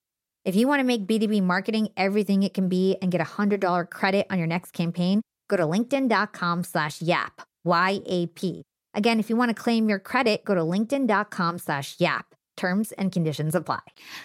If 0.43 0.55
you 0.55 0.67
want 0.67 0.79
to 0.79 0.83
make 0.83 1.05
B2B 1.05 1.43
marketing 1.43 1.89
everything 1.97 2.43
it 2.43 2.53
can 2.53 2.67
be 2.67 2.97
and 3.01 3.11
get 3.11 3.21
a 3.21 3.25
$100 3.25 3.89
credit 3.89 4.27
on 4.29 4.37
your 4.37 4.47
next 4.47 4.71
campaign, 4.71 5.21
go 5.47 5.57
to 5.57 5.63
linkedin.com 5.63 6.63
slash 6.63 7.01
yap, 7.01 7.41
Y-A-P. 7.63 8.63
Again, 8.93 9.19
if 9.19 9.29
you 9.29 9.35
want 9.35 9.49
to 9.49 9.55
claim 9.55 9.89
your 9.89 9.99
credit, 9.99 10.45
go 10.45 10.55
to 10.55 10.61
linkedin.com 10.61 11.59
slash 11.59 11.95
yap. 11.99 12.33
Terms 12.57 12.93
and 12.93 13.11
conditions 13.11 13.53
apply. 13.53 13.81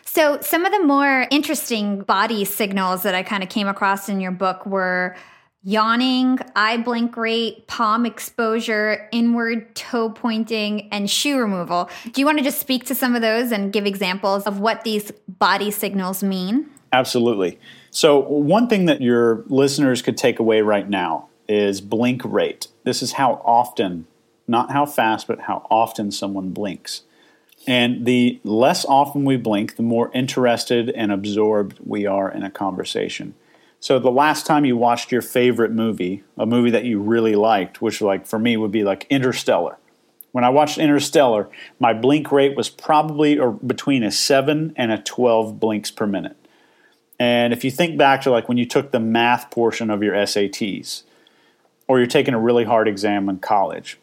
So, 0.07 0.41
some 0.41 0.65
of 0.65 0.71
the 0.71 0.85
more 0.85 1.27
interesting 1.33 2.03
body 2.03 2.45
signals 2.45 3.03
that 3.03 3.13
I 3.13 3.25
kind 3.25 3.43
of 3.43 3.49
came 3.49 3.67
across 3.67 4.09
in 4.09 4.21
your 4.21 4.31
book 4.31 4.65
were 4.65 5.17
yawning, 5.63 6.39
eye 6.57 6.79
blink 6.79 7.17
rate, 7.17 7.67
palm 7.67 8.07
exposure, 8.07 9.09
inward 9.13 9.75
toe 9.75 10.11
pointing, 10.11 10.89
and 10.91 11.11
shoe 11.11 11.39
removal. 11.39 11.91
Do 12.13 12.21
you 12.21 12.27
want 12.27 12.39
to 12.39 12.45
just 12.45 12.61
speak 12.61 12.87
to 12.87 12.95
some 12.95 13.15
of 13.15 13.23
those 13.23 13.53
and 13.53 13.73
give 13.73 13.87
examples 13.87 14.45
of 14.45 14.61
what 14.61 14.85
these 14.85 15.13
body 15.29 15.71
signals 15.71 16.23
mean? 16.23 16.71
Absolutely. 16.93 17.59
So, 17.91 18.19
one 18.19 18.69
thing 18.69 18.87
that 18.87 19.01
your 19.01 19.45
listeners 19.49 20.03
could 20.03 20.17
take 20.17 20.39
away 20.39 20.61
right 20.63 20.89
now 20.89 21.29
is 21.49 21.81
blink 21.81 22.23
rate. 22.25 22.69
This 22.85 23.03
is 23.03 23.13
how 23.13 23.43
often, 23.45 24.07
not 24.49 24.71
how 24.71 24.87
fast, 24.87 25.27
but 25.27 25.41
how 25.43 25.67
often 25.71 26.11
someone 26.11 26.51
blinks. 26.51 27.03
And 27.67 28.07
the 28.07 28.41
less 28.43 28.85
often 28.87 29.25
we 29.25 29.37
blink, 29.37 29.77
the 29.77 29.83
more 29.83 30.11
interested 30.15 30.89
and 30.91 31.13
absorbed 31.13 31.79
we 31.85 32.07
are 32.07 32.31
in 32.31 32.43
a 32.43 32.51
conversation. 32.51 33.35
So 33.81 33.99
the 33.99 34.11
last 34.11 34.45
time 34.45 34.67
you 34.67 34.77
watched 34.77 35.11
your 35.11 35.23
favorite 35.23 35.73
movie, 35.73 36.23
a 36.37 36.45
movie 36.45 36.71
that 36.71 36.85
you 36.85 37.01
really 37.01 37.35
liked, 37.35 37.81
which 37.81 38.03
like 38.03 38.27
for 38.27 38.39
me 38.39 38.59
would 38.59 38.71
be 38.71 38.85
like 38.85 39.07
Interstellar. 39.09 39.79
When 40.33 40.45
I 40.45 40.51
watched 40.51 40.79
Interstellar, 40.79 41.49
my 41.79 41.95
blink 41.95 42.31
rate 42.31 42.57
was 42.57 42.69
probably 42.69 43.41
between 43.67 44.05
a 44.05 44.11
7 44.11 44.75
and 44.77 44.93
a 44.93 44.99
12 44.99 45.59
blinks 45.59 45.91
per 45.91 46.07
minute. 46.07 46.37
And 47.19 47.53
if 47.55 47.65
you 47.65 47.71
think 47.71 47.99
back 47.99 48.21
to 48.23 48.31
like 48.31 48.49
when 48.49 48.59
you 48.59 48.67
took 48.67 48.93
the 48.93 49.01
math 49.01 49.51
portion 49.51 49.91
of 49.91 50.03
your 50.03 50.15
SATs 50.15 51.03
or 51.89 51.99
you're 51.99 52.07
taking 52.07 52.35
a 52.35 52.39
really 52.39 52.65
hard 52.65 52.87
exam 52.87 53.29
in 53.29 53.39
college, 53.39 53.99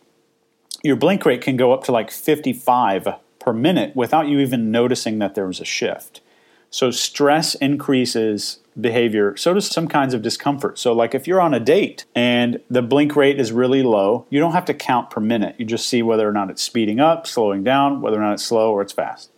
your 0.83 0.95
blink 0.95 1.23
rate 1.23 1.41
can 1.41 1.55
go 1.55 1.71
up 1.71 1.83
to 1.85 1.91
like 1.91 2.09
55 2.09 3.07
per 3.39 3.53
minute 3.53 3.95
without 3.95 4.27
you 4.27 4.39
even 4.39 4.71
noticing 4.71 5.19
that 5.19 5.35
there 5.35 5.47
was 5.47 5.59
a 5.59 5.65
shift. 5.65 6.21
So 6.77 6.91
stress 6.91 7.55
increases 7.55 8.59
behavior. 8.79 9.35
So 9.35 9.55
does 9.55 9.65
some 9.65 9.87
kinds 9.87 10.13
of 10.13 10.21
discomfort. 10.21 10.77
So 10.77 10.93
like 10.93 11.15
if 11.15 11.25
you're 11.25 11.41
on 11.41 11.55
a 11.55 11.59
date 11.59 12.05
and 12.13 12.61
the 12.69 12.83
blink 12.83 13.15
rate 13.15 13.39
is 13.39 13.51
really 13.51 13.81
low, 13.81 14.27
you 14.29 14.39
don't 14.39 14.51
have 14.51 14.65
to 14.65 14.75
count 14.75 15.09
per 15.09 15.19
minute. 15.19 15.55
You 15.57 15.65
just 15.65 15.89
see 15.89 16.03
whether 16.03 16.29
or 16.29 16.31
not 16.31 16.51
it's 16.51 16.61
speeding 16.61 16.99
up, 16.99 17.25
slowing 17.25 17.63
down, 17.63 18.01
whether 18.01 18.17
or 18.17 18.21
not 18.21 18.33
it's 18.33 18.43
slow 18.43 18.73
or 18.73 18.83
it's 18.83 18.93
fast. 18.93 19.31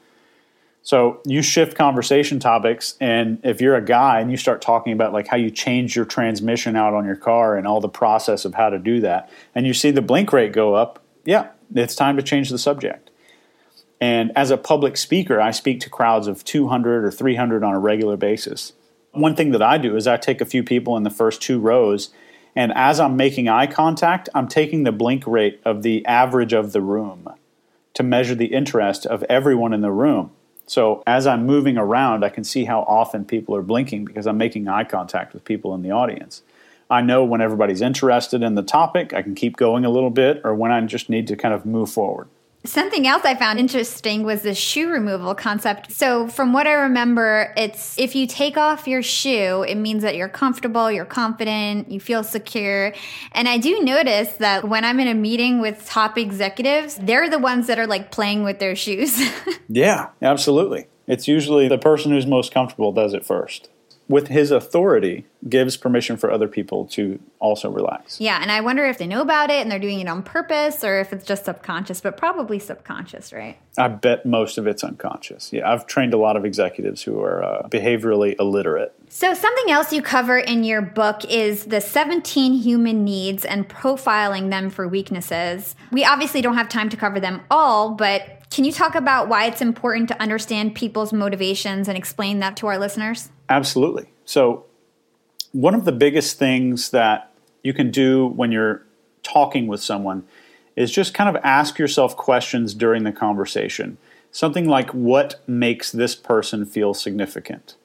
So 0.83 1.21
you 1.25 1.41
shift 1.41 1.77
conversation 1.77 2.41
topics 2.41 2.95
and 2.99 3.39
if 3.41 3.61
you're 3.61 3.77
a 3.77 3.85
guy 3.85 4.19
and 4.19 4.29
you 4.29 4.35
start 4.35 4.61
talking 4.61 4.91
about 4.91 5.13
like 5.13 5.27
how 5.27 5.37
you 5.37 5.49
change 5.49 5.95
your 5.95 6.03
transmission 6.03 6.75
out 6.75 6.93
on 6.93 7.05
your 7.05 7.15
car 7.15 7.55
and 7.55 7.65
all 7.65 7.79
the 7.79 7.87
process 7.87 8.43
of 8.43 8.55
how 8.55 8.69
to 8.69 8.77
do 8.77 8.99
that 8.99 9.31
and 9.55 9.65
you 9.65 9.73
see 9.73 9.91
the 9.91 10.01
blink 10.01 10.33
rate 10.33 10.51
go 10.51 10.73
up, 10.73 11.01
yeah, 11.23 11.51
it's 11.73 11.95
time 11.95 12.17
to 12.17 12.21
change 12.21 12.49
the 12.49 12.59
subject. 12.59 13.08
And 14.01 14.31
as 14.35 14.49
a 14.51 14.57
public 14.57 14.95
speaker, 14.97 15.41
I 15.41 15.51
speak 15.51 15.81
to 15.81 15.89
crowds 15.89 16.27
of 16.27 16.43
200 16.45 17.03
or 17.03 17.11
300 17.11 17.63
on 17.63 17.73
a 17.73 17.79
regular 17.79 18.17
basis. 18.17 18.73
One 19.11 19.35
thing 19.35 19.51
that 19.51 19.61
I 19.61 19.77
do 19.77 19.95
is 19.95 20.07
I 20.07 20.17
take 20.17 20.39
a 20.39 20.45
few 20.45 20.63
people 20.63 20.95
in 20.95 21.03
the 21.03 21.09
first 21.09 21.41
two 21.41 21.59
rows, 21.59 22.09
and 22.55 22.71
as 22.75 22.99
I'm 22.99 23.15
making 23.15 23.49
eye 23.49 23.67
contact, 23.67 24.29
I'm 24.33 24.47
taking 24.47 24.83
the 24.83 24.91
blink 24.91 25.25
rate 25.27 25.59
of 25.65 25.81
the 25.81 26.05
average 26.05 26.53
of 26.53 26.71
the 26.71 26.81
room 26.81 27.27
to 27.93 28.03
measure 28.03 28.35
the 28.35 28.53
interest 28.53 29.05
of 29.05 29.23
everyone 29.23 29.73
in 29.73 29.81
the 29.81 29.91
room. 29.91 30.31
So 30.67 31.03
as 31.07 31.25
I'm 31.25 31.45
moving 31.45 31.77
around, 31.77 32.23
I 32.23 32.29
can 32.29 32.43
see 32.43 32.65
how 32.65 32.81
often 32.81 33.25
people 33.25 33.55
are 33.55 33.63
blinking 33.63 34.05
because 34.05 34.27
I'm 34.27 34.37
making 34.37 34.67
eye 34.67 34.83
contact 34.83 35.33
with 35.33 35.43
people 35.43 35.73
in 35.73 35.81
the 35.81 35.91
audience. 35.91 36.43
I 36.91 37.01
know 37.01 37.23
when 37.23 37.41
everybody's 37.41 37.81
interested 37.81 38.41
in 38.43 38.55
the 38.55 38.63
topic, 38.63 39.13
I 39.13 39.21
can 39.21 39.35
keep 39.35 39.57
going 39.57 39.83
a 39.83 39.89
little 39.89 40.09
bit, 40.09 40.41
or 40.43 40.55
when 40.55 40.71
I 40.71 40.79
just 40.81 41.09
need 41.09 41.27
to 41.27 41.35
kind 41.35 41.53
of 41.53 41.65
move 41.65 41.91
forward. 41.91 42.27
Something 42.65 43.07
else 43.07 43.23
I 43.23 43.35
found 43.35 43.57
interesting 43.57 44.23
was 44.23 44.41
the 44.41 44.53
shoe 44.53 44.89
removal 44.89 45.33
concept. 45.33 45.93
So, 45.93 46.27
from 46.27 46.51
what 46.51 46.67
I 46.67 46.73
remember, 46.73 47.53
it's 47.55 47.97
if 47.97 48.15
you 48.15 48.27
take 48.27 48.57
off 48.57 48.85
your 48.85 49.01
shoe, 49.01 49.63
it 49.63 49.75
means 49.75 50.03
that 50.03 50.17
you're 50.17 50.27
comfortable, 50.27 50.91
you're 50.91 51.05
confident, 51.05 51.89
you 51.89 52.01
feel 52.01 52.21
secure. 52.21 52.93
And 53.31 53.47
I 53.47 53.59
do 53.59 53.79
notice 53.79 54.33
that 54.33 54.67
when 54.67 54.83
I'm 54.83 54.99
in 54.99 55.07
a 55.07 55.13
meeting 55.13 55.61
with 55.61 55.85
top 55.85 56.17
executives, 56.17 56.95
they're 56.95 57.29
the 57.29 57.39
ones 57.39 57.67
that 57.67 57.79
are 57.79 57.87
like 57.87 58.11
playing 58.11 58.43
with 58.43 58.59
their 58.59 58.75
shoes. 58.75 59.21
yeah, 59.69 60.09
absolutely. 60.21 60.87
It's 61.07 61.29
usually 61.29 61.69
the 61.69 61.77
person 61.77 62.11
who's 62.11 62.25
most 62.25 62.53
comfortable 62.53 62.91
does 62.91 63.13
it 63.13 63.25
first 63.25 63.69
with 64.09 64.27
his 64.27 64.49
authority, 64.49 65.25
gives 65.47 65.77
permission 65.77 66.17
for 66.17 66.31
other 66.31 66.47
people 66.47 66.85
to 66.87 67.19
also 67.37 67.69
relax. 67.69 68.19
Yeah, 68.19 68.39
and 68.41 68.51
I 68.51 68.59
wonder 68.59 68.85
if 68.85 68.97
they 68.97 69.05
know 69.05 69.21
about 69.21 69.51
it 69.51 69.61
and 69.61 69.71
they're 69.71 69.77
doing 69.77 69.99
it 69.99 70.07
on 70.07 70.23
purpose 70.23 70.83
or 70.83 70.99
if 70.99 71.13
it's 71.13 71.23
just 71.23 71.45
subconscious, 71.45 72.01
but 72.01 72.17
probably 72.17 72.57
subconscious, 72.57 73.31
right? 73.31 73.57
I 73.77 73.87
bet 73.87 74.25
most 74.25 74.57
of 74.57 74.65
it's 74.65 74.83
unconscious. 74.83 75.53
Yeah, 75.53 75.71
I've 75.71 75.85
trained 75.85 76.15
a 76.15 76.17
lot 76.17 76.35
of 76.35 76.43
executives 76.43 77.03
who 77.03 77.21
are 77.21 77.43
uh, 77.43 77.67
behaviorally 77.69 78.35
illiterate. 78.39 78.93
So, 79.09 79.33
something 79.35 79.71
else 79.71 79.93
you 79.93 80.01
cover 80.01 80.39
in 80.39 80.63
your 80.63 80.81
book 80.81 81.23
is 81.25 81.65
the 81.65 81.79
17 81.79 82.53
human 82.53 83.03
needs 83.03 83.45
and 83.45 83.69
profiling 83.69 84.49
them 84.49 84.71
for 84.71 84.87
weaknesses. 84.87 85.75
We 85.91 86.03
obviously 86.03 86.41
don't 86.41 86.57
have 86.57 86.67
time 86.67 86.89
to 86.89 86.97
cover 86.97 87.19
them 87.19 87.41
all, 87.49 87.91
but 87.91 88.43
can 88.49 88.65
you 88.65 88.71
talk 88.71 88.95
about 88.95 89.29
why 89.29 89.45
it's 89.45 89.61
important 89.61 90.09
to 90.09 90.19
understand 90.19 90.73
people's 90.73 91.13
motivations 91.13 91.87
and 91.87 91.95
explain 91.97 92.39
that 92.39 92.57
to 92.57 92.67
our 92.67 92.79
listeners? 92.79 93.29
Absolutely. 93.49 94.07
So, 94.25 94.65
One 95.51 95.73
of 95.73 95.83
the 95.83 95.91
biggest 95.91 96.37
things 96.37 96.91
that 96.91 97.31
you 97.63 97.73
can 97.73 97.89
do 97.89 98.27
when 98.27 98.51
you're 98.51 98.83
talking 99.23 99.65
with 99.65 99.81
someone 99.81 100.23
is 100.75 100.91
just 100.91 101.15
kind 101.15 101.35
of 101.35 101.41
ask 101.43 101.79
yourself 101.79 102.15
questions 102.15 102.75
during 102.75 103.03
the 103.03 103.11
conversation. 103.11 103.97
Something 104.31 104.67
like, 104.67 104.91
What 104.91 105.41
makes 105.47 105.91
this 105.91 106.15
person 106.15 106.65
feel 106.65 106.93
significant? 106.93 107.75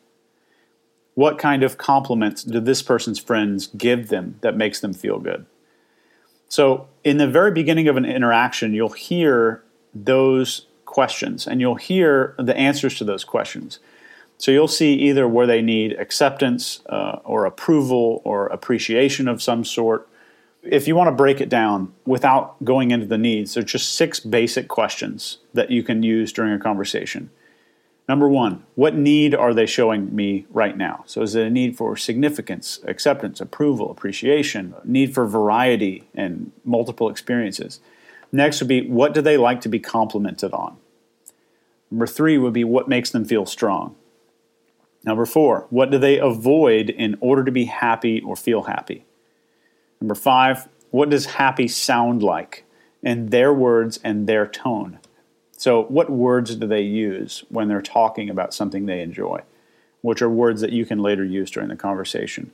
What 1.14 1.38
kind 1.38 1.62
of 1.62 1.78
compliments 1.78 2.44
do 2.44 2.60
this 2.60 2.82
person's 2.82 3.18
friends 3.18 3.68
give 3.68 4.08
them 4.08 4.36
that 4.42 4.56
makes 4.56 4.80
them 4.80 4.92
feel 4.92 5.18
good? 5.18 5.46
So, 6.48 6.88
in 7.02 7.16
the 7.16 7.26
very 7.26 7.50
beginning 7.50 7.88
of 7.88 7.96
an 7.96 8.04
interaction, 8.04 8.74
you'll 8.74 8.90
hear 8.90 9.62
those 9.94 10.66
questions 10.84 11.46
and 11.46 11.60
you'll 11.60 11.76
hear 11.76 12.34
the 12.38 12.56
answers 12.56 12.98
to 12.98 13.04
those 13.04 13.24
questions. 13.24 13.78
So, 14.38 14.50
you'll 14.50 14.68
see 14.68 14.94
either 14.94 15.26
where 15.28 15.46
they 15.46 15.62
need 15.62 15.92
acceptance 15.92 16.80
uh, 16.86 17.18
or 17.24 17.46
approval 17.46 18.20
or 18.24 18.46
appreciation 18.48 19.28
of 19.28 19.42
some 19.42 19.64
sort. 19.64 20.08
If 20.62 20.88
you 20.88 20.96
want 20.96 21.08
to 21.08 21.12
break 21.12 21.40
it 21.40 21.48
down 21.48 21.92
without 22.04 22.62
going 22.64 22.90
into 22.90 23.06
the 23.06 23.18
needs, 23.18 23.54
there's 23.54 23.66
just 23.66 23.94
six 23.94 24.18
basic 24.18 24.66
questions 24.66 25.38
that 25.52 25.70
you 25.70 25.82
can 25.82 26.02
use 26.02 26.32
during 26.32 26.52
a 26.52 26.58
conversation. 26.58 27.30
Number 28.08 28.28
one, 28.28 28.64
what 28.74 28.94
need 28.94 29.34
are 29.34 29.54
they 29.54 29.64
showing 29.64 30.14
me 30.14 30.46
right 30.50 30.76
now? 30.76 31.04
So, 31.06 31.22
is 31.22 31.34
it 31.34 31.46
a 31.46 31.50
need 31.50 31.76
for 31.76 31.96
significance, 31.96 32.80
acceptance, 32.84 33.40
approval, 33.40 33.90
appreciation, 33.90 34.74
need 34.84 35.14
for 35.14 35.26
variety 35.26 36.04
and 36.14 36.52
multiple 36.64 37.08
experiences? 37.08 37.80
Next 38.30 38.60
would 38.60 38.68
be, 38.68 38.86
what 38.86 39.14
do 39.14 39.22
they 39.22 39.36
like 39.36 39.60
to 39.62 39.68
be 39.68 39.78
complimented 39.78 40.52
on? 40.52 40.76
Number 41.90 42.06
three 42.06 42.36
would 42.36 42.52
be, 42.52 42.64
what 42.64 42.88
makes 42.88 43.10
them 43.10 43.24
feel 43.24 43.46
strong? 43.46 43.94
Number 45.04 45.26
four, 45.26 45.66
what 45.70 45.90
do 45.90 45.98
they 45.98 46.18
avoid 46.18 46.88
in 46.90 47.16
order 47.20 47.44
to 47.44 47.52
be 47.52 47.66
happy 47.66 48.20
or 48.22 48.36
feel 48.36 48.62
happy? 48.62 49.04
Number 50.00 50.14
five, 50.14 50.68
what 50.90 51.10
does 51.10 51.26
happy 51.26 51.68
sound 51.68 52.22
like 52.22 52.64
in 53.02 53.26
their 53.26 53.52
words 53.52 54.00
and 54.02 54.26
their 54.26 54.46
tone? 54.46 54.98
So, 55.56 55.84
what 55.84 56.10
words 56.10 56.56
do 56.56 56.66
they 56.66 56.82
use 56.82 57.44
when 57.48 57.68
they're 57.68 57.82
talking 57.82 58.28
about 58.28 58.54
something 58.54 58.86
they 58.86 59.00
enjoy, 59.00 59.42
which 60.02 60.20
are 60.20 60.28
words 60.28 60.60
that 60.62 60.72
you 60.72 60.84
can 60.84 60.98
later 60.98 61.24
use 61.24 61.50
during 61.50 61.68
the 61.68 61.76
conversation? 61.76 62.52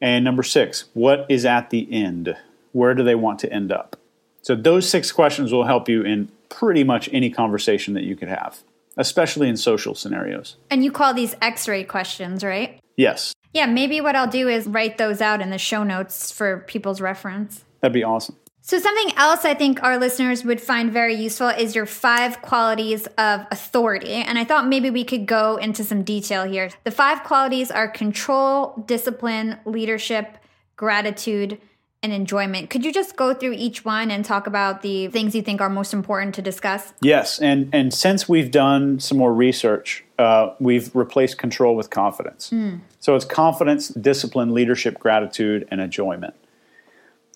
And 0.00 0.24
number 0.24 0.42
six, 0.42 0.84
what 0.92 1.26
is 1.28 1.44
at 1.44 1.70
the 1.70 1.88
end? 1.92 2.36
Where 2.72 2.94
do 2.94 3.02
they 3.02 3.14
want 3.14 3.38
to 3.40 3.52
end 3.52 3.72
up? 3.72 3.96
So, 4.42 4.54
those 4.54 4.88
six 4.88 5.10
questions 5.10 5.52
will 5.52 5.64
help 5.64 5.88
you 5.88 6.02
in 6.02 6.30
pretty 6.48 6.84
much 6.84 7.08
any 7.12 7.30
conversation 7.30 7.94
that 7.94 8.04
you 8.04 8.14
could 8.14 8.28
have, 8.28 8.62
especially 8.96 9.48
in 9.48 9.56
social 9.56 9.94
scenarios. 9.94 10.56
And 10.70 10.84
you 10.84 10.90
call 10.90 11.14
these 11.14 11.34
x 11.40 11.68
ray 11.68 11.84
questions, 11.84 12.42
right? 12.42 12.80
Yes. 12.96 13.34
Yeah, 13.52 13.66
maybe 13.66 14.00
what 14.00 14.16
I'll 14.16 14.26
do 14.28 14.48
is 14.48 14.66
write 14.66 14.98
those 14.98 15.20
out 15.20 15.40
in 15.40 15.50
the 15.50 15.58
show 15.58 15.82
notes 15.82 16.30
for 16.30 16.58
people's 16.66 17.00
reference. 17.00 17.64
That'd 17.80 17.94
be 17.94 18.04
awesome. 18.04 18.36
So, 18.68 18.80
something 18.80 19.16
else 19.16 19.44
I 19.44 19.54
think 19.54 19.80
our 19.84 19.96
listeners 19.96 20.44
would 20.44 20.60
find 20.60 20.92
very 20.92 21.14
useful 21.14 21.46
is 21.50 21.76
your 21.76 21.86
five 21.86 22.42
qualities 22.42 23.06
of 23.16 23.46
authority. 23.52 24.14
And 24.14 24.38
I 24.38 24.44
thought 24.44 24.66
maybe 24.66 24.90
we 24.90 25.04
could 25.04 25.24
go 25.24 25.56
into 25.56 25.84
some 25.84 26.02
detail 26.02 26.42
here. 26.42 26.70
The 26.82 26.90
five 26.90 27.22
qualities 27.22 27.70
are 27.70 27.86
control, 27.86 28.82
discipline, 28.86 29.60
leadership, 29.64 30.36
gratitude, 30.74 31.60
and 32.06 32.14
enjoyment. 32.14 32.70
Could 32.70 32.84
you 32.84 32.92
just 32.92 33.16
go 33.16 33.34
through 33.34 33.52
each 33.52 33.84
one 33.84 34.10
and 34.10 34.24
talk 34.24 34.46
about 34.46 34.82
the 34.82 35.08
things 35.08 35.34
you 35.34 35.42
think 35.42 35.60
are 35.60 35.68
most 35.68 35.92
important 35.92 36.34
to 36.36 36.42
discuss? 36.42 36.94
Yes. 37.02 37.38
And, 37.40 37.68
and 37.72 37.92
since 37.92 38.28
we've 38.28 38.50
done 38.50 39.00
some 39.00 39.18
more 39.18 39.34
research, 39.34 40.04
uh, 40.18 40.54
we've 40.60 40.94
replaced 40.94 41.36
control 41.36 41.74
with 41.76 41.90
confidence. 41.90 42.50
Mm. 42.50 42.80
So, 43.00 43.14
it's 43.16 43.24
confidence, 43.24 43.88
discipline, 43.88 44.54
leadership, 44.54 44.98
gratitude, 44.98 45.68
and 45.70 45.80
enjoyment. 45.80 46.34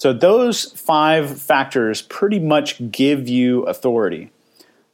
So 0.00 0.14
those 0.14 0.64
five 0.64 1.42
factors 1.42 2.00
pretty 2.00 2.38
much 2.38 2.90
give 2.90 3.28
you 3.28 3.64
authority. 3.64 4.32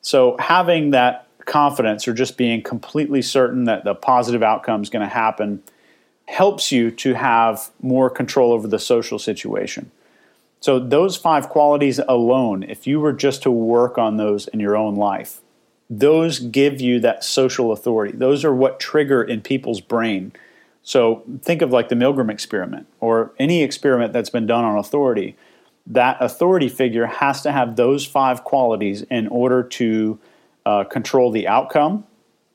So 0.00 0.36
having 0.40 0.90
that 0.90 1.28
confidence 1.44 2.08
or 2.08 2.12
just 2.12 2.36
being 2.36 2.60
completely 2.60 3.22
certain 3.22 3.64
that 3.64 3.84
the 3.84 3.94
positive 3.94 4.42
outcome 4.42 4.82
is 4.82 4.90
going 4.90 5.06
to 5.06 5.14
happen 5.14 5.62
helps 6.28 6.72
you 6.72 6.90
to 6.90 7.14
have 7.14 7.70
more 7.80 8.10
control 8.10 8.52
over 8.52 8.66
the 8.66 8.78
social 8.78 9.18
situation. 9.18 9.90
So 10.60 10.78
those 10.78 11.16
five 11.16 11.48
qualities 11.48 12.00
alone, 12.08 12.62
if 12.64 12.86
you 12.86 12.98
were 12.98 13.12
just 13.12 13.42
to 13.42 13.50
work 13.50 13.98
on 13.98 14.16
those 14.16 14.48
in 14.48 14.58
your 14.58 14.76
own 14.76 14.96
life, 14.96 15.40
those 15.88 16.40
give 16.40 16.80
you 16.80 16.98
that 17.00 17.22
social 17.22 17.70
authority. 17.70 18.16
Those 18.16 18.44
are 18.44 18.54
what 18.54 18.80
trigger 18.80 19.22
in 19.22 19.40
people's 19.40 19.80
brain 19.80 20.32
so 20.86 21.24
think 21.42 21.62
of 21.62 21.72
like 21.72 21.88
the 21.88 21.96
Milgram 21.96 22.30
experiment 22.30 22.86
or 23.00 23.32
any 23.40 23.64
experiment 23.64 24.12
that's 24.12 24.30
been 24.30 24.46
done 24.46 24.64
on 24.64 24.78
authority. 24.78 25.36
That 25.84 26.16
authority 26.20 26.68
figure 26.68 27.06
has 27.06 27.42
to 27.42 27.50
have 27.50 27.74
those 27.74 28.06
five 28.06 28.44
qualities 28.44 29.02
in 29.02 29.26
order 29.26 29.64
to 29.64 30.20
uh, 30.64 30.84
control 30.84 31.32
the 31.32 31.48
outcome, 31.48 32.04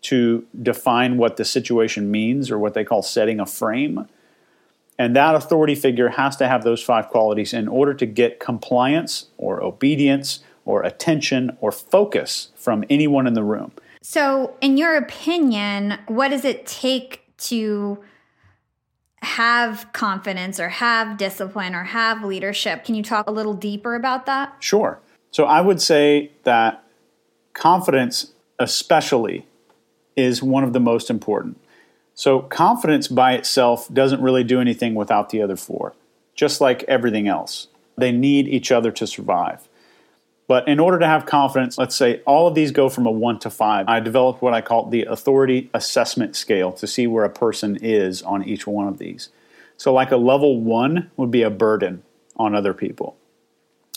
to 0.02 0.46
define 0.62 1.18
what 1.18 1.38
the 1.38 1.46
situation 1.46 2.10
means 2.10 2.50
or 2.50 2.58
what 2.58 2.74
they 2.74 2.84
call 2.84 3.02
setting 3.02 3.40
a 3.40 3.46
frame. 3.46 4.08
And 4.98 5.16
that 5.16 5.36
authority 5.36 5.76
figure 5.76 6.10
has 6.10 6.36
to 6.38 6.48
have 6.48 6.64
those 6.64 6.82
five 6.82 7.08
qualities 7.08 7.54
in 7.54 7.68
order 7.68 7.94
to 7.94 8.06
get 8.06 8.40
compliance 8.40 9.28
or 9.38 9.64
obedience 9.64 10.40
or 10.66 10.84
attention 10.84 11.58
or 11.60 11.72
focus 11.72 12.50
from 12.56 12.84
anyone 12.90 13.28
in 13.28 13.34
the 13.34 13.44
room. 13.44 13.72
So, 14.04 14.56
in 14.62 14.78
your 14.78 14.96
opinion, 14.96 16.00
what 16.08 16.30
does 16.30 16.46
it 16.46 16.66
take 16.66 17.24
to 17.38 18.04
have 19.22 19.88
confidence 19.94 20.60
or 20.60 20.70
have 20.70 21.18
discipline 21.18 21.76
or 21.76 21.84
have 21.84 22.24
leadership. 22.24 22.84
Can 22.84 22.96
you 22.96 23.04
talk 23.04 23.28
a 23.30 23.32
little 23.32 23.54
deeper 23.54 23.96
about 23.96 24.26
that? 24.26 24.56
Sure. 24.60 25.00
So 25.30 25.46
I 25.46 25.62
would 25.62 25.82
say 25.82 26.32
that 26.44 26.84
confidence, 27.54 28.32
especially, 28.60 29.46
is 30.16 30.44
one 30.44 30.64
of 30.64 30.74
the 30.74 30.80
most 30.80 31.10
important. 31.10 31.60
So 32.14 32.40
confidence 32.40 33.08
by 33.08 33.34
itself 33.34 33.88
doesn't 33.92 34.22
really 34.22 34.44
do 34.44 34.60
anything 34.60 34.96
without 34.96 35.30
the 35.30 35.42
other 35.42 35.56
four, 35.56 35.94
just 36.36 36.62
like 36.62 36.84
everything 36.84 37.28
else. 37.28 37.68
They 37.98 38.12
need 38.12 38.48
each 38.48 38.72
other 38.72 38.92
to 38.92 39.08
survive. 39.08 39.68
But 40.48 40.68
in 40.68 40.80
order 40.80 41.00
to 41.00 41.08
have 41.08 41.26
confidence, 41.26 41.78
let's 41.78 41.96
say 41.96 42.22
all 42.26 42.46
of 42.46 42.56
these 42.56 42.72
go 42.72 42.90
from 42.90 43.06
a 43.06 43.12
one 43.12 43.40
to 43.40 43.50
five. 43.50 43.88
I 43.88 44.02
developed 44.02 44.42
what 44.42 44.54
I 44.54 44.60
call 44.60 44.90
the 44.90 45.06
authority 45.06 45.70
assessment 45.74 46.36
scale 46.36 46.74
to 46.74 46.88
see 46.88 47.08
where 47.08 47.24
a 47.24 47.30
person 47.30 47.78
is 47.82 48.22
on 48.22 48.44
each 48.44 48.68
one 48.68 48.88
of 48.88 48.98
these. 48.98 49.30
So, 49.78 49.94
like 49.94 50.12
a 50.12 50.18
level 50.18 50.60
one 50.60 51.10
would 51.16 51.32
be 51.32 51.42
a 51.42 51.50
burden 51.50 52.04
on 52.36 52.54
other 52.54 52.74
people. 52.74 53.16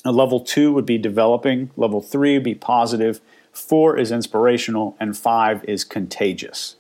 A 0.05 0.13
level 0.13 0.39
two 0.39 0.73
would 0.73 0.87
be 0.87 0.97
developing. 0.97 1.71
Level 1.77 2.01
three 2.01 2.35
would 2.35 2.45
be 2.45 2.55
positive. 2.55 3.21
Four 3.55 3.97
is 3.97 4.13
inspirational. 4.13 4.97
And 5.01 5.17
five 5.17 5.65
is 5.65 5.85
contagious. 5.85 6.77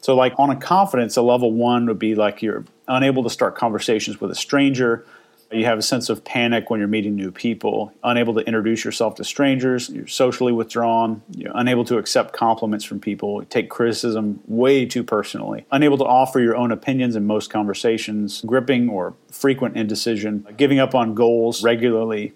So, 0.00 0.14
like 0.14 0.34
on 0.38 0.50
a 0.50 0.56
confidence, 0.56 1.16
a 1.16 1.22
level 1.22 1.52
one 1.52 1.86
would 1.86 1.98
be 1.98 2.14
like 2.14 2.42
you're 2.42 2.64
unable 2.86 3.22
to 3.24 3.30
start 3.30 3.56
conversations 3.56 4.20
with 4.20 4.30
a 4.30 4.34
stranger. 4.34 5.04
You 5.50 5.64
have 5.64 5.78
a 5.78 5.82
sense 5.82 6.10
of 6.10 6.24
panic 6.24 6.68
when 6.68 6.78
you're 6.78 6.88
meeting 6.88 7.16
new 7.16 7.32
people, 7.32 7.94
unable 8.04 8.34
to 8.34 8.40
introduce 8.40 8.84
yourself 8.84 9.14
to 9.14 9.24
strangers, 9.24 9.88
you're 9.88 10.06
socially 10.06 10.52
withdrawn, 10.52 11.22
you're 11.34 11.52
unable 11.54 11.86
to 11.86 11.96
accept 11.96 12.34
compliments 12.34 12.84
from 12.84 13.00
people, 13.00 13.42
take 13.46 13.70
criticism 13.70 14.40
way 14.46 14.84
too 14.84 15.02
personally, 15.02 15.64
unable 15.70 15.96
to 15.96 16.04
offer 16.04 16.38
your 16.38 16.54
own 16.54 16.70
opinions 16.70 17.16
in 17.16 17.26
most 17.26 17.48
conversations, 17.48 18.42
gripping 18.42 18.90
or 18.90 19.14
frequent 19.32 19.74
indecision, 19.74 20.46
giving 20.58 20.78
up 20.78 20.94
on 20.94 21.14
goals 21.14 21.64
regularly, 21.64 22.34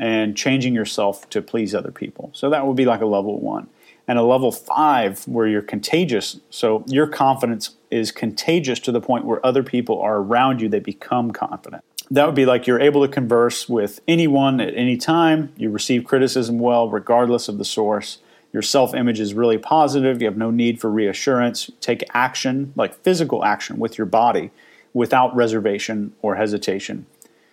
and 0.00 0.36
changing 0.36 0.74
yourself 0.74 1.30
to 1.30 1.40
please 1.40 1.74
other 1.74 1.92
people. 1.92 2.30
So 2.32 2.50
that 2.50 2.66
would 2.66 2.76
be 2.76 2.86
like 2.86 3.02
a 3.02 3.06
level 3.06 3.38
one. 3.38 3.68
And 4.08 4.18
a 4.18 4.22
level 4.22 4.50
five 4.50 5.22
where 5.28 5.46
you're 5.46 5.62
contagious. 5.62 6.40
So 6.50 6.82
your 6.88 7.06
confidence 7.06 7.76
is 7.92 8.10
contagious 8.10 8.80
to 8.80 8.90
the 8.90 9.00
point 9.00 9.24
where 9.24 9.44
other 9.46 9.62
people 9.62 10.00
are 10.00 10.16
around 10.16 10.60
you, 10.60 10.68
they 10.68 10.80
become 10.80 11.30
confident 11.30 11.84
that 12.10 12.26
would 12.26 12.34
be 12.34 12.46
like 12.46 12.66
you're 12.66 12.80
able 12.80 13.06
to 13.06 13.12
converse 13.12 13.68
with 13.68 14.00
anyone 14.08 14.60
at 14.60 14.74
any 14.76 14.96
time. 14.96 15.52
You 15.56 15.70
receive 15.70 16.04
criticism 16.04 16.58
well, 16.58 16.90
regardless 16.90 17.48
of 17.48 17.58
the 17.58 17.64
source. 17.64 18.18
Your 18.52 18.62
self 18.62 18.94
image 18.94 19.20
is 19.20 19.32
really 19.32 19.58
positive. 19.58 20.20
You 20.20 20.26
have 20.26 20.36
no 20.36 20.50
need 20.50 20.80
for 20.80 20.90
reassurance. 20.90 21.70
Take 21.80 22.02
action, 22.12 22.72
like 22.74 22.94
physical 22.94 23.44
action, 23.44 23.78
with 23.78 23.96
your 23.96 24.06
body 24.06 24.50
without 24.92 25.34
reservation 25.36 26.12
or 26.20 26.34
hesitation. 26.34 27.06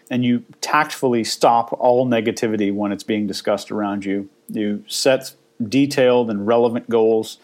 And 0.10 0.24
you 0.24 0.46
tactfully 0.62 1.24
stop 1.24 1.74
all 1.80 2.08
negativity 2.08 2.74
when 2.74 2.92
it's 2.92 3.04
being 3.04 3.28
discussed 3.28 3.72
around 3.72 4.06
you. 4.06 4.30
You 4.48 4.84
set 4.88 5.34
detailed 5.62 6.30
and 6.30 6.48
relevant 6.48 6.90
goals. 6.90 7.40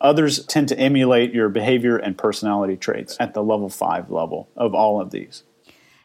Others 0.00 0.44
tend 0.46 0.68
to 0.68 0.78
emulate 0.78 1.32
your 1.32 1.48
behavior 1.48 1.96
and 1.96 2.16
personality 2.16 2.76
traits 2.76 3.16
at 3.20 3.34
the 3.34 3.42
level 3.42 3.68
five 3.68 4.10
level 4.10 4.48
of 4.56 4.74
all 4.74 5.00
of 5.00 5.10
these. 5.10 5.42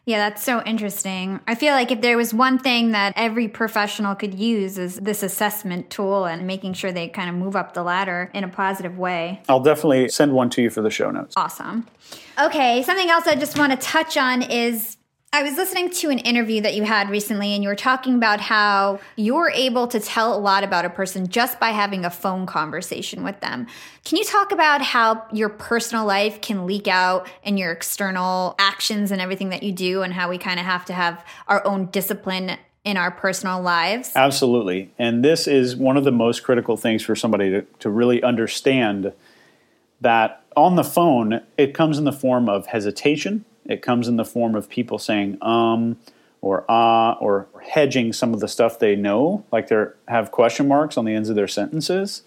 Yeah, 0.06 0.18
that's 0.18 0.42
so 0.42 0.62
interesting. 0.64 1.40
I 1.46 1.54
feel 1.54 1.72
like 1.72 1.90
if 1.90 2.02
there 2.02 2.18
was 2.18 2.34
one 2.34 2.58
thing 2.58 2.92
that 2.92 3.14
every 3.16 3.48
professional 3.48 4.14
could 4.14 4.34
use 4.34 4.76
is 4.76 4.96
this 4.96 5.22
assessment 5.22 5.88
tool 5.88 6.26
and 6.26 6.46
making 6.46 6.74
sure 6.74 6.92
they 6.92 7.08
kind 7.08 7.30
of 7.30 7.36
move 7.36 7.56
up 7.56 7.72
the 7.72 7.82
ladder 7.82 8.30
in 8.34 8.44
a 8.44 8.48
positive 8.48 8.98
way. 8.98 9.40
I'll 9.48 9.62
definitely 9.62 10.10
send 10.10 10.34
one 10.34 10.50
to 10.50 10.62
you 10.62 10.68
for 10.68 10.82
the 10.82 10.90
show 10.90 11.10
notes. 11.10 11.34
Awesome. 11.38 11.86
Okay, 12.38 12.82
something 12.82 13.08
else 13.08 13.26
I 13.26 13.34
just 13.34 13.56
want 13.56 13.72
to 13.72 13.78
touch 13.78 14.18
on 14.18 14.42
is 14.42 14.98
I 15.34 15.42
was 15.42 15.56
listening 15.56 15.90
to 15.90 16.10
an 16.10 16.20
interview 16.20 16.60
that 16.60 16.76
you 16.76 16.84
had 16.84 17.10
recently, 17.10 17.54
and 17.54 17.62
you 17.64 17.68
were 17.68 17.74
talking 17.74 18.14
about 18.14 18.40
how 18.40 19.00
you're 19.16 19.50
able 19.50 19.88
to 19.88 19.98
tell 19.98 20.32
a 20.32 20.38
lot 20.38 20.62
about 20.62 20.84
a 20.84 20.90
person 20.90 21.26
just 21.26 21.58
by 21.58 21.70
having 21.70 22.04
a 22.04 22.10
phone 22.10 22.46
conversation 22.46 23.24
with 23.24 23.40
them. 23.40 23.66
Can 24.04 24.16
you 24.16 24.24
talk 24.24 24.52
about 24.52 24.80
how 24.80 25.26
your 25.32 25.48
personal 25.48 26.06
life 26.06 26.40
can 26.40 26.66
leak 26.66 26.86
out 26.86 27.28
in 27.42 27.56
your 27.56 27.72
external 27.72 28.54
actions 28.60 29.10
and 29.10 29.20
everything 29.20 29.48
that 29.48 29.64
you 29.64 29.72
do, 29.72 30.02
and 30.02 30.12
how 30.12 30.30
we 30.30 30.38
kind 30.38 30.60
of 30.60 30.66
have 30.66 30.84
to 30.84 30.92
have 30.92 31.24
our 31.48 31.66
own 31.66 31.86
discipline 31.86 32.56
in 32.84 32.96
our 32.96 33.10
personal 33.10 33.60
lives? 33.60 34.12
Absolutely. 34.14 34.92
And 35.00 35.24
this 35.24 35.48
is 35.48 35.74
one 35.74 35.96
of 35.96 36.04
the 36.04 36.12
most 36.12 36.44
critical 36.44 36.76
things 36.76 37.02
for 37.02 37.16
somebody 37.16 37.50
to, 37.50 37.62
to 37.80 37.90
really 37.90 38.22
understand 38.22 39.12
that 40.00 40.44
on 40.56 40.76
the 40.76 40.84
phone, 40.84 41.40
it 41.58 41.74
comes 41.74 41.98
in 41.98 42.04
the 42.04 42.12
form 42.12 42.48
of 42.48 42.66
hesitation 42.66 43.44
it 43.66 43.82
comes 43.82 44.08
in 44.08 44.16
the 44.16 44.24
form 44.24 44.54
of 44.54 44.68
people 44.68 44.98
saying 44.98 45.38
um 45.42 45.96
or 46.40 46.64
ah 46.68 47.16
or 47.20 47.46
hedging 47.62 48.12
some 48.12 48.34
of 48.34 48.40
the 48.40 48.48
stuff 48.48 48.78
they 48.78 48.94
know, 48.94 49.44
like 49.50 49.68
they 49.68 49.84
have 50.08 50.30
question 50.30 50.68
marks 50.68 50.96
on 50.96 51.04
the 51.04 51.14
ends 51.14 51.28
of 51.28 51.36
their 51.36 51.48
sentences. 51.48 52.22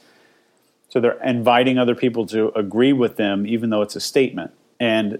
So 0.89 0.99
they're 0.99 1.21
inviting 1.23 1.77
other 1.77 1.95
people 1.95 2.25
to 2.27 2.51
agree 2.57 2.93
with 2.93 3.17
them, 3.17 3.45
even 3.45 3.69
though 3.69 3.81
it's 3.81 3.95
a 3.95 3.99
statement. 3.99 4.51
And 4.79 5.19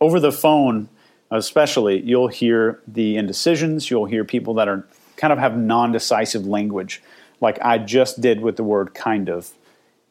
over 0.00 0.20
the 0.20 0.30
phone, 0.30 0.88
especially, 1.30 2.00
you'll 2.02 2.28
hear 2.28 2.80
the 2.86 3.16
indecisions. 3.16 3.90
You'll 3.90 4.04
hear 4.04 4.24
people 4.24 4.54
that 4.54 4.68
are 4.68 4.86
kind 5.16 5.32
of 5.32 5.38
have 5.38 5.56
non-decisive 5.56 6.46
language, 6.46 7.02
like 7.40 7.58
I 7.62 7.78
just 7.78 8.20
did 8.20 8.40
with 8.40 8.56
the 8.56 8.64
word 8.64 8.94
kind 8.94 9.28
of, 9.28 9.50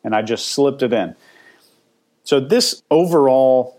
and 0.04 0.16
I 0.16 0.22
just 0.22 0.48
slipped 0.48 0.82
it 0.82 0.92
in. 0.92 1.16
So 2.24 2.40
this 2.40 2.82
overall 2.90 3.75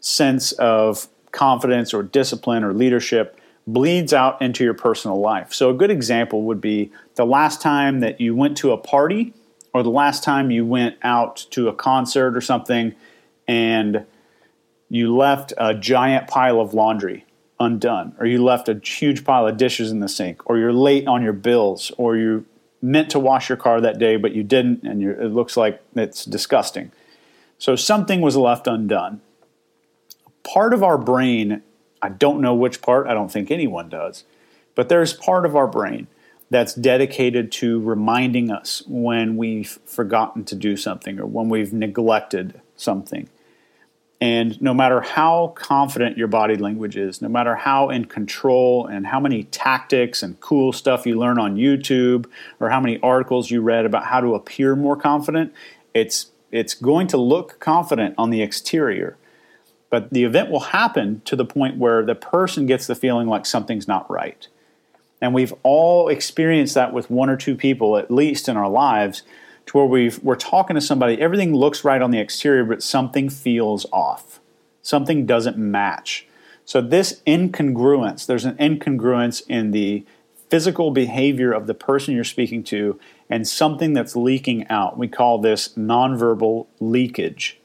sense 0.00 0.52
of 0.52 1.08
confidence 1.32 1.94
or 1.94 2.02
discipline 2.02 2.64
or 2.64 2.72
leadership 2.72 3.40
bleeds 3.66 4.12
out 4.12 4.40
into 4.42 4.64
your 4.64 4.74
personal 4.74 5.20
life. 5.20 5.52
So, 5.52 5.70
a 5.70 5.74
good 5.74 5.90
example 5.90 6.42
would 6.42 6.60
be 6.60 6.90
the 7.14 7.26
last 7.26 7.60
time 7.60 8.00
that 8.00 8.20
you 8.20 8.34
went 8.34 8.56
to 8.58 8.72
a 8.72 8.78
party 8.78 9.32
or 9.72 9.82
the 9.82 9.90
last 9.90 10.24
time 10.24 10.50
you 10.50 10.66
went 10.66 10.96
out 11.02 11.46
to 11.50 11.68
a 11.68 11.74
concert 11.74 12.36
or 12.36 12.40
something 12.40 12.94
and 13.46 14.04
you 14.88 15.14
left 15.14 15.52
a 15.56 15.74
giant 15.74 16.26
pile 16.26 16.60
of 16.60 16.74
laundry 16.74 17.24
undone, 17.60 18.14
or 18.18 18.26
you 18.26 18.42
left 18.42 18.68
a 18.68 18.80
huge 18.82 19.24
pile 19.24 19.46
of 19.46 19.56
dishes 19.56 19.90
in 19.90 20.00
the 20.00 20.08
sink, 20.08 20.48
or 20.48 20.58
you're 20.58 20.72
late 20.72 21.06
on 21.06 21.22
your 21.22 21.34
bills, 21.34 21.92
or 21.98 22.16
you 22.16 22.46
meant 22.80 23.10
to 23.10 23.18
wash 23.18 23.50
your 23.50 23.58
car 23.58 23.80
that 23.80 23.98
day 23.98 24.16
but 24.16 24.32
you 24.32 24.42
didn't, 24.42 24.82
and 24.82 25.02
it 25.02 25.32
looks 25.32 25.56
like 25.56 25.80
it's 25.94 26.24
disgusting. 26.24 26.90
So, 27.58 27.76
something 27.76 28.20
was 28.22 28.36
left 28.36 28.66
undone 28.66 29.20
part 30.42 30.74
of 30.74 30.82
our 30.82 30.98
brain, 30.98 31.62
I 32.02 32.08
don't 32.08 32.40
know 32.40 32.54
which 32.54 32.82
part, 32.82 33.06
I 33.06 33.14
don't 33.14 33.30
think 33.30 33.50
anyone 33.50 33.88
does, 33.88 34.24
but 34.74 34.88
there's 34.88 35.12
part 35.12 35.44
of 35.44 35.56
our 35.56 35.66
brain 35.66 36.06
that's 36.50 36.74
dedicated 36.74 37.52
to 37.52 37.80
reminding 37.80 38.50
us 38.50 38.82
when 38.88 39.36
we've 39.36 39.78
forgotten 39.84 40.44
to 40.44 40.56
do 40.56 40.76
something 40.76 41.18
or 41.20 41.26
when 41.26 41.48
we've 41.48 41.72
neglected 41.72 42.60
something. 42.76 43.28
And 44.20 44.60
no 44.60 44.74
matter 44.74 45.00
how 45.00 45.54
confident 45.56 46.18
your 46.18 46.28
body 46.28 46.56
language 46.56 46.96
is, 46.96 47.22
no 47.22 47.28
matter 47.28 47.54
how 47.54 47.88
in 47.88 48.04
control 48.04 48.86
and 48.86 49.06
how 49.06 49.18
many 49.18 49.44
tactics 49.44 50.22
and 50.22 50.38
cool 50.40 50.72
stuff 50.72 51.06
you 51.06 51.18
learn 51.18 51.38
on 51.38 51.56
YouTube 51.56 52.26
or 52.58 52.68
how 52.68 52.80
many 52.80 53.00
articles 53.00 53.50
you 53.50 53.62
read 53.62 53.86
about 53.86 54.04
how 54.04 54.20
to 54.20 54.34
appear 54.34 54.76
more 54.76 54.96
confident, 54.96 55.54
it's 55.94 56.32
it's 56.52 56.74
going 56.74 57.06
to 57.06 57.16
look 57.16 57.60
confident 57.60 58.14
on 58.18 58.30
the 58.30 58.42
exterior. 58.42 59.16
But 59.90 60.10
the 60.10 60.24
event 60.24 60.50
will 60.50 60.60
happen 60.60 61.20
to 61.24 61.36
the 61.36 61.44
point 61.44 61.76
where 61.76 62.04
the 62.04 62.14
person 62.14 62.66
gets 62.66 62.86
the 62.86 62.94
feeling 62.94 63.26
like 63.26 63.44
something's 63.44 63.88
not 63.88 64.10
right. 64.10 64.46
And 65.20 65.34
we've 65.34 65.52
all 65.62 66.08
experienced 66.08 66.74
that 66.74 66.92
with 66.92 67.10
one 67.10 67.28
or 67.28 67.36
two 67.36 67.54
people, 67.54 67.96
at 67.98 68.10
least 68.10 68.48
in 68.48 68.56
our 68.56 68.70
lives, 68.70 69.22
to 69.66 69.76
where 69.76 69.86
we 69.86 70.10
we're 70.22 70.36
talking 70.36 70.74
to 70.74 70.80
somebody, 70.80 71.20
everything 71.20 71.54
looks 71.54 71.84
right 71.84 72.00
on 72.00 72.10
the 72.10 72.20
exterior, 72.20 72.64
but 72.64 72.82
something 72.82 73.28
feels 73.28 73.84
off. 73.92 74.40
Something 74.82 75.26
doesn't 75.26 75.58
match. 75.58 76.26
So, 76.64 76.80
this 76.80 77.20
incongruence, 77.26 78.26
there's 78.26 78.44
an 78.44 78.56
incongruence 78.56 79.42
in 79.48 79.72
the 79.72 80.06
physical 80.48 80.90
behavior 80.90 81.52
of 81.52 81.66
the 81.66 81.74
person 81.74 82.14
you're 82.14 82.24
speaking 82.24 82.64
to 82.64 82.98
and 83.28 83.46
something 83.46 83.92
that's 83.92 84.16
leaking 84.16 84.66
out. 84.68 84.98
We 84.98 85.08
call 85.08 85.38
this 85.38 85.68
nonverbal 85.70 86.66
leakage. 86.80 87.59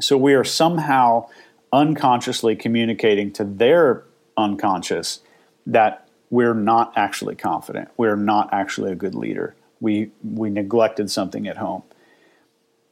So 0.00 0.16
we 0.16 0.34
are 0.34 0.44
somehow 0.44 1.28
unconsciously 1.72 2.54
communicating 2.56 3.32
to 3.32 3.44
their 3.44 4.04
unconscious 4.36 5.20
that 5.66 6.08
we're 6.30 6.54
not 6.54 6.92
actually 6.96 7.34
confident. 7.34 7.88
We're 7.96 8.16
not 8.16 8.52
actually 8.52 8.92
a 8.92 8.94
good 8.94 9.14
leader. 9.14 9.54
We 9.80 10.10
we 10.22 10.50
neglected 10.50 11.10
something 11.10 11.46
at 11.46 11.58
home. 11.58 11.82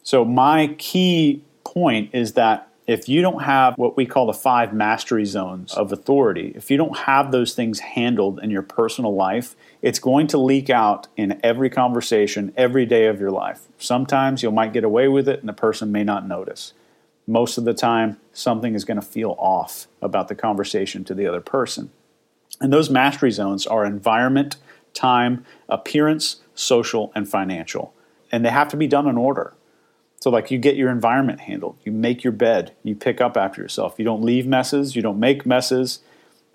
So 0.02 0.24
my 0.24 0.74
key 0.78 1.42
point 1.64 2.10
is 2.12 2.34
that 2.34 2.68
if 2.86 3.08
you 3.08 3.22
don't 3.22 3.42
have 3.42 3.74
what 3.78 3.96
we 3.96 4.04
call 4.04 4.26
the 4.26 4.34
five 4.34 4.74
mastery 4.74 5.24
zones 5.24 5.72
of 5.72 5.90
authority, 5.90 6.52
if 6.54 6.70
you 6.70 6.76
don't 6.76 6.98
have 6.98 7.32
those 7.32 7.54
things 7.54 7.80
handled 7.80 8.38
in 8.40 8.50
your 8.50 8.62
personal 8.62 9.14
life, 9.14 9.56
it's 9.80 9.98
going 9.98 10.26
to 10.28 10.38
leak 10.38 10.68
out 10.68 11.08
in 11.16 11.40
every 11.42 11.70
conversation 11.70 12.52
every 12.56 12.84
day 12.84 13.06
of 13.06 13.18
your 13.18 13.30
life. 13.30 13.62
Sometimes 13.78 14.42
you 14.42 14.50
might 14.50 14.74
get 14.74 14.84
away 14.84 15.08
with 15.08 15.26
it 15.28 15.40
and 15.40 15.48
the 15.48 15.54
person 15.54 15.90
may 15.90 16.04
not 16.04 16.28
notice 16.28 16.74
most 17.26 17.58
of 17.58 17.64
the 17.64 17.74
time 17.74 18.18
something 18.32 18.74
is 18.74 18.84
going 18.84 19.00
to 19.00 19.06
feel 19.06 19.34
off 19.38 19.86
about 20.02 20.28
the 20.28 20.34
conversation 20.34 21.04
to 21.04 21.14
the 21.14 21.26
other 21.26 21.40
person. 21.40 21.90
And 22.60 22.72
those 22.72 22.90
mastery 22.90 23.30
zones 23.30 23.66
are 23.66 23.84
environment, 23.84 24.56
time, 24.92 25.44
appearance, 25.68 26.36
social, 26.54 27.12
and 27.14 27.28
financial. 27.28 27.94
And 28.30 28.44
they 28.44 28.50
have 28.50 28.68
to 28.68 28.76
be 28.76 28.86
done 28.86 29.08
in 29.08 29.16
order. 29.16 29.54
So, 30.20 30.30
like, 30.30 30.50
you 30.50 30.58
get 30.58 30.76
your 30.76 30.90
environment 30.90 31.40
handled, 31.40 31.76
you 31.84 31.92
make 31.92 32.24
your 32.24 32.32
bed, 32.32 32.72
you 32.82 32.94
pick 32.94 33.20
up 33.20 33.36
after 33.36 33.60
yourself, 33.60 33.96
you 33.98 34.04
don't 34.04 34.22
leave 34.22 34.46
messes, 34.46 34.96
you 34.96 35.02
don't 35.02 35.20
make 35.20 35.44
messes, 35.44 35.98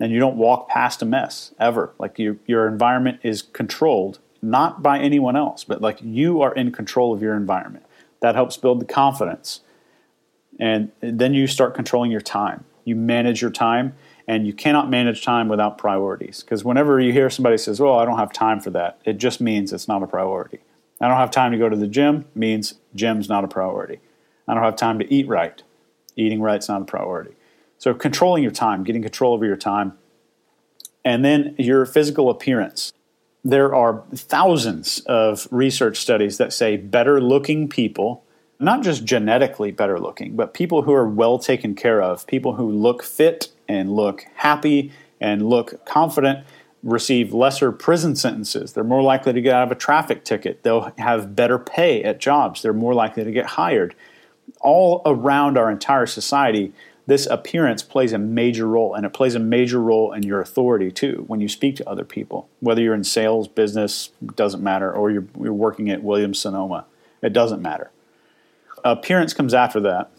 and 0.00 0.10
you 0.10 0.18
don't 0.18 0.36
walk 0.36 0.68
past 0.68 1.02
a 1.02 1.04
mess 1.04 1.54
ever. 1.60 1.92
Like, 1.98 2.18
your, 2.18 2.36
your 2.46 2.66
environment 2.66 3.20
is 3.22 3.42
controlled, 3.42 4.18
not 4.42 4.82
by 4.82 4.98
anyone 4.98 5.36
else, 5.36 5.62
but 5.62 5.80
like 5.80 5.98
you 6.02 6.40
are 6.40 6.52
in 6.54 6.72
control 6.72 7.12
of 7.12 7.22
your 7.22 7.36
environment. 7.36 7.84
That 8.20 8.34
helps 8.34 8.56
build 8.56 8.80
the 8.80 8.86
confidence 8.86 9.60
and 10.58 10.90
then 11.00 11.34
you 11.34 11.46
start 11.46 11.74
controlling 11.74 12.10
your 12.10 12.20
time. 12.20 12.64
You 12.84 12.96
manage 12.96 13.40
your 13.40 13.50
time, 13.50 13.94
and 14.26 14.46
you 14.46 14.52
cannot 14.52 14.90
manage 14.90 15.24
time 15.24 15.48
without 15.48 15.78
priorities. 15.78 16.42
Because 16.42 16.64
whenever 16.64 17.00
you 17.00 17.12
hear 17.12 17.30
somebody 17.30 17.58
says, 17.58 17.80
"Well, 17.80 17.98
I 17.98 18.04
don't 18.04 18.18
have 18.18 18.32
time 18.32 18.60
for 18.60 18.70
that," 18.70 18.98
it 19.04 19.18
just 19.18 19.40
means 19.40 19.72
it's 19.72 19.88
not 19.88 20.02
a 20.02 20.06
priority. 20.06 20.60
I 21.00 21.08
don't 21.08 21.16
have 21.16 21.30
time 21.30 21.52
to 21.52 21.58
go 21.58 21.68
to 21.68 21.76
the 21.76 21.86
gym 21.86 22.26
means 22.34 22.74
gym's 22.94 23.28
not 23.28 23.44
a 23.44 23.48
priority. 23.48 24.00
I 24.46 24.54
don't 24.54 24.62
have 24.62 24.76
time 24.76 24.98
to 24.98 25.12
eat 25.12 25.28
right. 25.28 25.62
Eating 26.16 26.42
right's 26.42 26.68
not 26.68 26.82
a 26.82 26.84
priority. 26.84 27.34
So 27.78 27.94
controlling 27.94 28.42
your 28.42 28.52
time, 28.52 28.84
getting 28.84 29.02
control 29.02 29.32
over 29.32 29.46
your 29.46 29.56
time, 29.56 29.94
and 31.04 31.24
then 31.24 31.54
your 31.56 31.86
physical 31.86 32.28
appearance. 32.28 32.92
There 33.42 33.74
are 33.74 34.02
thousands 34.14 35.00
of 35.06 35.48
research 35.50 35.96
studies 35.98 36.36
that 36.36 36.52
say 36.52 36.76
better 36.76 37.20
looking 37.22 37.68
people 37.68 38.22
not 38.60 38.82
just 38.82 39.04
genetically 39.04 39.72
better 39.72 39.98
looking, 39.98 40.36
but 40.36 40.52
people 40.52 40.82
who 40.82 40.92
are 40.92 41.08
well 41.08 41.38
taken 41.38 41.74
care 41.74 42.02
of, 42.02 42.26
people 42.26 42.54
who 42.54 42.70
look 42.70 43.02
fit 43.02 43.48
and 43.66 43.90
look 43.92 44.26
happy 44.34 44.92
and 45.20 45.48
look 45.48 45.84
confident 45.86 46.46
receive 46.82 47.32
lesser 47.32 47.72
prison 47.72 48.14
sentences. 48.14 48.72
They're 48.72 48.84
more 48.84 49.02
likely 49.02 49.32
to 49.32 49.40
get 49.40 49.54
out 49.54 49.64
of 49.64 49.72
a 49.72 49.74
traffic 49.74 50.24
ticket. 50.24 50.62
They'll 50.62 50.92
have 50.98 51.34
better 51.34 51.58
pay 51.58 52.02
at 52.02 52.20
jobs. 52.20 52.62
They're 52.62 52.72
more 52.72 52.94
likely 52.94 53.24
to 53.24 53.32
get 53.32 53.46
hired. 53.46 53.94
All 54.60 55.02
around 55.04 55.56
our 55.56 55.70
entire 55.70 56.06
society, 56.06 56.72
this 57.06 57.26
appearance 57.26 57.82
plays 57.82 58.12
a 58.12 58.18
major 58.18 58.66
role, 58.66 58.94
and 58.94 59.04
it 59.04 59.12
plays 59.12 59.34
a 59.34 59.40
major 59.40 59.80
role 59.80 60.12
in 60.12 60.22
your 60.22 60.40
authority 60.40 60.90
too 60.90 61.24
when 61.26 61.40
you 61.40 61.48
speak 61.48 61.76
to 61.76 61.88
other 61.88 62.04
people. 62.04 62.48
Whether 62.60 62.82
you're 62.82 62.94
in 62.94 63.04
sales, 63.04 63.48
business, 63.48 64.10
doesn't 64.34 64.62
matter, 64.62 64.92
or 64.92 65.10
you're, 65.10 65.26
you're 65.40 65.52
working 65.52 65.90
at 65.90 66.02
Williams 66.02 66.40
Sonoma, 66.40 66.86
it 67.22 67.32
doesn't 67.32 67.62
matter 67.62 67.90
appearance 68.84 69.34
comes 69.34 69.54
after 69.54 69.80
that. 69.80 70.10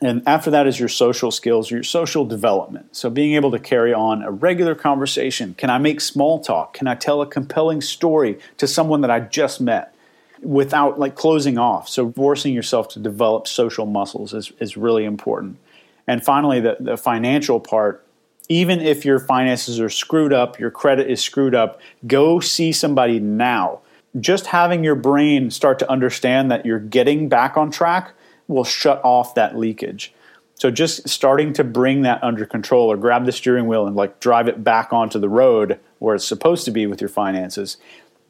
And 0.00 0.22
after 0.26 0.50
that 0.52 0.68
is 0.68 0.78
your 0.78 0.88
social 0.88 1.32
skills, 1.32 1.72
your 1.72 1.82
social 1.82 2.24
development. 2.24 2.94
So, 2.96 3.10
being 3.10 3.34
able 3.34 3.50
to 3.50 3.58
carry 3.58 3.92
on 3.92 4.22
a 4.22 4.30
regular 4.30 4.76
conversation. 4.76 5.54
Can 5.58 5.70
I 5.70 5.78
make 5.78 6.00
small 6.00 6.38
talk? 6.38 6.74
Can 6.74 6.86
I 6.86 6.94
tell 6.94 7.20
a 7.20 7.26
compelling 7.26 7.80
story 7.80 8.38
to 8.58 8.68
someone 8.68 9.00
that 9.00 9.10
I 9.10 9.18
just 9.18 9.60
met 9.60 9.92
without 10.40 11.00
like 11.00 11.16
closing 11.16 11.58
off? 11.58 11.88
So, 11.88 12.12
forcing 12.12 12.54
yourself 12.54 12.88
to 12.90 13.00
develop 13.00 13.48
social 13.48 13.86
muscles 13.86 14.32
is, 14.34 14.52
is 14.60 14.76
really 14.76 15.04
important. 15.04 15.58
And 16.06 16.24
finally, 16.24 16.60
the, 16.60 16.76
the 16.78 16.96
financial 16.96 17.58
part 17.58 18.04
Even 18.48 18.80
if 18.80 19.04
your 19.04 19.18
finances 19.18 19.78
are 19.78 19.90
screwed 19.90 20.32
up, 20.32 20.58
your 20.58 20.70
credit 20.70 21.10
is 21.10 21.20
screwed 21.20 21.54
up, 21.54 21.80
go 22.06 22.40
see 22.40 22.72
somebody 22.72 23.20
now. 23.20 23.80
Just 24.20 24.46
having 24.46 24.84
your 24.84 24.94
brain 24.94 25.50
start 25.50 25.78
to 25.80 25.90
understand 25.90 26.50
that 26.50 26.64
you're 26.64 26.78
getting 26.78 27.28
back 27.28 27.56
on 27.56 27.70
track 27.70 28.12
will 28.46 28.64
shut 28.64 29.00
off 29.04 29.34
that 29.34 29.56
leakage. 29.56 30.12
So 30.54 30.70
just 30.70 31.08
starting 31.08 31.52
to 31.52 31.64
bring 31.64 32.02
that 32.02 32.22
under 32.22 32.44
control 32.44 32.90
or 32.90 32.96
grab 32.96 33.26
the 33.26 33.32
steering 33.32 33.68
wheel 33.68 33.86
and 33.86 33.94
like 33.94 34.18
drive 34.18 34.48
it 34.48 34.64
back 34.64 34.92
onto 34.92 35.18
the 35.18 35.28
road 35.28 35.78
where 36.00 36.16
it's 36.16 36.26
supposed 36.26 36.64
to 36.64 36.70
be 36.72 36.86
with 36.86 37.00
your 37.00 37.08
finances, 37.08 37.76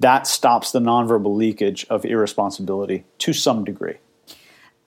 that 0.01 0.27
stops 0.27 0.71
the 0.71 0.81
nonverbal 0.81 1.35
leakage 1.35 1.87
of 1.89 2.05
irresponsibility 2.05 3.05
to 3.19 3.33
some 3.33 3.65
degree. 3.65 3.97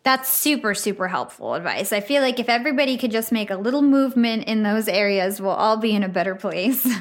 That's 0.03 0.29
super, 0.29 0.73
super 0.73 1.07
helpful 1.07 1.53
advice. 1.53 1.91
I 1.91 1.99
feel 1.99 2.21
like 2.21 2.39
if 2.39 2.49
everybody 2.49 2.97
could 2.97 3.11
just 3.11 3.31
make 3.31 3.49
a 3.49 3.55
little 3.55 3.83
movement 3.83 4.45
in 4.45 4.63
those 4.63 4.87
areas, 4.87 5.39
we'll 5.39 5.51
all 5.51 5.77
be 5.77 5.93
in 5.95 6.03
a 6.03 6.09
better 6.09 6.35
place. 6.35 6.87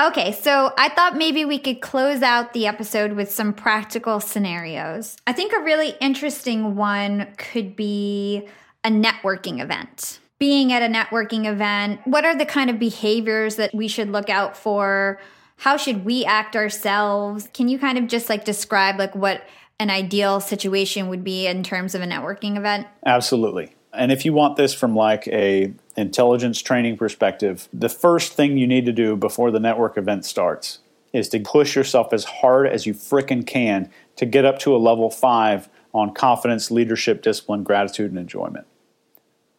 okay, 0.00 0.32
so 0.32 0.72
I 0.78 0.88
thought 0.88 1.16
maybe 1.16 1.44
we 1.44 1.58
could 1.58 1.80
close 1.80 2.22
out 2.22 2.52
the 2.52 2.66
episode 2.66 3.12
with 3.12 3.30
some 3.30 3.52
practical 3.52 4.20
scenarios. 4.20 5.16
I 5.26 5.32
think 5.32 5.52
a 5.52 5.60
really 5.60 5.94
interesting 6.00 6.76
one 6.76 7.28
could 7.36 7.76
be 7.76 8.48
a 8.84 8.90
networking 8.90 9.60
event. 9.60 10.20
Being 10.38 10.72
at 10.72 10.82
a 10.82 10.92
networking 10.92 11.46
event, 11.46 12.00
what 12.04 12.24
are 12.24 12.36
the 12.36 12.46
kind 12.46 12.70
of 12.70 12.78
behaviors 12.78 13.56
that 13.56 13.74
we 13.74 13.88
should 13.88 14.10
look 14.10 14.30
out 14.30 14.56
for? 14.56 15.20
How 15.56 15.76
should 15.76 16.04
we 16.04 16.24
act 16.24 16.54
ourselves? 16.54 17.48
Can 17.52 17.68
you 17.68 17.78
kind 17.78 17.98
of 17.98 18.06
just 18.06 18.28
like 18.28 18.44
describe 18.44 18.98
like 18.98 19.14
what 19.16 19.42
an 19.80 19.90
ideal 19.90 20.40
situation 20.40 21.08
would 21.08 21.24
be 21.24 21.46
in 21.46 21.64
terms 21.64 21.94
of 21.94 22.02
a 22.02 22.06
networking 22.06 22.56
event? 22.56 22.86
Absolutely. 23.04 23.74
And 23.92 24.12
if 24.12 24.24
you 24.24 24.32
want 24.32 24.56
this 24.56 24.72
from 24.72 24.94
like 24.94 25.26
a 25.28 25.72
intelligence 25.98 26.60
training 26.62 26.96
perspective, 26.96 27.68
the 27.72 27.88
first 27.88 28.34
thing 28.34 28.56
you 28.56 28.66
need 28.66 28.86
to 28.86 28.92
do 28.92 29.16
before 29.16 29.50
the 29.50 29.60
network 29.60 29.98
event 29.98 30.24
starts 30.24 30.78
is 31.12 31.28
to 31.30 31.40
push 31.40 31.74
yourself 31.74 32.12
as 32.12 32.24
hard 32.24 32.66
as 32.66 32.86
you 32.86 32.94
frickin' 32.94 33.46
can 33.46 33.90
to 34.16 34.26
get 34.26 34.44
up 34.44 34.58
to 34.60 34.74
a 34.74 34.78
level 34.78 35.10
5 35.10 35.68
on 35.94 36.12
confidence, 36.12 36.70
leadership, 36.70 37.22
discipline, 37.22 37.62
gratitude 37.62 38.10
and 38.10 38.18
enjoyment 38.18 38.66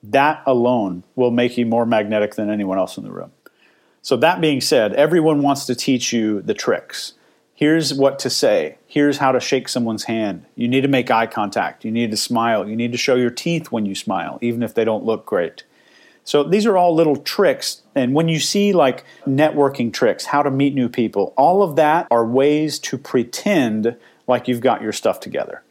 that 0.03 0.41
alone 0.45 1.03
will 1.15 1.31
make 1.31 1.57
you 1.57 1.65
more 1.65 1.85
magnetic 1.85 2.35
than 2.35 2.49
anyone 2.49 2.77
else 2.77 2.97
in 2.97 3.03
the 3.03 3.11
room. 3.11 3.31
So, 4.01 4.15
that 4.17 4.39
being 4.39 4.61
said, 4.61 4.93
everyone 4.93 5.41
wants 5.41 5.65
to 5.65 5.75
teach 5.75 6.13
you 6.13 6.41
the 6.41 6.53
tricks. 6.53 7.13
Here's 7.53 7.93
what 7.93 8.17
to 8.19 8.29
say. 8.29 8.77
Here's 8.87 9.17
how 9.17 9.33
to 9.33 9.41
shake 9.41 9.67
someone's 9.67 10.05
hand. 10.05 10.45
You 10.55 10.69
need 10.69 10.81
to 10.81 10.87
make 10.87 11.11
eye 11.11 11.27
contact. 11.27 11.83
You 11.83 11.91
need 11.91 12.11
to 12.11 12.17
smile. 12.17 12.67
You 12.67 12.77
need 12.77 12.93
to 12.93 12.97
show 12.97 13.15
your 13.15 13.29
teeth 13.29 13.71
when 13.71 13.85
you 13.85 13.95
smile, 13.95 14.39
even 14.41 14.63
if 14.63 14.73
they 14.73 14.85
don't 14.85 15.03
look 15.03 15.25
great. 15.25 15.63
So, 16.29 16.43
these 16.43 16.67
are 16.67 16.77
all 16.77 16.93
little 16.93 17.15
tricks. 17.15 17.81
And 17.95 18.13
when 18.13 18.27
you 18.27 18.39
see 18.39 18.71
like 18.71 19.03
networking 19.25 19.91
tricks, 19.91 20.25
how 20.25 20.43
to 20.43 20.51
meet 20.51 20.75
new 20.75 20.87
people, 20.87 21.33
all 21.35 21.63
of 21.63 21.75
that 21.77 22.05
are 22.11 22.23
ways 22.23 22.77
to 22.81 22.99
pretend 22.99 23.95
like 24.27 24.47
you've 24.47 24.61
got 24.61 24.83
your 24.83 24.91
stuff 24.91 25.19
together. 25.19 25.63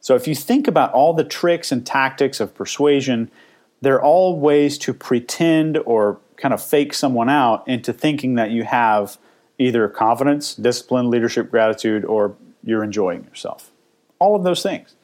So 0.00 0.14
if 0.14 0.28
you 0.28 0.36
think 0.36 0.68
about 0.68 0.92
all 0.92 1.12
the 1.12 1.24
tricks 1.24 1.72
and 1.72 1.84
tactics 1.84 2.38
of 2.38 2.54
persuasion, 2.54 3.32
they're 3.80 4.00
all 4.00 4.38
ways 4.38 4.78
to 4.78 4.94
pretend 4.94 5.76
or 5.78 6.20
kind 6.36 6.54
of 6.54 6.62
fake 6.62 6.94
someone 6.94 7.28
out 7.28 7.66
into 7.66 7.92
thinking 7.92 8.36
that 8.36 8.52
you 8.52 8.62
have 8.62 9.18
either 9.58 9.88
confidence, 9.88 10.54
discipline, 10.54 11.10
leadership, 11.10 11.50
gratitude, 11.50 12.04
or 12.04 12.36
you're 12.62 12.84
enjoying 12.84 13.24
yourself. 13.24 13.72
All 14.20 14.36
of 14.36 14.44
those 14.44 14.62
things. 14.62 14.94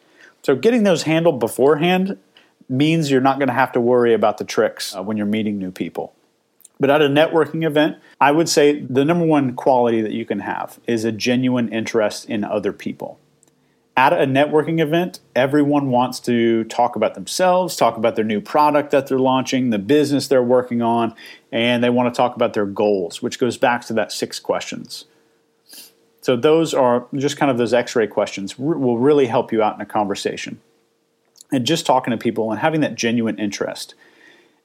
So 0.44 0.54
getting 0.54 0.84
those 0.84 1.02
handled 1.02 1.40
beforehand 1.40 2.18
means 2.76 3.10
you're 3.10 3.20
not 3.20 3.38
going 3.38 3.48
to 3.48 3.54
have 3.54 3.72
to 3.72 3.80
worry 3.80 4.14
about 4.14 4.38
the 4.38 4.44
tricks 4.44 4.94
uh, 4.94 5.02
when 5.02 5.16
you're 5.16 5.26
meeting 5.26 5.58
new 5.58 5.70
people. 5.70 6.14
But 6.80 6.90
at 6.90 7.00
a 7.00 7.08
networking 7.08 7.64
event, 7.64 7.98
I 8.20 8.32
would 8.32 8.48
say 8.48 8.80
the 8.80 9.04
number 9.04 9.24
one 9.24 9.54
quality 9.54 10.00
that 10.02 10.12
you 10.12 10.24
can 10.24 10.40
have 10.40 10.80
is 10.86 11.04
a 11.04 11.12
genuine 11.12 11.72
interest 11.72 12.28
in 12.28 12.44
other 12.44 12.72
people 12.72 13.18
at 13.96 14.12
a 14.12 14.26
networking 14.26 14.80
event, 14.80 15.20
everyone 15.36 15.88
wants 15.88 16.18
to 16.20 16.64
talk 16.64 16.96
about 16.96 17.14
themselves, 17.14 17.76
talk 17.76 17.96
about 17.96 18.16
their 18.16 18.24
new 18.24 18.40
product 18.40 18.90
that 18.90 19.06
they're 19.06 19.18
launching, 19.18 19.70
the 19.70 19.78
business 19.78 20.26
they're 20.26 20.42
working 20.42 20.82
on, 20.82 21.14
and 21.52 21.82
they 21.82 21.90
want 21.90 22.12
to 22.12 22.16
talk 22.16 22.34
about 22.34 22.54
their 22.54 22.66
goals, 22.66 23.22
which 23.22 23.38
goes 23.38 23.56
back 23.56 23.84
to 23.86 23.92
that 23.92 24.10
six 24.10 24.40
questions. 24.40 25.04
So, 26.22 26.36
those 26.36 26.74
are 26.74 27.06
just 27.14 27.36
kind 27.36 27.50
of 27.50 27.58
those 27.58 27.74
x 27.74 27.94
ray 27.94 28.06
questions, 28.06 28.58
will 28.58 28.98
really 28.98 29.26
help 29.26 29.52
you 29.52 29.62
out 29.62 29.76
in 29.76 29.80
a 29.80 29.86
conversation. 29.86 30.60
And 31.52 31.66
just 31.66 31.86
talking 31.86 32.10
to 32.10 32.16
people 32.16 32.50
and 32.50 32.60
having 32.60 32.80
that 32.80 32.94
genuine 32.94 33.38
interest. 33.38 33.94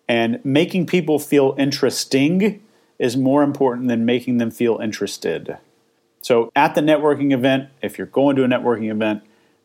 And 0.07 0.43
making 0.43 0.87
people 0.87 1.19
feel 1.19 1.55
interesting 1.57 2.61
is 2.97 3.15
more 3.15 3.43
important 3.43 3.87
than 3.87 4.05
making 4.05 4.37
them 4.37 4.51
feel 4.51 4.77
interested. 4.79 5.57
So 6.21 6.51
at 6.55 6.75
the 6.75 6.81
networking 6.81 7.31
event, 7.31 7.69
if 7.81 7.97
you're 7.97 8.07
going 8.07 8.35
to 8.35 8.43
a 8.43 8.47
networking 8.47 8.91
event, 8.91 9.23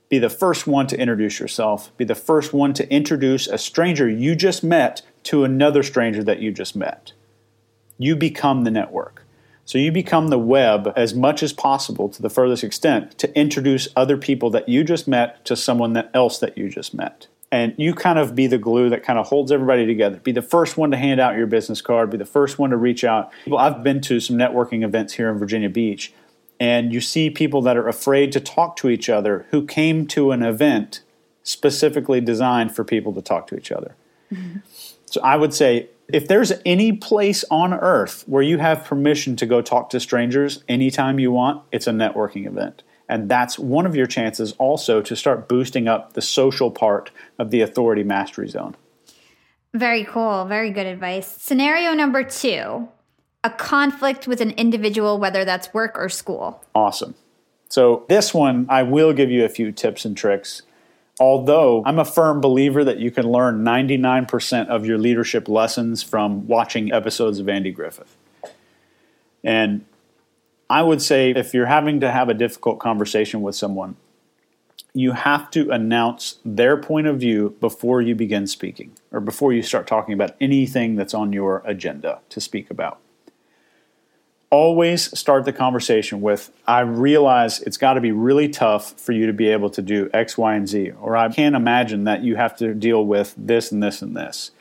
be 0.08 0.18
the 0.18 0.30
first 0.30 0.66
one 0.66 0.86
to 0.88 0.98
introduce 0.98 1.40
yourself. 1.40 1.90
Be 1.96 2.04
the 2.04 2.14
first 2.14 2.52
one 2.52 2.74
to 2.74 2.88
introduce 2.92 3.48
a 3.48 3.58
stranger 3.58 4.08
you 4.08 4.36
just 4.36 4.62
met 4.62 5.02
to 5.24 5.44
another 5.44 5.82
stranger 5.82 6.22
that 6.22 6.40
you 6.40 6.52
just 6.52 6.76
met. 6.76 7.12
You 7.98 8.14
become 8.14 8.64
the 8.64 8.70
network. 8.70 9.23
So 9.66 9.78
you 9.78 9.90
become 9.90 10.28
the 10.28 10.38
web 10.38 10.92
as 10.94 11.14
much 11.14 11.42
as 11.42 11.52
possible 11.52 12.08
to 12.10 12.20
the 12.22 12.28
furthest 12.28 12.64
extent 12.64 13.16
to 13.18 13.38
introduce 13.38 13.88
other 13.96 14.16
people 14.16 14.50
that 14.50 14.68
you 14.68 14.84
just 14.84 15.08
met 15.08 15.44
to 15.46 15.56
someone 15.56 15.94
that 15.94 16.10
else 16.12 16.38
that 16.38 16.58
you 16.58 16.68
just 16.68 16.94
met. 16.94 17.26
And 17.50 17.74
you 17.78 17.94
kind 17.94 18.18
of 18.18 18.34
be 18.34 18.46
the 18.46 18.58
glue 18.58 18.90
that 18.90 19.04
kind 19.04 19.18
of 19.18 19.26
holds 19.28 19.52
everybody 19.52 19.86
together. 19.86 20.18
Be 20.18 20.32
the 20.32 20.42
first 20.42 20.76
one 20.76 20.90
to 20.90 20.96
hand 20.96 21.20
out 21.20 21.36
your 21.36 21.46
business 21.46 21.80
card, 21.80 22.10
be 22.10 22.16
the 22.16 22.24
first 22.24 22.58
one 22.58 22.70
to 22.70 22.76
reach 22.76 23.04
out. 23.04 23.32
Well, 23.46 23.60
I've 23.60 23.82
been 23.82 24.00
to 24.02 24.20
some 24.20 24.36
networking 24.36 24.84
events 24.84 25.14
here 25.14 25.30
in 25.30 25.38
Virginia 25.38 25.68
Beach 25.68 26.12
and 26.60 26.92
you 26.92 27.00
see 27.00 27.30
people 27.30 27.62
that 27.62 27.76
are 27.76 27.88
afraid 27.88 28.32
to 28.32 28.40
talk 28.40 28.76
to 28.76 28.88
each 28.88 29.08
other 29.08 29.46
who 29.50 29.66
came 29.66 30.06
to 30.08 30.30
an 30.30 30.42
event 30.42 31.02
specifically 31.42 32.20
designed 32.20 32.74
for 32.74 32.84
people 32.84 33.12
to 33.12 33.20
talk 33.20 33.46
to 33.48 33.56
each 33.56 33.72
other. 33.72 33.94
Mm-hmm. 34.32 34.58
So 35.06 35.20
I 35.22 35.36
would 35.36 35.52
say 35.52 35.88
if 36.12 36.28
there's 36.28 36.52
any 36.64 36.92
place 36.92 37.44
on 37.50 37.72
earth 37.72 38.24
where 38.26 38.42
you 38.42 38.58
have 38.58 38.84
permission 38.84 39.36
to 39.36 39.46
go 39.46 39.62
talk 39.62 39.90
to 39.90 40.00
strangers 40.00 40.62
anytime 40.68 41.18
you 41.18 41.32
want, 41.32 41.62
it's 41.72 41.86
a 41.86 41.92
networking 41.92 42.46
event. 42.46 42.82
And 43.08 43.28
that's 43.28 43.58
one 43.58 43.86
of 43.86 43.94
your 43.94 44.06
chances 44.06 44.52
also 44.52 45.02
to 45.02 45.14
start 45.14 45.48
boosting 45.48 45.88
up 45.88 46.14
the 46.14 46.22
social 46.22 46.70
part 46.70 47.10
of 47.38 47.50
the 47.50 47.60
authority 47.60 48.02
mastery 48.02 48.48
zone. 48.48 48.76
Very 49.74 50.04
cool. 50.04 50.44
Very 50.46 50.70
good 50.70 50.86
advice. 50.86 51.26
Scenario 51.26 51.92
number 51.92 52.22
two 52.22 52.88
a 53.42 53.50
conflict 53.50 54.26
with 54.26 54.40
an 54.40 54.52
individual, 54.52 55.18
whether 55.18 55.44
that's 55.44 55.72
work 55.74 55.98
or 55.98 56.08
school? 56.08 56.64
Awesome. 56.74 57.14
So, 57.68 58.06
this 58.08 58.32
one, 58.32 58.66
I 58.70 58.82
will 58.82 59.12
give 59.12 59.30
you 59.30 59.44
a 59.44 59.50
few 59.50 59.70
tips 59.70 60.06
and 60.06 60.16
tricks. 60.16 60.62
Although 61.20 61.82
I'm 61.86 61.98
a 61.98 62.04
firm 62.04 62.40
believer 62.40 62.82
that 62.84 62.98
you 62.98 63.10
can 63.10 63.30
learn 63.30 63.64
99% 63.64 64.68
of 64.68 64.84
your 64.84 64.98
leadership 64.98 65.48
lessons 65.48 66.02
from 66.02 66.46
watching 66.48 66.92
episodes 66.92 67.38
of 67.38 67.48
Andy 67.48 67.70
Griffith. 67.70 68.16
And 69.44 69.84
I 70.68 70.82
would 70.82 71.00
say 71.00 71.30
if 71.30 71.54
you're 71.54 71.66
having 71.66 72.00
to 72.00 72.10
have 72.10 72.28
a 72.28 72.34
difficult 72.34 72.80
conversation 72.80 73.42
with 73.42 73.54
someone, 73.54 73.96
you 74.92 75.12
have 75.12 75.50
to 75.50 75.70
announce 75.70 76.38
their 76.44 76.76
point 76.76 77.06
of 77.06 77.18
view 77.18 77.56
before 77.60 78.00
you 78.00 78.14
begin 78.14 78.46
speaking 78.46 78.92
or 79.12 79.20
before 79.20 79.52
you 79.52 79.62
start 79.62 79.86
talking 79.86 80.14
about 80.14 80.34
anything 80.40 80.96
that's 80.96 81.14
on 81.14 81.32
your 81.32 81.62
agenda 81.64 82.20
to 82.30 82.40
speak 82.40 82.70
about 82.70 82.98
always 84.54 85.18
start 85.18 85.44
the 85.44 85.52
conversation 85.52 86.20
with 86.20 86.52
I 86.64 86.80
realize 86.80 87.60
it's 87.60 87.76
got 87.76 87.94
to 87.94 88.00
be 88.00 88.12
really 88.12 88.48
tough 88.48 88.92
for 89.00 89.10
you 89.10 89.26
to 89.26 89.32
be 89.32 89.48
able 89.48 89.68
to 89.70 89.82
do 89.82 90.08
X, 90.14 90.38
Y, 90.38 90.54
and 90.54 90.68
Z, 90.68 90.92
or 91.00 91.16
I 91.16 91.28
can't 91.28 91.56
imagine 91.56 92.04
that 92.04 92.22
you 92.22 92.36
have 92.36 92.56
to 92.58 92.72
deal 92.72 93.04
with 93.04 93.34
this 93.36 93.72
and 93.72 93.82
this 93.82 94.00
and 94.00 94.16
this. 94.16 94.52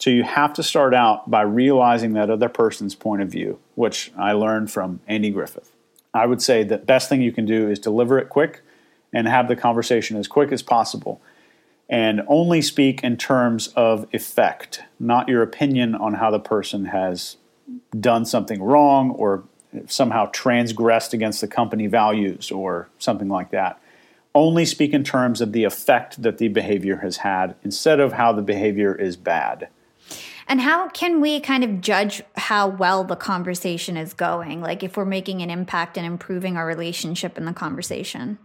So 0.00 0.10
you 0.10 0.24
have 0.24 0.52
to 0.54 0.64
start 0.64 0.92
out 0.92 1.30
by 1.30 1.42
realizing 1.42 2.14
that 2.14 2.30
other 2.30 2.48
person's 2.48 2.96
point 2.96 3.22
of 3.22 3.28
view, 3.28 3.60
which 3.76 4.10
I 4.18 4.32
learned 4.32 4.72
from 4.72 4.98
Andy 5.06 5.30
Griffith. 5.30 5.70
I 6.12 6.26
would 6.26 6.42
say 6.42 6.64
the 6.64 6.78
best 6.78 7.08
thing 7.08 7.22
you 7.22 7.30
can 7.30 7.46
do 7.46 7.68
is 7.68 7.78
deliver 7.78 8.18
it 8.18 8.28
quick 8.28 8.62
and 9.12 9.28
have 9.28 9.46
the 9.46 9.54
conversation 9.54 10.16
as 10.16 10.26
quick 10.26 10.50
as 10.50 10.64
possible. 10.64 11.22
And 11.88 12.22
only 12.26 12.60
speak 12.60 13.04
in 13.04 13.16
terms 13.16 13.68
of 13.76 14.08
effect, 14.12 14.82
not 14.98 15.28
your 15.28 15.42
opinion 15.42 15.94
on 15.94 16.14
how 16.14 16.32
the 16.32 16.40
person 16.40 16.86
has 16.86 17.36
done 17.98 18.24
something 18.24 18.62
wrong 18.62 19.10
or 19.10 19.44
somehow 19.86 20.26
transgressed 20.32 21.14
against 21.14 21.40
the 21.40 21.48
company 21.48 21.86
values 21.86 22.50
or 22.50 22.88
something 22.98 23.28
like 23.28 23.50
that. 23.50 23.80
Only 24.34 24.64
speak 24.64 24.92
in 24.92 25.04
terms 25.04 25.40
of 25.40 25.52
the 25.52 25.64
effect 25.64 26.22
that 26.22 26.38
the 26.38 26.48
behavior 26.48 26.98
has 26.98 27.18
had 27.18 27.54
instead 27.62 28.00
of 28.00 28.12
how 28.12 28.32
the 28.32 28.42
behavior 28.42 28.94
is 28.94 29.16
bad. 29.16 29.68
And 30.48 30.60
how 30.60 30.88
can 30.88 31.20
we 31.20 31.40
kind 31.40 31.64
of 31.64 31.80
judge 31.80 32.22
how 32.36 32.68
well 32.68 33.04
the 33.04 33.16
conversation 33.16 33.96
is 33.96 34.12
going? 34.14 34.60
Like 34.60 34.82
if 34.82 34.96
we're 34.96 35.04
making 35.04 35.42
an 35.42 35.50
impact 35.50 35.96
and 35.96 36.06
improving 36.06 36.56
our 36.56 36.66
relationship 36.66 37.38
in 37.38 37.44
the 37.44 37.52
conversation? 37.52 38.38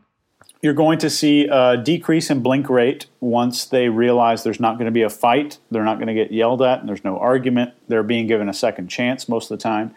You're 0.68 0.74
going 0.74 1.00
to 1.00 1.10
see 1.10 1.48
a 1.50 1.78
decrease 1.78 2.30
in 2.30 2.42
blink 2.42 2.70
rate 2.70 3.06
once 3.22 3.64
they 3.64 3.88
realize 3.88 4.44
there's 4.44 4.60
not 4.60 4.74
going 4.74 4.88
to 4.88 4.92
be 4.92 5.02
a 5.02 5.10
fight, 5.10 5.60
they're 5.72 5.86
not 5.86 5.96
going 5.96 6.10
to 6.10 6.14
get 6.14 6.30
yelled 6.30 6.62
at, 6.62 6.82
and 6.82 6.90
there's 6.90 7.06
no 7.06 7.18
argument. 7.18 7.72
They're 7.88 8.04
being 8.04 8.28
given 8.28 8.50
a 8.50 8.54
second 8.54 8.90
chance 8.90 9.30
most 9.30 9.50
of 9.50 9.58
the 9.58 9.64
time. 9.64 9.96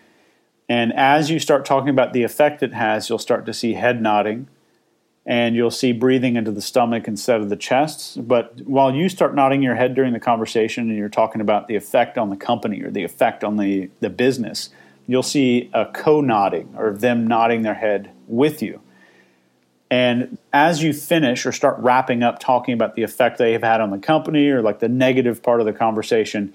And 0.68 0.92
as 0.92 1.28
you 1.28 1.40
start 1.40 1.64
talking 1.64 1.88
about 1.88 2.12
the 2.12 2.22
effect 2.22 2.62
it 2.62 2.72
has, 2.72 3.08
you'll 3.08 3.18
start 3.18 3.46
to 3.46 3.52
see 3.52 3.72
head 3.72 4.00
nodding 4.00 4.46
and 5.26 5.56
you'll 5.56 5.72
see 5.72 5.90
breathing 5.90 6.36
into 6.36 6.52
the 6.52 6.62
stomach 6.62 7.08
instead 7.08 7.40
of 7.40 7.48
the 7.48 7.56
chest. 7.56 8.28
But 8.28 8.60
while 8.60 8.94
you 8.94 9.08
start 9.08 9.34
nodding 9.34 9.64
your 9.64 9.74
head 9.74 9.96
during 9.96 10.12
the 10.12 10.20
conversation 10.20 10.88
and 10.88 10.96
you're 10.96 11.08
talking 11.08 11.40
about 11.40 11.66
the 11.66 11.74
effect 11.74 12.16
on 12.16 12.30
the 12.30 12.36
company 12.36 12.80
or 12.80 12.92
the 12.92 13.02
effect 13.02 13.42
on 13.42 13.56
the, 13.56 13.90
the 13.98 14.08
business, 14.08 14.70
you'll 15.08 15.24
see 15.24 15.68
a 15.74 15.86
co 15.86 16.20
nodding 16.20 16.72
or 16.76 16.92
them 16.92 17.26
nodding 17.26 17.62
their 17.62 17.74
head 17.74 18.12
with 18.28 18.62
you. 18.62 18.80
And 19.90 20.38
as 20.52 20.82
you 20.82 20.92
finish 20.92 21.44
or 21.44 21.52
start 21.52 21.76
wrapping 21.78 22.22
up 22.22 22.38
talking 22.38 22.74
about 22.74 22.94
the 22.94 23.02
effect 23.02 23.38
they 23.38 23.52
have 23.52 23.62
had 23.62 23.80
on 23.80 23.90
the 23.90 23.98
company 23.98 24.48
or 24.48 24.62
like 24.62 24.78
the 24.78 24.88
negative 24.88 25.42
part 25.42 25.60
of 25.60 25.66
the 25.66 25.72
conversation, 25.72 26.54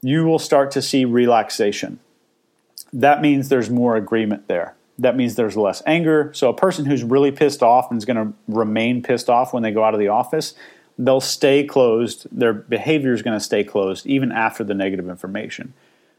you 0.00 0.24
will 0.24 0.38
start 0.38 0.70
to 0.72 0.82
see 0.82 1.04
relaxation. 1.04 1.98
That 2.92 3.20
means 3.20 3.50
there's 3.50 3.68
more 3.68 3.96
agreement 3.96 4.48
there. 4.48 4.74
That 4.98 5.14
means 5.16 5.34
there's 5.34 5.56
less 5.56 5.82
anger. 5.86 6.30
So, 6.34 6.48
a 6.48 6.54
person 6.54 6.84
who's 6.86 7.02
really 7.02 7.30
pissed 7.30 7.62
off 7.62 7.90
and 7.90 7.98
is 7.98 8.04
going 8.04 8.16
to 8.16 8.32
remain 8.48 9.02
pissed 9.02 9.30
off 9.30 9.52
when 9.52 9.62
they 9.62 9.70
go 9.70 9.84
out 9.84 9.94
of 9.94 10.00
the 10.00 10.08
office, 10.08 10.54
they'll 10.98 11.20
stay 11.20 11.64
closed. 11.64 12.26
Their 12.30 12.52
behavior 12.52 13.12
is 13.12 13.22
going 13.22 13.36
to 13.36 13.44
stay 13.44 13.64
closed 13.64 14.06
even 14.06 14.32
after 14.32 14.64
the 14.64 14.74
negative 14.74 15.08
information. 15.08 15.72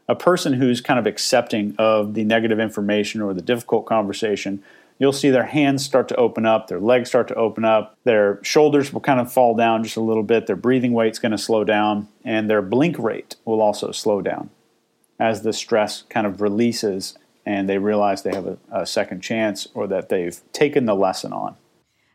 A 0.08 0.16
person 0.16 0.54
who's 0.54 0.80
kind 0.80 0.98
of 0.98 1.06
accepting 1.06 1.76
of 1.78 2.14
the 2.14 2.24
negative 2.24 2.58
information 2.58 3.20
or 3.20 3.32
the 3.34 3.42
difficult 3.42 3.86
conversation 3.86 4.62
you'll 4.98 5.12
see 5.12 5.30
their 5.30 5.46
hands 5.46 5.84
start 5.84 6.08
to 6.08 6.16
open 6.16 6.46
up, 6.46 6.68
their 6.68 6.80
legs 6.80 7.08
start 7.08 7.28
to 7.28 7.34
open 7.34 7.64
up, 7.64 7.96
their 8.04 8.38
shoulders 8.42 8.92
will 8.92 9.00
kind 9.00 9.20
of 9.20 9.32
fall 9.32 9.54
down 9.54 9.82
just 9.82 9.96
a 9.96 10.00
little 10.00 10.22
bit, 10.22 10.46
their 10.46 10.56
breathing 10.56 10.96
rate's 10.96 11.18
going 11.18 11.32
to 11.32 11.38
slow 11.38 11.64
down, 11.64 12.08
and 12.24 12.48
their 12.48 12.62
blink 12.62 12.98
rate 12.98 13.36
will 13.44 13.60
also 13.60 13.92
slow 13.92 14.20
down 14.20 14.50
as 15.18 15.42
the 15.42 15.52
stress 15.52 16.02
kind 16.02 16.26
of 16.26 16.40
releases 16.40 17.16
and 17.44 17.68
they 17.68 17.78
realize 17.78 18.22
they 18.22 18.34
have 18.34 18.46
a, 18.46 18.58
a 18.70 18.86
second 18.86 19.20
chance 19.20 19.66
or 19.74 19.86
that 19.86 20.08
they've 20.08 20.40
taken 20.52 20.86
the 20.86 20.94
lesson 20.94 21.32
on. 21.32 21.56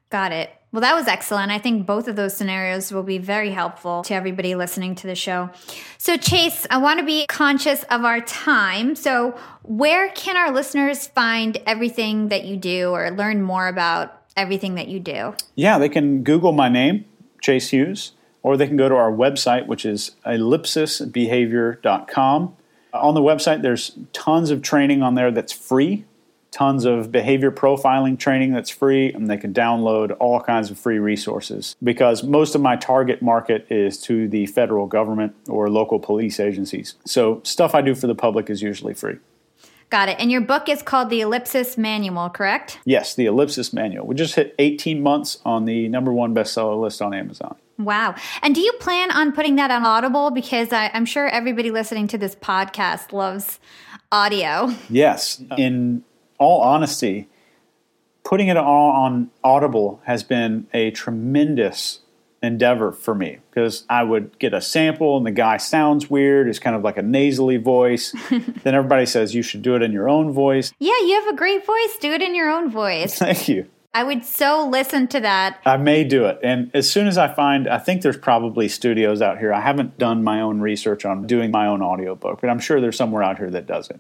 Got 0.10 0.32
it. 0.32 0.52
Well, 0.72 0.82
that 0.82 0.96
was 0.96 1.08
excellent. 1.08 1.52
I 1.52 1.60
think 1.60 1.86
both 1.86 2.10
of 2.10 2.18
those 2.18 2.36
scenarios 2.36 2.92
will 2.92 3.04
be 3.04 3.20
very 3.20 3.52
helpful 3.52 4.04
to 4.04 4.14
everybody 4.14 4.54
listening 4.54 4.96
to 4.96 5.08
the 5.08 5.16
show. 5.16 5.50
So, 5.98 6.18
Chase, 6.18 6.68
I 6.70 6.78
want 6.78 7.00
to 7.00 7.06
be 7.06 7.26
conscious 7.28 7.84
of 7.84 8.04
our 8.04 8.20
time. 8.22 8.96
So, 8.96 9.40
where 9.64 10.10
can 10.10 10.36
our 10.36 10.52
listeners 10.52 11.08
find 11.08 11.58
everything 11.66 12.28
that 12.30 12.44
you 12.44 12.58
do 12.58 12.90
or 12.90 13.12
learn 13.12 13.42
more 13.42 13.70
about 13.70 14.22
everything 14.36 14.76
that 14.76 14.90
you 14.90 15.00
do? 15.00 15.34
Yeah, 15.56 15.80
they 15.80 15.88
can 15.88 16.24
Google 16.24 16.52
my 16.52 16.68
name, 16.68 17.06
Chase 17.42 17.70
Hughes, 17.70 18.12
or 18.44 18.58
they 18.58 18.68
can 18.68 18.76
go 18.76 18.90
to 18.90 18.96
our 18.96 19.12
website, 19.12 19.68
which 19.68 19.86
is 19.86 20.18
ellipsisbehavior.com. 20.26 22.58
On 22.94 23.14
the 23.14 23.22
website, 23.22 23.62
there's 23.62 23.98
tons 24.12 24.52
of 24.52 24.62
training 24.62 25.02
on 25.02 25.16
there 25.16 25.32
that's 25.32 25.54
free 25.54 26.04
tons 26.58 26.86
of 26.86 27.12
behavior 27.12 27.52
profiling 27.52 28.18
training 28.18 28.52
that's 28.52 28.72
free, 28.72 29.14
and 29.14 29.30
they 29.30 29.38
can 29.38 29.54
download 29.54 30.18
all 30.20 30.42
kinds 30.42 30.72
of 30.72 30.80
free 30.80 30.98
resources 30.98 31.76
because 31.84 32.24
most 32.24 32.56
of 32.56 32.62
my 32.62 32.76
target 32.76 33.22
market 33.22 33.68
is 33.70 34.02
to 34.02 34.28
the 34.28 34.48
federal 34.48 34.88
government 34.88 35.36
or 35.48 35.70
local 35.70 36.00
police 36.00 36.40
agencies. 36.40 36.96
So, 37.06 37.42
stuff 37.44 37.76
I 37.76 37.82
do 37.82 37.94
for 37.94 38.08
the 38.08 38.16
public 38.16 38.50
is 38.50 38.64
usually 38.64 38.96
free. 38.96 39.18
Got 39.92 40.10
it. 40.10 40.18
And 40.20 40.32
your 40.32 40.42
book 40.42 40.68
is 40.68 40.82
called 40.82 41.12
The 41.12 41.22
Ellipsis 41.22 41.78
Manual, 41.78 42.32
correct? 42.32 42.80
Yes, 42.86 43.14
The 43.14 43.28
Ellipsis 43.28 43.72
Manual. 43.72 44.08
We 44.08 44.16
just 44.16 44.34
hit 44.34 44.56
18 44.58 45.02
months 45.02 45.38
on 45.46 45.66
the 45.66 45.88
number 45.88 46.12
one 46.12 46.34
bestseller 46.34 46.82
list 46.82 47.04
on 47.04 47.14
Amazon. 47.14 47.56
Wow. 47.78 48.16
And 48.42 48.56
do 48.56 48.62
you 48.62 48.74
plan 48.80 49.12
on 49.12 49.32
putting 49.32 49.56
that 49.58 49.70
on 49.70 49.86
Audible? 49.86 50.32
Because 50.32 50.74
I, 50.74 50.88
am 50.88 51.06
sure 51.06 51.28
everybody 51.28 51.70
listening 51.70 52.08
to 52.08 52.18
this 52.18 52.36
podcast 52.36 53.14
loves 53.14 53.60
audio. 54.12 54.74
Yes. 54.90 55.42
In 55.58 56.04
all 56.38 56.62
honesty, 56.62 57.28
putting 58.24 58.48
it 58.48 58.58
all 58.58 58.92
on 58.92 59.32
Audible 59.44 60.02
has 60.06 60.24
been 60.24 60.68
a 60.74 60.92
tremendous 60.92 62.00
endeavor 62.44 62.92
for 62.92 63.16
me 63.16 63.40
because 63.50 63.86
I 63.90 64.04
would 64.04 64.38
get 64.40 64.54
a 64.54 64.62
sample 64.62 65.18
and 65.18 65.26
the 65.26 65.32
guy 65.32 65.58
sounds 65.58 66.10
weird. 66.10 66.48
It's 66.48 66.60
kind 66.60 66.76
of 66.76 66.84
like 66.84 66.98
a 66.98 67.02
nasally 67.02 67.58
voice. 67.58 68.14
then 68.30 68.76
everybody 68.76 69.06
says 69.06 69.34
you 69.34 69.42
should 69.42 69.62
do 69.62 69.76
it 69.76 69.82
in 69.82 69.92
your 69.92 70.10
own 70.10 70.32
voice. 70.32 70.72
Yeah, 70.80 71.00
you 71.02 71.16
have 71.22 71.34
a 71.34 71.38
great 71.38 71.66
voice. 71.66 71.98
Do 72.00 72.12
it 72.12 72.22
in 72.22 72.36
your 72.36 72.50
own 72.50 72.70
voice. 72.70 73.18
Thank 73.18 73.48
you. 73.48 73.68
I 73.94 74.04
would 74.04 74.26
so 74.26 74.68
listen 74.68 75.08
to 75.08 75.20
that. 75.22 75.60
I 75.66 75.78
may 75.78 76.04
do 76.04 76.26
it. 76.26 76.40
And 76.44 76.70
as 76.76 76.88
soon 76.88 77.08
as 77.08 77.18
I 77.18 77.34
find, 77.34 77.68
I 77.68 77.80
think 77.80 78.04
there's 78.04 78.18
probably 78.18 78.68
studios 78.68 79.24
out 79.24 79.40
here. 79.40 79.52
I 79.52 79.62
haven't 79.62 79.98
done 79.98 80.24
my 80.24 80.42
own 80.42 80.60
research 80.60 81.04
on 81.04 81.26
doing 81.26 81.50
my 81.50 81.66
own 81.66 81.82
audiobook, 81.82 82.42
but 82.42 82.50
I'm 82.50 82.60
sure 82.60 82.80
there's 82.80 82.98
somewhere 82.98 83.24
out 83.24 83.40
here 83.40 83.50
that 83.50 83.66
does 83.66 83.90
it. 83.90 84.00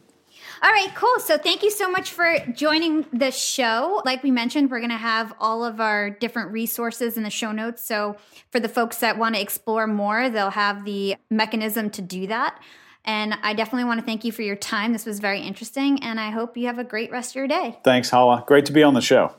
All 0.62 0.72
right, 0.72 0.90
cool. 0.96 1.20
So 1.20 1.38
thank 1.38 1.64
you 1.64 1.72
so 1.72 1.90
much 1.90 2.12
for 2.12 2.40
joining 2.54 3.06
the 3.14 3.32
show. 3.32 4.02
Like 4.06 4.24
we 4.24 4.32
mentioned, 4.32 4.72
we're 4.72 4.80
going 4.80 4.90
to 4.90 4.98
have 4.98 5.34
all 5.40 5.64
of 5.64 5.80
our 5.80 6.10
different 6.10 6.52
resources 6.52 7.18
in 7.18 7.24
the 7.24 7.30
show 7.30 7.52
notes. 7.52 7.86
So 7.86 8.18
for 8.52 8.60
the 8.60 8.70
folks 8.70 8.98
that 8.98 9.18
want 9.18 9.36
to 9.36 9.42
explore 9.42 9.88
more, 9.88 10.30
they'll 10.30 10.50
have 10.50 10.84
the 10.86 11.16
mechanism 11.30 11.90
to 11.92 12.02
do 12.02 12.28
that. 12.28 12.60
And 13.06 13.36
I 13.42 13.54
definitely 13.54 13.86
want 13.86 14.00
to 14.00 14.06
thank 14.06 14.26
you 14.26 14.32
for 14.34 14.42
your 14.42 14.58
time. 14.58 14.92
This 14.92 15.06
was 15.06 15.20
very 15.20 15.40
interesting, 15.40 16.04
and 16.04 16.20
I 16.20 16.30
hope 16.30 16.58
you 16.58 16.68
have 16.68 16.78
a 16.78 16.84
great 16.84 17.10
rest 17.10 17.32
of 17.32 17.36
your 17.36 17.48
day. 17.48 17.80
Thanks, 17.84 18.10
Hala. 18.10 18.44
Great 18.46 18.66
to 18.66 18.74
be 18.74 18.84
on 18.84 18.96
the 18.96 19.02
show. 19.02 19.34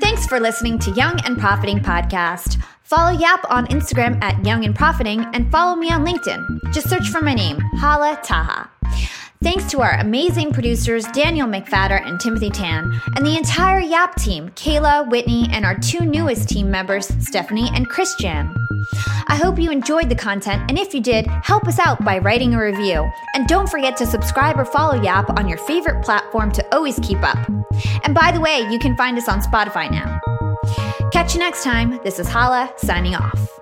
Thanks 0.00 0.26
for 0.26 0.40
listening 0.40 0.78
to 0.80 0.90
Young 0.92 1.20
and 1.24 1.38
Profiting 1.38 1.78
Podcast. 1.78 2.60
Follow 2.82 3.16
Yap 3.16 3.44
on 3.48 3.66
Instagram 3.66 4.20
at 4.22 4.44
Young 4.44 4.64
and 4.64 4.74
Profiting 4.74 5.24
and 5.34 5.50
follow 5.52 5.76
me 5.76 5.90
on 5.90 6.04
LinkedIn. 6.04 6.72
Just 6.72 6.88
search 6.88 7.08
for 7.10 7.20
my 7.20 7.34
name, 7.34 7.58
Hala 7.76 8.18
Taha. 8.24 8.70
Thanks 9.42 9.70
to 9.70 9.82
our 9.82 9.92
amazing 10.00 10.52
producers, 10.52 11.04
Daniel 11.08 11.46
McFadder 11.46 12.04
and 12.04 12.18
Timothy 12.18 12.50
Tan, 12.50 13.00
and 13.14 13.24
the 13.24 13.36
entire 13.36 13.80
Yap 13.80 14.16
team, 14.16 14.48
Kayla, 14.50 15.08
Whitney, 15.10 15.46
and 15.52 15.64
our 15.64 15.78
two 15.78 16.00
newest 16.00 16.48
team 16.48 16.70
members, 16.70 17.06
Stephanie 17.20 17.70
and 17.74 17.88
Christian. 17.88 18.52
I 19.28 19.36
hope 19.36 19.58
you 19.58 19.70
enjoyed 19.70 20.08
the 20.08 20.14
content, 20.14 20.62
and 20.68 20.78
if 20.78 20.94
you 20.94 21.00
did, 21.00 21.26
help 21.26 21.66
us 21.66 21.78
out 21.78 22.02
by 22.04 22.18
writing 22.18 22.54
a 22.54 22.62
review. 22.62 23.10
And 23.34 23.46
don't 23.46 23.68
forget 23.68 23.96
to 23.98 24.06
subscribe 24.06 24.58
or 24.58 24.64
follow 24.64 25.00
Yap 25.02 25.38
on 25.38 25.48
your 25.48 25.58
favorite 25.58 26.02
platform 26.02 26.50
to 26.52 26.74
always 26.74 26.98
keep 27.00 27.22
up. 27.22 27.38
And 28.04 28.14
by 28.14 28.32
the 28.32 28.40
way, 28.40 28.66
you 28.70 28.78
can 28.78 28.96
find 28.96 29.18
us 29.18 29.28
on 29.28 29.42
Spotify 29.42 29.90
now. 29.90 30.20
Catch 31.12 31.34
you 31.34 31.40
next 31.40 31.62
time. 31.62 32.00
This 32.02 32.18
is 32.18 32.28
Hala 32.28 32.72
signing 32.78 33.14
off. 33.14 33.55